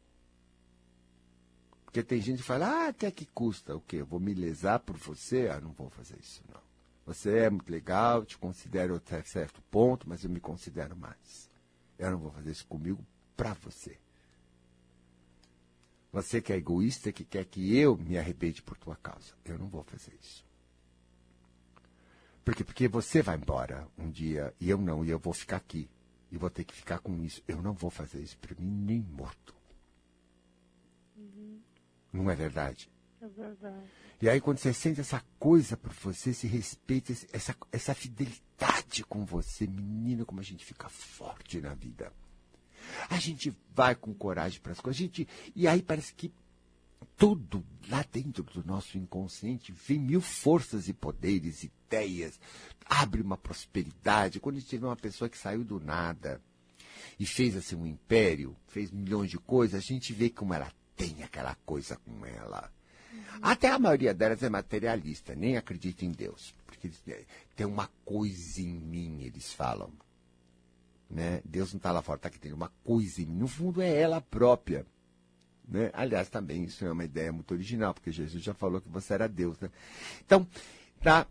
Porque 1.84 2.02
tem 2.02 2.22
gente 2.22 2.38
que 2.38 2.44
fala, 2.44 2.68
ah, 2.68 2.88
até 2.88 3.12
que 3.12 3.26
custa 3.26 3.76
o 3.76 3.82
quê? 3.82 3.98
Eu 3.98 4.06
vou 4.06 4.20
me 4.20 4.34
lesar 4.34 4.80
por 4.80 4.98
você? 4.98 5.50
Ah, 5.50 5.60
não 5.60 5.72
vou 5.72 5.90
fazer 5.90 6.18
isso 6.20 6.42
não. 6.52 6.62
Você 7.06 7.40
é 7.40 7.50
muito 7.50 7.70
legal, 7.70 8.26
te 8.26 8.38
considero 8.38 8.96
até 8.96 9.22
certo 9.24 9.62
ponto, 9.72 10.08
mas 10.08 10.24
eu 10.24 10.30
me 10.30 10.40
considero 10.40 10.96
mais. 10.96 11.50
Eu 11.98 12.12
não 12.12 12.18
vou 12.18 12.32
fazer 12.32 12.52
isso 12.52 12.68
comigo 12.68 13.06
para 13.36 13.54
você. 13.54 13.98
Você 16.12 16.42
que 16.42 16.54
é 16.54 16.58
egoísta, 16.58 17.12
que 17.12 17.26
quer 17.26 17.46
que 17.46 17.78
eu 17.78 17.98
me 17.98 18.18
arrebente 18.18 18.62
por 18.62 18.78
tua 18.78 18.96
causa. 18.96 19.34
Eu 19.44 19.58
não 19.58 19.68
vou 19.68 19.84
fazer 19.84 20.14
isso. 20.22 20.47
Por 22.48 22.56
quê? 22.56 22.64
Porque 22.64 22.88
você 22.88 23.22
vai 23.22 23.36
embora 23.36 23.86
um 23.98 24.10
dia 24.10 24.54
e 24.58 24.70
eu 24.70 24.78
não, 24.78 25.04
e 25.04 25.10
eu 25.10 25.20
vou 25.20 25.34
ficar 25.34 25.58
aqui. 25.58 25.90
E 26.32 26.38
vou 26.38 26.50
ter 26.50 26.64
que 26.64 26.74
ficar 26.74 27.00
com 27.00 27.22
isso. 27.22 27.44
Eu 27.46 27.62
não 27.62 27.74
vou 27.74 27.90
fazer 27.90 28.22
isso 28.22 28.38
para 28.38 28.56
mim 28.58 28.70
nem 28.70 29.02
morto. 29.02 29.54
Não 32.14 32.32
é 32.32 32.36
verdade? 32.36 32.90
É 33.22 33.28
verdade. 33.28 33.86
E 34.22 34.30
aí, 34.30 34.40
quando 34.40 34.60
você 34.60 34.72
sente 34.72 35.02
essa 35.02 35.22
coisa 35.38 35.76
por 35.76 35.92
você, 35.92 36.30
esse 36.30 36.48
respeito, 36.48 37.12
esse- 37.12 37.28
essa, 37.34 37.54
essa 37.70 37.94
fidelidade 37.94 39.04
com 39.10 39.26
você, 39.26 39.68
menino, 39.68 40.26
como 40.26 40.40
a 40.40 40.44
gente 40.44 40.64
fica 40.64 40.88
forte 40.88 41.60
na 41.60 41.74
vida. 41.74 42.14
A 43.10 43.20
gente 43.20 43.54
vai 43.76 43.94
com 43.94 44.14
coragem 44.14 44.62
para 44.62 44.72
as 44.72 44.80
coisas. 44.80 44.98
A 45.02 45.04
gente, 45.04 45.28
e 45.54 45.68
aí 45.68 45.82
parece 45.82 46.14
que 46.14 46.32
tudo 47.18 47.62
lá 47.90 48.06
dentro 48.10 48.42
do 48.44 48.64
nosso 48.64 48.98
inconsciente 48.98 49.74
vem 49.74 50.00
mil 50.00 50.22
forças 50.22 50.88
e 50.88 50.94
poderes, 50.94 51.68
ideias, 51.88 52.40
abre 52.86 53.22
uma 53.22 53.38
prosperidade. 53.38 54.40
Quando 54.40 54.58
a 54.58 54.60
gente 54.60 54.78
vê 54.78 54.86
uma 54.86 54.96
pessoa 54.96 55.30
que 55.30 55.38
saiu 55.38 55.64
do 55.64 55.80
nada, 55.80 56.42
e 57.20 57.26
fez 57.26 57.56
assim 57.56 57.76
um 57.76 57.86
império, 57.86 58.56
fez 58.68 58.92
milhões 58.92 59.30
de 59.30 59.38
coisas, 59.38 59.76
a 59.76 59.84
gente 59.84 60.14
vê 60.14 60.30
como 60.30 60.54
ela 60.54 60.72
tem 60.96 61.24
aquela 61.24 61.56
coisa 61.66 61.96
com 61.98 62.26
ela. 62.26 62.72
Até 63.42 63.70
a 63.70 63.80
maioria 63.80 64.14
delas 64.14 64.44
é 64.44 64.50
materialista, 64.50 65.34
nem 65.34 65.58
acredita 65.58 66.06
em 66.06 66.12
Deus. 66.12 66.54
Porque 66.66 66.88
eles- 66.88 67.02
tem 67.56 67.66
uma 67.66 67.90
coisa 68.06 68.62
em 68.62 68.80
mim, 68.80 69.24
eles 69.24 69.52
falam. 69.54 69.92
Né? 71.10 71.42
Deus 71.46 71.72
não 71.74 71.78
está 71.78 71.92
lá 71.92 72.02
fora, 72.02 72.18
está 72.18 72.28
aqui, 72.28 72.40
tem 72.40 72.54
uma 72.54 72.72
coisa 72.84 73.22
em 73.22 73.26
mim. 73.26 73.38
No 73.38 73.48
fundo, 73.48 73.82
é 73.82 73.96
ela 73.96 74.22
própria. 74.22 74.86
Né? 75.68 75.90
Aliás, 75.94 76.30
também 76.30 76.66
isso 76.66 76.86
é 76.86 76.92
uma 76.92 77.04
ideia 77.04 77.32
muito 77.32 77.52
original, 77.52 77.94
porque 77.94 78.12
Jesus 78.12 78.44
já 78.44 78.54
falou 78.54 78.82
que 78.82 78.90
você 78.90 79.14
era 79.14 79.28
Deus. 79.28 79.60
Né? 79.60 79.70
Então, 80.26 80.48
tá, 81.02 81.26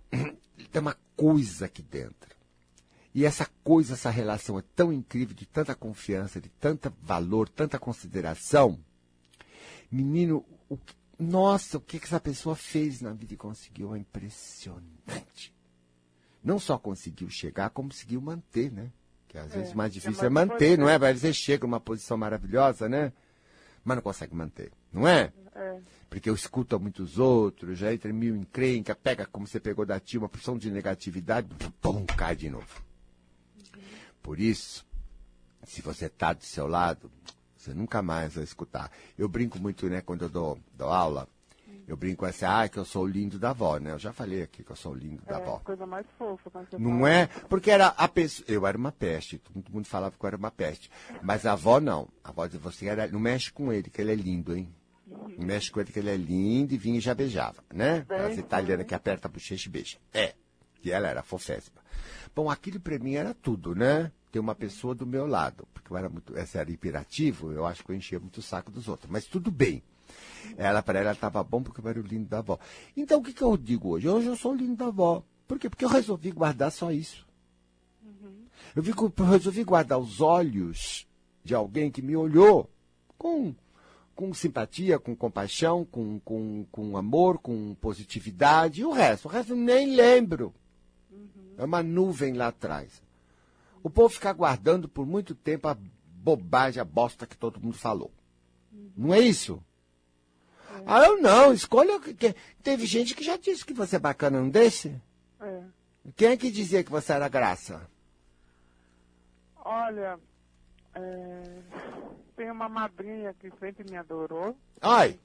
tem 0.65 0.81
uma 0.81 0.97
coisa 1.17 1.67
aqui 1.67 1.83
dentro. 1.83 2.35
E 3.15 3.25
essa 3.25 3.49
coisa, 3.65 3.95
essa 3.95 4.11
relação 4.11 4.59
é 4.59 4.63
tão 4.75 4.93
incrível, 4.93 5.35
de 5.35 5.47
tanta 5.47 5.75
confiança, 5.75 6.41
de 6.41 6.49
tanto 6.49 6.93
valor, 7.01 7.49
tanta 7.49 7.79
consideração. 7.79 8.79
Menino, 9.91 10.45
o 10.69 10.77
nossa, 11.19 11.79
o 11.79 11.81
que 11.81 11.99
que 11.99 12.05
essa 12.05 12.21
pessoa 12.21 12.55
fez 12.55 13.01
na 13.01 13.13
vida 13.13 13.35
e 13.35 13.37
conseguiu 13.37 13.95
é 13.95 13.99
impressionante. 13.99 15.55
Não 16.45 16.59
só 16.59 16.79
conseguiu 16.79 17.31
chegar, 17.31 17.71
como 17.71 17.89
conseguiu 17.89 18.21
manter, 18.21 18.71
né? 18.71 18.93
Que 19.27 19.39
às 19.39 19.51
É, 19.53 19.59
vezes 19.59 19.73
o 19.73 19.77
mais 19.77 19.91
é 19.91 19.95
difícil 19.95 20.25
é 20.25 20.29
mais 20.29 20.47
manter, 20.47 20.79
não 20.79 20.89
é? 20.89 20.97
Às 20.97 21.23
vezes 21.23 21.37
chega 21.37 21.67
numa 21.67 21.81
posição 21.81 22.17
maravilhosa, 22.17 22.89
né? 22.89 23.13
Mas 23.83 23.97
não 23.97 24.03
consegue 24.03 24.35
manter, 24.35 24.71
não 24.93 25.09
é? 25.09 25.33
É. 25.55 25.81
Porque 26.09 26.31
eu 26.31 26.35
escuto 26.35 26.77
a 26.77 26.79
muitos 26.79 27.19
outros, 27.19 27.79
já 27.79 27.93
entra 27.93 28.11
em 28.11 28.15
mil 28.15 28.37
encrenca, 28.37 28.95
pega 28.95 29.27
como 29.27 29.47
você 29.47 29.59
pegou 29.59 29.85
da 29.85 29.99
tia, 30.01 30.21
uma 30.21 30.29
porção 30.29 30.57
de 30.57 30.71
negatividade, 30.71 31.49
pum, 31.81 32.05
cai 32.07 32.37
de 32.37 32.49
novo. 32.49 32.83
Por 34.23 34.41
isso, 34.41 34.85
se 35.65 35.83
você 35.83 36.07
está 36.07 36.33
do 36.33 36.45
seu 36.45 36.67
lado, 36.67 37.11
você 37.57 37.75
nunca 37.75 38.03
mais 38.03 38.35
vai 38.35 38.45
escutar. 38.45 38.91
Eu 39.19 39.29
brinco 39.29 39.59
muito, 39.59 39.89
né, 39.89 40.01
quando 40.01 40.23
eu 40.23 40.29
dou, 40.29 40.59
dou 40.75 40.89
aula, 40.89 41.29
eu 41.87 41.97
brinco 41.97 42.25
assim, 42.25 42.45
ah, 42.45 42.69
que 42.69 42.79
eu 42.79 42.85
sou 42.85 43.05
o 43.05 43.07
lindo 43.07 43.39
da 43.39 43.51
avó, 43.51 43.79
né? 43.79 43.93
Eu 43.93 43.99
já 43.99 44.13
falei 44.13 44.43
aqui 44.43 44.65
que 44.65 44.71
eu 44.73 44.77
sou 44.77 44.93
o 44.93 44.97
lindo 44.97 45.23
da 45.25 45.39
É, 45.39 45.43
avó. 45.43 45.59
coisa 45.61 45.87
mais 45.87 46.05
fofa 46.19 46.51
Não 46.79 46.93
fala. 46.99 47.11
é? 47.11 47.27
Porque 47.49 47.71
era 47.71 47.87
a 47.89 48.09
pessoa. 48.09 48.45
Eu 48.49 48.67
era 48.67 48.77
uma 48.77 48.91
peste. 48.91 49.39
Todo 49.39 49.71
mundo 49.71 49.87
falava 49.87 50.17
que 50.19 50.25
eu 50.25 50.27
era 50.27 50.37
uma 50.37 50.51
peste. 50.51 50.91
Mas 51.23 51.47
a 51.47 51.53
avó 51.53 51.79
não. 51.79 52.09
A 52.25 52.31
avó 52.31 52.45
de 52.49 52.59
você 52.59 52.87
era. 52.87 53.07
Não 53.07 53.21
mexe 53.21 53.53
com 53.53 53.73
ele, 53.73 53.89
que 53.89 54.01
ele 54.01 54.11
é 54.11 54.17
lindo, 54.17 54.57
hein? 54.57 54.69
Não 55.07 55.29
mexe 55.39 55.71
com 55.71 55.81
ele, 55.81 55.93
que 55.93 55.99
ele 55.99 56.11
é 56.11 56.17
lindo 56.17 56.75
e 56.75 56.77
vinha 56.77 56.99
e 56.99 57.01
já 57.01 57.15
beijava, 57.15 57.63
né? 57.73 58.05
As 58.09 58.37
italianas 58.37 58.87
que 58.87 58.95
aperta 58.95 59.29
a 59.29 59.31
bochecha 59.31 59.69
e 59.69 59.71
beija. 59.71 59.99
É. 60.13 60.35
E 60.83 60.91
ela 60.91 61.09
era 61.09 61.23
fofésima. 61.23 61.81
Bom, 62.35 62.51
aquilo 62.51 62.81
pra 62.81 62.99
mim 62.99 63.15
era 63.15 63.33
tudo, 63.33 63.75
né? 63.75 64.11
Ter 64.33 64.41
uma 64.41 64.55
pessoa 64.55 64.95
do 64.95 65.07
meu 65.07 65.27
lado. 65.27 65.67
Porque 65.73 65.93
eu 65.93 65.97
era 65.97 66.09
muito. 66.09 66.37
Essa 66.37 66.59
era 66.59 66.71
hiperativo, 66.71 67.53
eu 67.53 67.65
acho 67.65 67.85
que 67.85 67.93
eu 67.93 67.97
enchia 67.97 68.19
muito 68.19 68.39
o 68.39 68.43
saco 68.43 68.71
dos 68.71 68.89
outros. 68.89 69.11
Mas 69.11 69.25
tudo 69.27 69.51
bem. 69.51 69.83
Ela, 70.57 70.83
para 70.83 71.01
ela, 71.01 71.13
estava 71.13 71.43
bom 71.43 71.63
porque 71.63 71.81
eu 71.81 71.89
era 71.89 71.99
o 71.99 72.03
lindo 72.03 72.29
da 72.29 72.39
avó. 72.39 72.59
Então, 72.97 73.21
o 73.21 73.23
que, 73.23 73.33
que 73.33 73.43
eu 73.43 73.57
digo 73.57 73.91
hoje? 73.91 74.09
Hoje 74.09 74.27
eu 74.27 74.37
sou 74.37 74.53
o 74.53 74.57
lindo 74.57 74.77
da 74.77 74.87
avó. 74.87 75.23
Por 75.47 75.59
quê? 75.59 75.69
Porque 75.71 75.85
eu 75.85 75.89
resolvi 75.89 76.31
guardar 76.31 76.71
só 76.73 76.91
isso. 76.91 77.27
Eu, 78.75 78.83
vi, 78.83 78.91
eu 78.91 79.25
resolvi 79.25 79.65
guardar 79.65 79.99
os 79.99 80.21
olhos 80.21 81.07
de 81.43 81.55
alguém 81.55 81.91
que 81.91 82.03
me 82.03 82.17
olhou 82.17 82.71
com, 83.17 83.55
com 84.17 84.33
simpatia, 84.35 84.99
com 84.99 85.15
compaixão, 85.15 85.85
com, 85.85 86.19
com, 86.21 86.65
com 86.73 86.97
amor, 86.97 87.39
com 87.39 87.75
positividade. 87.75 88.81
E 88.81 88.85
o 88.85 88.91
resto? 88.91 89.27
O 89.27 89.31
resto 89.31 89.53
eu 89.53 89.57
nem 89.57 89.95
lembro. 89.95 90.53
É 91.59 91.65
uma 91.65 91.83
nuvem 91.83 92.33
lá 92.33 92.49
atrás. 92.49 93.03
O 93.83 93.91
povo 93.91 94.09
fica 94.13 94.33
guardando 94.33 94.89
por 94.89 95.07
muito 95.07 95.35
tempo 95.35 95.69
a 95.69 95.77
bobagem, 96.23 96.81
a 96.81 96.85
bosta 96.85 97.27
que 97.27 97.37
todo 97.37 97.61
mundo 97.61 97.77
falou. 97.77 98.11
Não 98.97 99.13
é 99.15 99.21
isso? 99.21 99.63
Ah, 100.87 101.05
eu 101.05 101.21
não, 101.21 101.53
escolha. 101.53 101.97
o 101.97 102.01
que- 102.01 102.15
que- 102.15 102.35
Teve 102.63 102.85
gente 102.87 103.15
que 103.15 103.23
já 103.23 103.37
disse 103.37 103.65
que 103.65 103.73
você 103.73 103.97
é 103.97 103.99
bacana, 103.99 104.41
não 104.41 104.49
desse? 104.51 105.01
É. 105.41 105.63
Quem 106.17 106.29
é 106.29 106.37
que 106.37 106.51
dizia 106.51 106.83
que 106.83 106.91
você 106.91 107.13
era 107.13 107.29
graça? 107.29 107.89
Olha, 109.65 110.19
é, 110.95 111.63
tem 112.37 112.51
uma 112.51 112.69
madrinha 112.69 113.35
que 113.41 113.51
sempre 113.59 113.89
me 113.89 113.97
adorou. 113.97 114.57
Ai, 114.81 115.19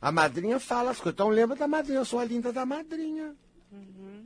a 0.00 0.10
madrinha 0.10 0.58
fala 0.58 0.90
as 0.90 0.98
coisas. 0.98 1.14
Então 1.14 1.28
lembra 1.28 1.56
da 1.56 1.68
madrinha, 1.68 1.98
eu 1.98 2.04
sou 2.04 2.18
a 2.18 2.24
linda 2.24 2.52
da 2.52 2.66
madrinha. 2.66 3.34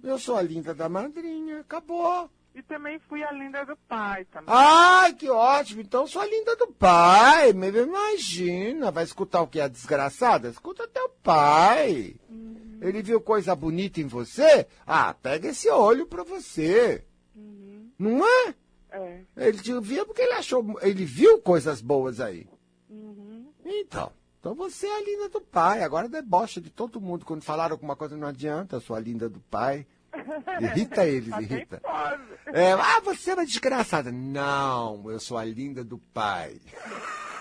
Eu 0.02 0.18
sou 0.18 0.36
a 0.36 0.42
linda 0.42 0.74
da 0.74 0.88
madrinha, 0.88 1.60
acabou. 1.60 2.30
E 2.54 2.62
também 2.62 2.98
fui 2.98 3.22
a 3.22 3.30
linda 3.30 3.64
do 3.64 3.76
pai 3.76 4.24
também. 4.24 4.52
Ai, 4.52 5.14
que 5.14 5.30
ótimo. 5.30 5.80
Então 5.80 6.02
eu 6.02 6.06
sou 6.08 6.20
a 6.20 6.26
linda 6.26 6.56
do 6.56 6.66
pai. 6.66 7.52
Me 7.52 7.68
imagina. 7.70 8.90
Vai 8.90 9.04
escutar 9.04 9.42
o 9.42 9.46
que? 9.46 9.60
A 9.60 9.68
desgraçada? 9.68 10.48
Escuta 10.48 10.88
teu 10.88 11.08
pai. 11.22 12.16
Ele 12.80 13.02
viu 13.02 13.20
coisa 13.20 13.54
bonita 13.54 14.00
em 14.00 14.06
você? 14.06 14.66
Ah, 14.84 15.14
pega 15.14 15.48
esse 15.48 15.70
olho 15.70 16.06
pra 16.06 16.24
você. 16.24 17.04
Não 17.96 18.26
é? 18.26 18.54
É. 18.90 19.20
Ele 19.36 19.80
via 19.80 20.04
porque 20.04 20.22
ele 20.22 20.32
achou. 20.32 20.78
Ele 20.80 21.04
viu 21.04 21.40
coisas 21.40 21.80
boas 21.80 22.20
aí. 22.20 22.46
Uhum. 22.88 23.52
Então. 23.64 24.12
Então 24.40 24.54
você 24.54 24.86
é 24.86 24.96
a 24.96 25.02
linda 25.02 25.28
do 25.28 25.40
pai. 25.40 25.82
Agora 25.82 26.08
debocha 26.08 26.60
de 26.60 26.70
todo 26.70 27.00
mundo. 27.00 27.24
Quando 27.24 27.42
falaram 27.42 27.74
alguma 27.74 27.96
coisa, 27.96 28.16
não 28.16 28.28
adianta. 28.28 28.76
Eu 28.76 28.80
sou 28.80 28.94
a 28.96 29.00
linda 29.00 29.28
do 29.28 29.40
pai. 29.40 29.86
Irrita 30.60 31.06
eles, 31.06 31.36
irrita. 31.38 31.82
É, 32.46 32.72
ah, 32.72 33.00
você 33.04 33.30
é 33.30 33.34
uma 33.34 33.46
desgraçada. 33.46 34.10
Não, 34.10 35.10
eu 35.10 35.20
sou 35.20 35.36
a 35.36 35.44
linda 35.44 35.84
do 35.84 35.98
pai. 35.98 36.58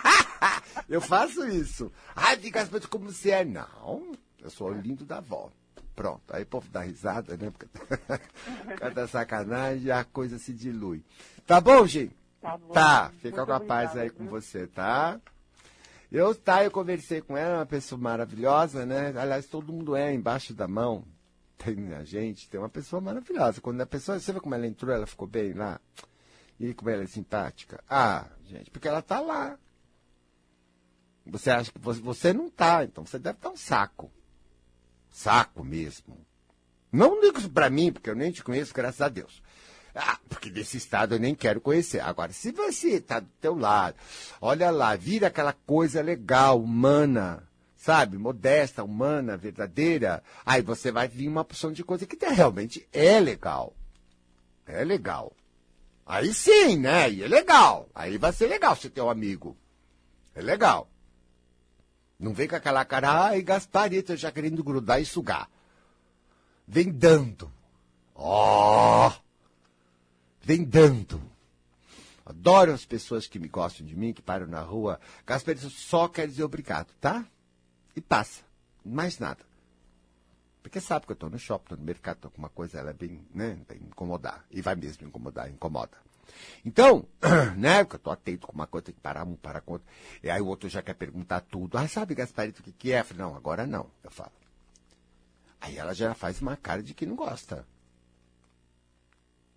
eu 0.89 1.01
faço 1.01 1.47
isso. 1.47 1.91
Ah, 2.15 2.35
diga 2.35 2.61
as 2.61 2.69
coisas 2.69 2.89
como 2.89 3.11
você 3.11 3.31
é. 3.31 3.45
Não, 3.45 4.11
eu 4.41 4.49
sou 4.49 4.69
o 4.69 4.73
lindo 4.73 5.05
da 5.05 5.17
avó. 5.17 5.49
Pronto, 5.95 6.21
aí 6.29 6.43
o 6.43 6.45
povo 6.45 6.69
dá 6.71 6.81
risada, 6.81 7.35
né? 7.35 7.51
Porque 7.57 7.67
cada 8.77 9.07
sacanagem 9.07 9.89
a 9.89 10.03
coisa 10.03 10.37
se 10.37 10.53
dilui. 10.53 11.03
Tá 11.47 11.61
bom, 11.61 11.87
gente? 11.87 12.13
Tá 12.41 12.57
bom. 12.57 12.73
Tá, 12.73 13.09
fica 13.21 13.37
Muito 13.37 13.47
com 13.47 13.53
a 13.53 13.59
paz 13.61 13.91
obrigada, 13.91 14.01
aí 14.01 14.09
com 14.09 14.23
viu? 14.23 14.31
você, 14.31 14.67
tá? 14.67 15.17
Eu, 16.11 16.35
tá, 16.35 16.61
eu 16.65 16.69
conversei 16.69 17.21
com 17.21 17.37
ela, 17.37 17.59
uma 17.59 17.65
pessoa 17.65 17.99
maravilhosa, 17.99 18.85
né? 18.85 19.13
Aliás, 19.17 19.47
todo 19.47 19.71
mundo 19.71 19.95
é 19.95 20.13
embaixo 20.13 20.53
da 20.53 20.67
mão. 20.67 21.05
Tem 21.57 21.93
a 21.93 22.03
gente, 22.03 22.47
tem 22.49 22.59
uma 22.59 22.69
pessoa 22.69 23.01
maravilhosa. 23.01 23.61
Quando 23.61 23.81
a 23.81 23.85
pessoa, 23.85 24.19
você 24.19 24.31
vê 24.31 24.39
como 24.39 24.53
ela 24.53 24.67
entrou, 24.67 24.93
ela 24.93 25.07
ficou 25.07 25.27
bem 25.27 25.53
lá? 25.53 25.79
E 26.59 26.71
como 26.73 26.91
ela 26.91 27.03
é 27.03 27.07
simpática? 27.07 27.83
Ah, 27.89 28.27
gente, 28.45 28.69
porque 28.69 28.87
ela 28.87 29.01
tá 29.01 29.19
lá. 29.19 29.57
Você 31.25 31.49
acha 31.49 31.71
que 31.71 31.79
você, 31.79 31.99
você 31.99 32.33
não 32.33 32.49
tá, 32.49 32.83
então 32.83 33.05
você 33.05 33.17
deve 33.17 33.37
estar 33.37 33.49
um 33.49 33.57
saco. 33.57 34.11
Saco 35.09 35.63
mesmo. 35.63 36.15
Não 36.91 37.19
digo 37.21 37.39
isso 37.39 37.49
pra 37.49 37.69
mim, 37.69 37.91
porque 37.91 38.09
eu 38.09 38.15
nem 38.15 38.31
te 38.31 38.43
conheço, 38.43 38.73
graças 38.73 39.01
a 39.01 39.09
Deus. 39.09 39.41
Ah, 39.97 40.19
porque 40.29 40.49
desse 40.49 40.77
estado 40.77 41.15
eu 41.15 41.19
nem 41.19 41.33
quero 41.33 41.59
conhecer. 41.59 41.99
Agora, 41.99 42.31
se 42.31 42.51
você 42.51 43.01
tá 43.01 43.19
do 43.19 43.29
teu 43.41 43.55
lado, 43.55 43.95
olha 44.39 44.69
lá, 44.69 44.95
vira 44.95 45.27
aquela 45.27 45.53
coisa 45.53 46.01
legal, 46.01 46.61
humana, 46.61 47.43
sabe? 47.75 48.17
Modesta, 48.17 48.83
humana, 48.83 49.35
verdadeira. 49.35 50.23
Aí 50.45 50.61
você 50.61 50.91
vai 50.91 51.07
vir 51.07 51.27
uma 51.27 51.43
porção 51.43 51.71
de 51.71 51.83
coisa 51.83 52.05
que 52.05 52.17
realmente 52.25 52.87
é 52.93 53.19
legal. 53.19 53.73
É 54.67 54.83
legal. 54.83 55.33
Aí 56.05 56.33
sim, 56.33 56.77
né? 56.77 57.05
Aí 57.05 57.23
é 57.23 57.27
legal. 57.27 57.89
Aí 57.95 58.17
vai 58.17 58.31
ser 58.31 58.47
legal 58.47 58.75
ser 58.75 58.89
teu 58.91 59.09
amigo. 59.09 59.57
É 60.35 60.41
legal. 60.41 60.87
Não 62.19 62.33
vem 62.33 62.47
com 62.47 62.55
aquela 62.55 62.85
cara, 62.85 63.25
ai, 63.25 63.41
Gasparito, 63.41 64.15
já 64.15 64.31
querendo 64.31 64.63
grudar 64.63 65.01
e 65.01 65.05
sugar. 65.05 65.49
Vem 66.67 66.91
dando. 66.91 67.51
Ó! 68.15 69.11
Vem 70.47 70.63
dando. 70.63 71.21
Adoro 72.25 72.71
as 72.71 72.85
pessoas 72.85 73.27
que 73.27 73.37
me 73.37 73.49
gostam 73.49 73.85
de 73.85 73.93
mim, 73.97 74.13
que 74.13 74.21
param 74.21 74.47
na 74.47 74.61
rua. 74.61 74.97
Gasparito 75.25 75.69
só 75.69 76.07
quer 76.07 76.25
dizer 76.25 76.45
obrigado, 76.45 76.87
tá? 77.01 77.25
E 77.93 77.99
passa. 77.99 78.43
Mais 78.81 79.19
nada. 79.19 79.43
Porque 80.63 80.79
sabe 80.79 81.05
que 81.05 81.11
eu 81.11 81.15
estou 81.15 81.29
no 81.29 81.37
shopping, 81.37 81.65
estou 81.65 81.77
no 81.77 81.83
mercado, 81.83 82.15
estou 82.15 82.31
com 82.31 82.37
uma 82.37 82.47
coisa, 82.47 82.79
ela 82.79 82.91
é 82.91 82.93
bem, 82.93 83.27
né, 83.35 83.59
bem 83.67 83.79
incomodar. 83.79 84.45
E 84.49 84.61
vai 84.61 84.73
mesmo 84.75 85.05
incomodar, 85.05 85.51
incomoda. 85.51 85.97
Então, 86.63 87.05
né, 87.57 87.83
porque 87.83 87.97
eu 87.97 87.97
estou 87.97 88.13
atento 88.13 88.47
com 88.47 88.53
uma 88.53 88.67
coisa, 88.67 88.85
tem 88.85 88.95
que 88.95 89.01
parar 89.01 89.27
um, 89.27 89.35
parar 89.35 89.59
com. 89.59 89.77
E 90.23 90.29
aí 90.29 90.39
o 90.39 90.47
outro 90.47 90.69
já 90.69 90.81
quer 90.81 90.93
perguntar 90.93 91.41
tudo. 91.41 91.77
Ah, 91.77 91.89
sabe, 91.89 92.15
Gasparito, 92.15 92.61
o 92.61 92.63
que, 92.63 92.71
que 92.71 92.93
é? 92.93 93.01
Eu 93.01 93.03
falei, 93.03 93.21
não, 93.21 93.35
agora 93.35 93.67
não, 93.67 93.91
eu 94.01 94.11
falo. 94.11 94.31
Aí 95.59 95.77
ela 95.77 95.93
já 95.93 96.13
faz 96.13 96.41
uma 96.41 96.55
cara 96.55 96.81
de 96.81 96.93
que 96.93 97.05
não 97.05 97.17
gosta. 97.17 97.67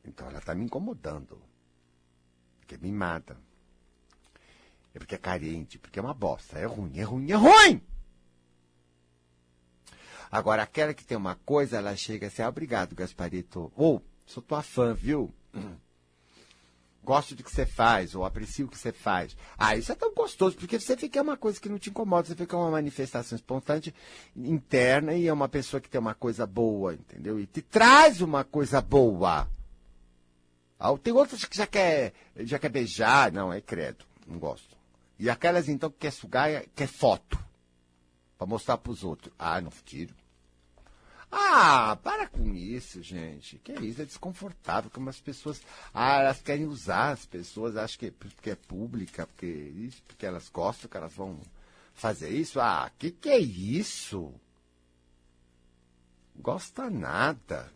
Então 0.04 0.28
ela 0.28 0.38
está 0.38 0.54
me 0.54 0.64
incomodando. 0.64 1.40
Porque 2.58 2.74
é 2.74 2.78
mimada. 2.78 3.36
É 4.94 4.98
porque 4.98 5.14
é 5.14 5.18
carente, 5.18 5.78
porque 5.78 5.98
é 5.98 6.02
uma 6.02 6.14
bosta. 6.14 6.58
É 6.58 6.66
ruim, 6.66 6.98
é 6.98 7.02
ruim, 7.02 7.30
é 7.30 7.36
ruim! 7.36 7.82
Agora, 10.30 10.62
aquela 10.62 10.94
que 10.94 11.04
tem 11.04 11.16
uma 11.16 11.34
coisa, 11.34 11.76
ela 11.76 11.96
chega 11.96 12.28
assim, 12.28 12.42
ah, 12.42 12.48
obrigado, 12.48 12.94
Gasparito. 12.94 13.72
Ou, 13.74 14.02
sou 14.24 14.42
tua 14.42 14.62
fã, 14.62 14.94
viu? 14.94 15.34
gosto 17.02 17.34
do 17.34 17.42
que 17.42 17.50
você 17.50 17.66
faz, 17.66 18.14
ou 18.14 18.24
aprecio 18.24 18.66
o 18.66 18.68
que 18.68 18.78
você 18.78 18.92
faz. 18.92 19.36
Ah, 19.58 19.76
isso 19.76 19.90
é 19.90 19.94
tão 19.94 20.14
gostoso, 20.14 20.56
porque 20.56 20.78
você 20.78 20.96
que 20.96 21.18
é 21.18 21.22
uma 21.22 21.36
coisa 21.36 21.60
que 21.60 21.68
não 21.68 21.78
te 21.78 21.90
incomoda, 21.90 22.28
você 22.28 22.46
que 22.46 22.54
é 22.54 22.58
uma 22.58 22.70
manifestação 22.70 23.36
espontânea, 23.36 23.92
interna, 24.36 25.14
e 25.14 25.26
é 25.26 25.32
uma 25.32 25.48
pessoa 25.48 25.80
que 25.80 25.88
tem 25.88 26.00
uma 26.00 26.14
coisa 26.14 26.46
boa, 26.46 26.94
entendeu? 26.94 27.40
E 27.40 27.46
te 27.46 27.62
traz 27.62 28.20
uma 28.20 28.44
coisa 28.44 28.80
boa. 28.80 29.48
Ah, 30.80 30.96
tem 30.96 31.12
outras 31.12 31.44
que 31.44 31.54
já 31.54 31.66
quer, 31.66 32.14
já 32.38 32.58
quer 32.58 32.70
beijar, 32.70 33.30
não, 33.30 33.52
é 33.52 33.60
credo, 33.60 34.02
não 34.26 34.38
gosto. 34.38 34.74
E 35.18 35.28
aquelas, 35.28 35.68
então, 35.68 35.90
que 35.90 35.98
quer 35.98 36.10
sugar, 36.10 36.64
quer 36.74 36.88
foto, 36.88 37.38
para 38.38 38.46
mostrar 38.46 38.78
para 38.78 38.90
os 38.90 39.04
outros. 39.04 39.30
Ah, 39.38 39.60
não 39.60 39.70
tiro. 39.84 40.14
Ah, 41.30 41.96
para 42.02 42.26
com 42.26 42.54
isso, 42.54 43.02
gente. 43.02 43.58
Que 43.58 43.72
isso, 43.74 44.00
é 44.00 44.04
desconfortável. 44.06 44.90
Como 44.90 45.10
as 45.10 45.20
pessoas. 45.20 45.60
Ah, 45.92 46.22
elas 46.22 46.40
querem 46.40 46.66
usar 46.66 47.10
as 47.10 47.26
pessoas, 47.26 47.76
acho 47.76 47.98
que 47.98 48.10
porque 48.10 48.50
é 48.50 48.54
pública, 48.56 49.26
porque 49.26 49.46
isso, 49.46 50.02
porque 50.04 50.24
elas 50.24 50.48
gostam 50.48 50.90
que 50.90 50.96
elas 50.96 51.12
vão 51.12 51.38
fazer 51.92 52.30
isso. 52.30 52.58
Ah, 52.58 52.90
que 52.98 53.10
que 53.10 53.28
é 53.28 53.38
isso? 53.38 54.32
Gosta 56.34 56.88
nada. 56.88 57.70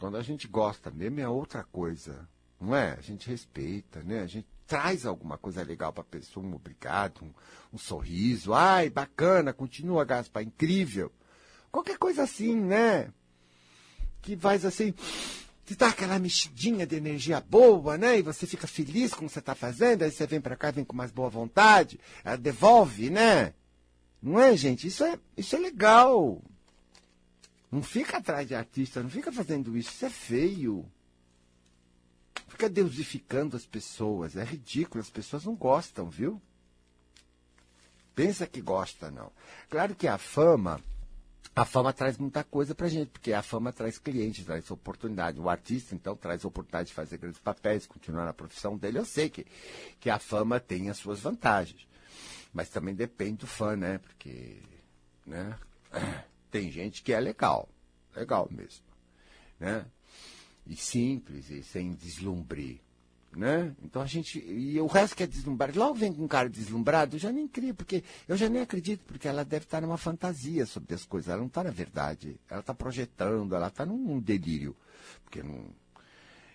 Quando 0.00 0.16
a 0.16 0.22
gente 0.22 0.48
gosta 0.48 0.90
mesmo 0.90 1.20
é 1.20 1.28
outra 1.28 1.62
coisa. 1.62 2.26
Não 2.58 2.74
é? 2.74 2.96
A 2.98 3.02
gente 3.02 3.28
respeita, 3.28 4.02
né? 4.02 4.20
A 4.20 4.26
gente 4.26 4.48
traz 4.66 5.04
alguma 5.04 5.36
coisa 5.36 5.62
legal 5.62 5.92
para 5.92 6.00
a 6.00 6.06
pessoa, 6.06 6.44
um 6.44 6.54
obrigado, 6.54 7.22
um, 7.22 7.30
um 7.74 7.78
sorriso. 7.78 8.54
Ai, 8.54 8.88
bacana, 8.88 9.52
continua, 9.52 10.04
Gaspar, 10.06 10.42
incrível. 10.42 11.12
Qualquer 11.70 11.98
coisa 11.98 12.22
assim, 12.22 12.56
né? 12.56 13.12
Que 14.22 14.36
faz 14.38 14.64
assim, 14.64 14.94
te 15.66 15.76
dá 15.76 15.88
aquela 15.88 16.18
mexidinha 16.18 16.86
de 16.86 16.96
energia 16.96 17.38
boa, 17.38 17.98
né? 17.98 18.18
E 18.18 18.22
você 18.22 18.46
fica 18.46 18.66
feliz 18.66 19.12
com 19.12 19.26
o 19.26 19.28
que 19.28 19.34
você 19.34 19.38
está 19.38 19.54
fazendo, 19.54 20.02
aí 20.02 20.10
você 20.10 20.26
vem 20.26 20.40
para 20.40 20.56
cá, 20.56 20.70
vem 20.70 20.84
com 20.84 20.96
mais 20.96 21.10
boa 21.10 21.28
vontade, 21.28 22.00
devolve, 22.40 23.10
né? 23.10 23.52
Não 24.22 24.40
é, 24.40 24.56
gente? 24.56 24.86
Isso 24.86 25.04
é, 25.04 25.18
isso 25.36 25.56
é 25.56 25.58
legal. 25.58 26.42
Não 27.70 27.82
fica 27.82 28.18
atrás 28.18 28.48
de 28.48 28.54
artista, 28.54 29.02
não 29.02 29.10
fica 29.10 29.30
fazendo 29.30 29.76
isso, 29.76 29.90
isso 29.90 30.06
é 30.06 30.10
feio. 30.10 30.90
Fica 32.48 32.68
deusificando 32.68 33.56
as 33.56 33.64
pessoas, 33.64 34.36
é 34.36 34.44
ridículo, 34.44 35.00
as 35.00 35.10
pessoas 35.10 35.44
não 35.44 35.54
gostam, 35.54 36.10
viu? 36.10 36.40
Pensa 38.14 38.46
que 38.46 38.60
gosta, 38.60 39.10
não. 39.10 39.32
Claro 39.68 39.94
que 39.94 40.08
a 40.08 40.18
fama 40.18 40.82
a 41.54 41.64
fama 41.64 41.92
traz 41.92 42.16
muita 42.16 42.44
coisa 42.44 42.74
pra 42.74 42.88
gente, 42.88 43.08
porque 43.08 43.32
a 43.32 43.42
fama 43.42 43.72
traz 43.72 43.98
clientes, 43.98 44.44
traz 44.44 44.70
oportunidade. 44.70 45.40
O 45.40 45.48
artista, 45.48 45.94
então, 45.94 46.16
traz 46.16 46.44
oportunidade 46.44 46.88
de 46.88 46.94
fazer 46.94 47.18
grandes 47.18 47.40
papéis, 47.40 47.86
continuar 47.86 48.24
na 48.24 48.32
profissão 48.32 48.76
dele. 48.76 48.98
Eu 48.98 49.04
sei 49.04 49.28
que, 49.28 49.44
que 49.98 50.08
a 50.08 50.18
fama 50.18 50.60
tem 50.60 50.88
as 50.88 50.98
suas 50.98 51.20
vantagens. 51.20 51.86
Mas 52.52 52.68
também 52.70 52.94
depende 52.94 53.38
do 53.38 53.46
fã, 53.46 53.76
né? 53.76 53.98
Porque, 53.98 54.62
né? 55.26 55.58
Tem 56.50 56.70
gente 56.70 57.02
que 57.02 57.12
é 57.12 57.20
legal. 57.20 57.68
Legal 58.14 58.48
mesmo. 58.50 58.84
Né? 59.58 59.86
E 60.66 60.76
simples, 60.76 61.50
e 61.50 61.62
sem 61.62 61.92
deslumbre 61.92 62.80
né? 63.34 63.74
Então 63.82 64.02
a 64.02 64.06
gente. 64.06 64.38
E 64.38 64.80
o 64.80 64.86
resto 64.86 65.16
que 65.16 65.22
é 65.22 65.26
deslumbrado. 65.26 65.78
Logo 65.78 65.94
vem 65.94 66.12
com 66.12 66.24
um 66.24 66.28
cara 66.28 66.48
deslumbrado, 66.48 67.16
eu 67.16 67.20
já 67.20 67.30
nem 67.30 67.46
crio, 67.46 67.74
porque 67.74 68.02
eu 68.26 68.36
já 68.36 68.48
nem 68.48 68.62
acredito, 68.62 69.04
porque 69.04 69.28
ela 69.28 69.44
deve 69.44 69.64
estar 69.64 69.80
numa 69.80 69.96
fantasia 69.96 70.66
sobre 70.66 70.94
as 70.94 71.04
coisas. 71.04 71.28
Ela 71.28 71.38
não 71.38 71.46
está 71.46 71.62
na 71.62 71.70
verdade. 71.70 72.40
Ela 72.48 72.60
está 72.60 72.74
projetando, 72.74 73.54
ela 73.54 73.68
está 73.68 73.86
num 73.86 74.18
delírio. 74.18 74.76
Porque 75.22 75.42
não. 75.42 75.66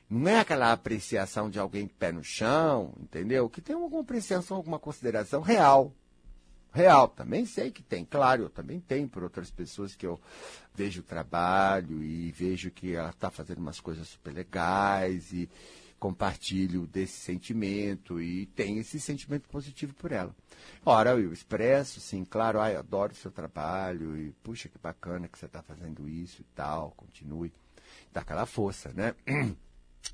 Não 0.08 0.28
é 0.28 0.40
aquela 0.40 0.72
apreciação 0.72 1.50
de 1.50 1.58
alguém 1.58 1.88
pé 1.88 2.12
no 2.12 2.24
chão, 2.24 2.94
entendeu? 3.00 3.50
Que 3.50 3.60
tem 3.60 3.76
alguma 3.76 4.02
apreciação, 4.02 4.58
alguma 4.58 4.78
consideração 4.78 5.42
real. 5.42 5.92
Real, 6.76 7.08
também 7.08 7.46
sei 7.46 7.72
que 7.72 7.82
tem, 7.82 8.04
claro, 8.04 8.44
eu 8.44 8.50
também 8.50 8.82
tenho 8.82 9.08
por 9.08 9.24
outras 9.24 9.50
pessoas 9.50 9.96
que 9.96 10.06
eu 10.06 10.20
vejo 10.74 11.00
o 11.00 11.04
trabalho 11.04 12.04
e 12.04 12.32
vejo 12.32 12.70
que 12.70 12.94
ela 12.94 13.12
está 13.12 13.32
fazendo 13.32 13.60
umas 13.60 13.80
coisas 13.80 14.08
super 14.10 14.34
legais 14.34 15.32
e, 15.32 15.50
compartilho 16.00 16.86
desse 16.86 17.20
sentimento 17.20 18.22
e 18.22 18.46
tenho 18.48 18.80
esse 18.80 19.00
sentimento 19.00 19.48
positivo 19.50 19.94
por 19.96 20.12
ela. 20.12 20.36
Ora, 20.86 21.12
eu 21.12 21.34
expresso, 21.34 22.00
sim, 22.00 22.24
claro, 22.24 22.60
ai, 22.60 22.76
adoro 22.76 23.14
o 23.14 23.16
seu 23.16 23.32
trabalho 23.32 24.16
e 24.16 24.32
puxa 24.44 24.70
que 24.70 24.78
bacana 24.78 25.28
que 25.28 25.40
você 25.40 25.46
está 25.46 25.64
fazendo 25.64 26.08
isso 26.08 26.42
e 26.42 26.46
tal, 26.56 26.92
continue. 26.92 27.52
Dá 28.14 28.22
aquela 28.22 28.46
força, 28.46 28.92
né? 28.94 29.16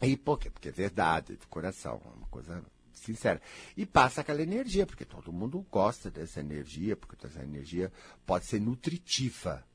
E 0.02 0.16
por 0.16 0.40
quê? 0.40 0.50
Porque 0.50 0.70
é 0.70 0.72
verdade, 0.72 1.36
do 1.36 1.46
coração, 1.48 2.02
é 2.06 2.18
uma 2.18 2.28
coisa 2.28 2.64
sincera. 2.94 3.42
E 3.76 3.86
passa 3.86 4.22
aquela 4.22 4.42
energia, 4.42 4.86
porque 4.86 5.06
todo 5.06 5.34
mundo 5.34 5.66
gosta 5.70 6.10
dessa 6.10 6.40
energia, 6.40 6.96
porque 6.96 7.26
essa 7.26 7.44
energia 7.44 7.92
pode 8.26 8.46
ser 8.46 8.60
nutritiva. 8.60 9.66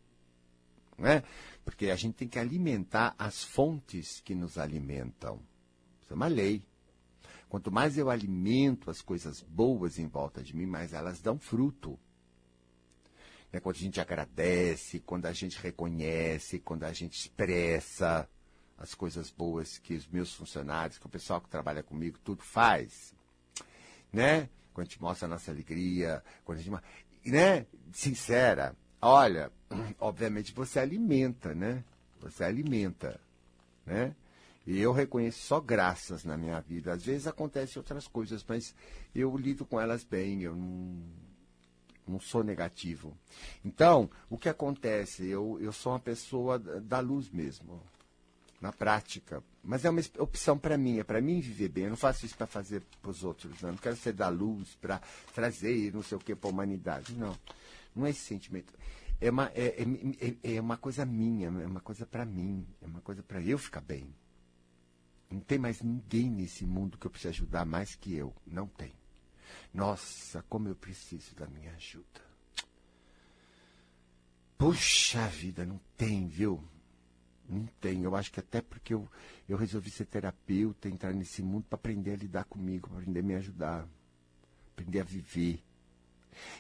Né? 0.99 1.23
Porque 1.65 1.91
a 1.91 1.97
gente 1.97 2.15
tem 2.15 2.29
que 2.29 2.39
alimentar 2.39 3.15
as 3.19 3.45
fontes 3.45 4.21
que 4.21 4.35
nos 4.35 4.59
alimentam. 4.59 5.41
Isso 6.03 6.13
é 6.13 6.17
uma 6.17 6.29
lei. 6.29 6.63
Quanto 7.49 7.71
mais 7.71 7.97
eu 7.97 8.11
alimento 8.11 8.91
as 8.91 9.01
coisas 9.01 9.43
boas 9.43 9.99
em 9.99 10.07
volta 10.07 10.43
de 10.43 10.57
mim, 10.57 10.67
mais 10.67 10.93
elas 10.93 11.21
dão 11.21 11.39
fruto. 11.39 11.99
É 13.53 13.61
quando 13.61 13.77
a 13.77 13.81
gente 13.81 14.01
agradece, 14.01 15.01
quando 15.01 15.27
a 15.27 15.33
gente 15.33 15.59
reconhece, 15.59 16.59
quando 16.59 16.85
a 16.85 16.93
gente 16.93 17.19
expressa 17.19 18.29
as 18.79 18.95
coisas 18.95 19.31
boas 19.31 19.79
que 19.79 19.95
os 19.95 20.07
meus 20.07 20.35
funcionários, 20.35 20.99
que 20.99 21.07
o 21.07 21.11
pessoal 21.11 21.41
que 21.41 21.49
trabalha 21.49 21.83
comigo, 21.83 22.19
tudo 22.23 22.43
faz. 22.43 23.15
Né? 24.13 24.49
Quando 24.73 24.87
a 24.87 24.91
gente 24.91 25.01
mostra 25.01 25.27
a 25.27 25.31
nossa 25.31 25.51
alegria, 25.51 26.23
quando 26.45 26.59
a 26.59 26.63
gente. 26.63 26.83
Né? 27.25 27.67
Sincera. 27.93 28.77
Olha, 29.01 29.51
obviamente 29.99 30.53
você 30.53 30.79
alimenta, 30.79 31.55
né? 31.55 31.83
Você 32.21 32.45
alimenta, 32.45 33.21
né? 33.85 34.15
E 34.67 34.81
eu 34.81 34.93
reconheço 34.93 35.47
só 35.47 35.61
graças 35.61 36.25
na 36.25 36.37
minha 36.37 36.61
vida. 36.61 36.93
Às 36.93 37.05
vezes 37.05 37.27
acontecem 37.27 37.79
outras 37.79 38.09
coisas, 38.09 38.45
mas 38.47 38.75
eu 39.15 39.37
lido 39.37 39.65
com 39.65 39.81
elas 39.81 40.03
bem, 40.03 40.43
eu 40.43 40.57
não, 40.57 41.03
não 42.07 42.21
sou 42.21 42.43
negativo. 42.43 43.17
Então, 43.65 44.11
o 44.29 44.37
que 44.37 44.49
acontece? 44.49 45.29
Eu, 45.29 45.57
eu 45.61 45.73
sou 45.73 45.93
uma 45.93 46.01
pessoa 46.01 46.59
da 46.59 46.99
luz 46.99 47.31
mesmo, 47.31 47.81
na 48.61 48.73
prática. 48.73 49.43
Mas 49.63 49.85
é 49.85 49.91
uma 49.91 50.01
opção 50.19 50.59
para 50.59 50.77
mim, 50.79 50.99
é 50.99 51.05
para 51.05 51.21
mim 51.21 51.41
viver 51.41 51.69
bem. 51.69 51.85
Eu 51.85 51.91
não 51.91 51.97
faço 51.97 52.25
isso 52.25 52.37
para 52.37 52.47
fazer 52.47 52.83
para 53.03 53.11
os 53.11 53.25
outros, 53.25 53.61
não. 53.61 53.71
Eu 53.71 53.73
não 53.73 53.81
quero 53.81 53.97
ser 53.97 54.13
da 54.13 54.29
luz 54.29 54.75
para 54.81 55.01
trazer 55.35 55.93
não 55.93 56.03
sei 56.03 56.17
o 56.17 56.21
que 56.21 56.35
para 56.35 56.49
a 56.49 56.53
humanidade. 56.53 57.15
Não, 57.15 57.37
não 57.95 58.07
é 58.07 58.11
esse 58.11 58.21
sentimento. 58.21 58.73
É 59.21 59.31
uma, 59.31 59.51
é, 59.55 59.83
é, 60.43 60.57
é 60.57 60.61
uma 60.61 60.77
coisa 60.77 61.07
minha, 61.07 61.49
é 61.49 61.67
uma 61.67 61.81
coisa 61.81 62.05
para 62.05 62.25
mim, 62.25 62.67
é 62.83 62.87
uma 62.87 63.01
coisa 63.01 63.23
para 63.23 63.41
eu 63.41 63.57
ficar 63.59 63.81
bem. 63.81 64.15
Não 65.31 65.41
tem 65.41 65.59
mais 65.59 65.83
ninguém 65.83 66.31
nesse 66.31 66.65
mundo 66.65 66.99
que 66.99 67.07
eu 67.07 67.11
preciso 67.11 67.31
ajudar 67.31 67.65
mais 67.65 67.95
que 67.95 68.15
eu. 68.15 68.35
Não 68.47 68.67
tem. 68.69 68.93
Nossa, 69.73 70.45
como 70.49 70.69
eu 70.69 70.77
preciso 70.77 71.35
da 71.35 71.47
minha 71.47 71.73
ajuda. 71.73 72.25
Puxa 74.57 75.27
vida, 75.29 75.67
não 75.67 75.81
tem, 75.97 76.29
viu? 76.29 76.63
Não 77.49 77.67
tem. 77.81 78.03
Eu 78.03 78.17
acho 78.17 78.33
que 78.33 78.41
até 78.41 78.61
porque 78.61 78.95
eu, 78.95 79.09
eu 79.49 79.57
resolvi 79.57 79.91
ser 79.91 80.07
terapeuta, 80.07 80.89
entrar 80.89 81.13
nesse 81.13 81.43
mundo 81.43 81.65
para 81.69 81.77
aprender 81.77 82.13
a 82.13 82.17
lidar 82.17 82.45
comigo, 82.45 82.89
para 82.89 82.99
aprender 82.99 83.21
a 83.21 83.23
me 83.23 83.35
ajudar, 83.35 83.89
aprender 84.73 85.01
a 85.01 85.05
viver. 85.05 85.63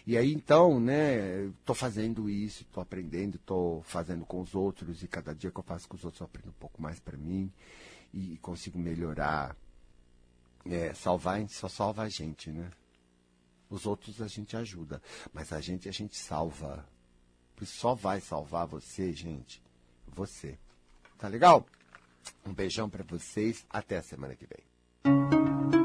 E 0.07 0.17
aí 0.17 0.33
então, 0.33 0.81
né, 0.81 1.47
estou 1.47 1.75
fazendo 1.75 2.31
isso, 2.31 2.63
estou 2.63 2.83
aprendendo, 2.83 3.37
estou 3.37 3.83
fazendo 3.83 4.25
com 4.25 4.41
os 4.41 4.55
outros, 4.55 5.03
e 5.03 5.09
cada 5.09 5.35
dia 5.35 5.51
que 5.51 5.59
eu 5.59 5.65
faço 5.65 5.89
com 5.89 5.97
os 5.97 6.05
outros 6.05 6.21
eu 6.21 6.27
aprendo 6.27 6.49
um 6.49 6.61
pouco 6.61 6.81
mais 6.81 6.99
para 6.99 7.17
mim 7.17 7.53
e 8.13 8.39
consigo 8.39 8.79
melhorar, 8.79 9.55
é, 10.65 10.95
salvar, 10.95 11.47
só 11.49 11.69
salva 11.69 12.03
a 12.03 12.09
gente, 12.09 12.51
né? 12.51 12.71
Os 13.69 13.85
outros 13.85 14.23
a 14.23 14.29
gente 14.29 14.57
ajuda, 14.57 15.03
mas 15.33 15.53
a 15.53 15.61
gente 15.61 15.89
a 15.89 15.93
gente 15.93 16.17
salva. 16.17 16.87
Só 17.63 17.95
vai 17.95 18.21
salvar 18.21 18.67
você, 18.67 19.13
gente, 19.13 19.63
você. 20.07 20.59
Tá 21.19 21.29
legal? 21.29 21.67
Um 22.45 22.53
beijão 22.53 22.89
para 22.89 23.05
vocês, 23.05 23.65
até 23.71 23.97
a 23.99 24.03
semana 24.03 24.35
que 24.35 24.47
vem. 24.47 25.76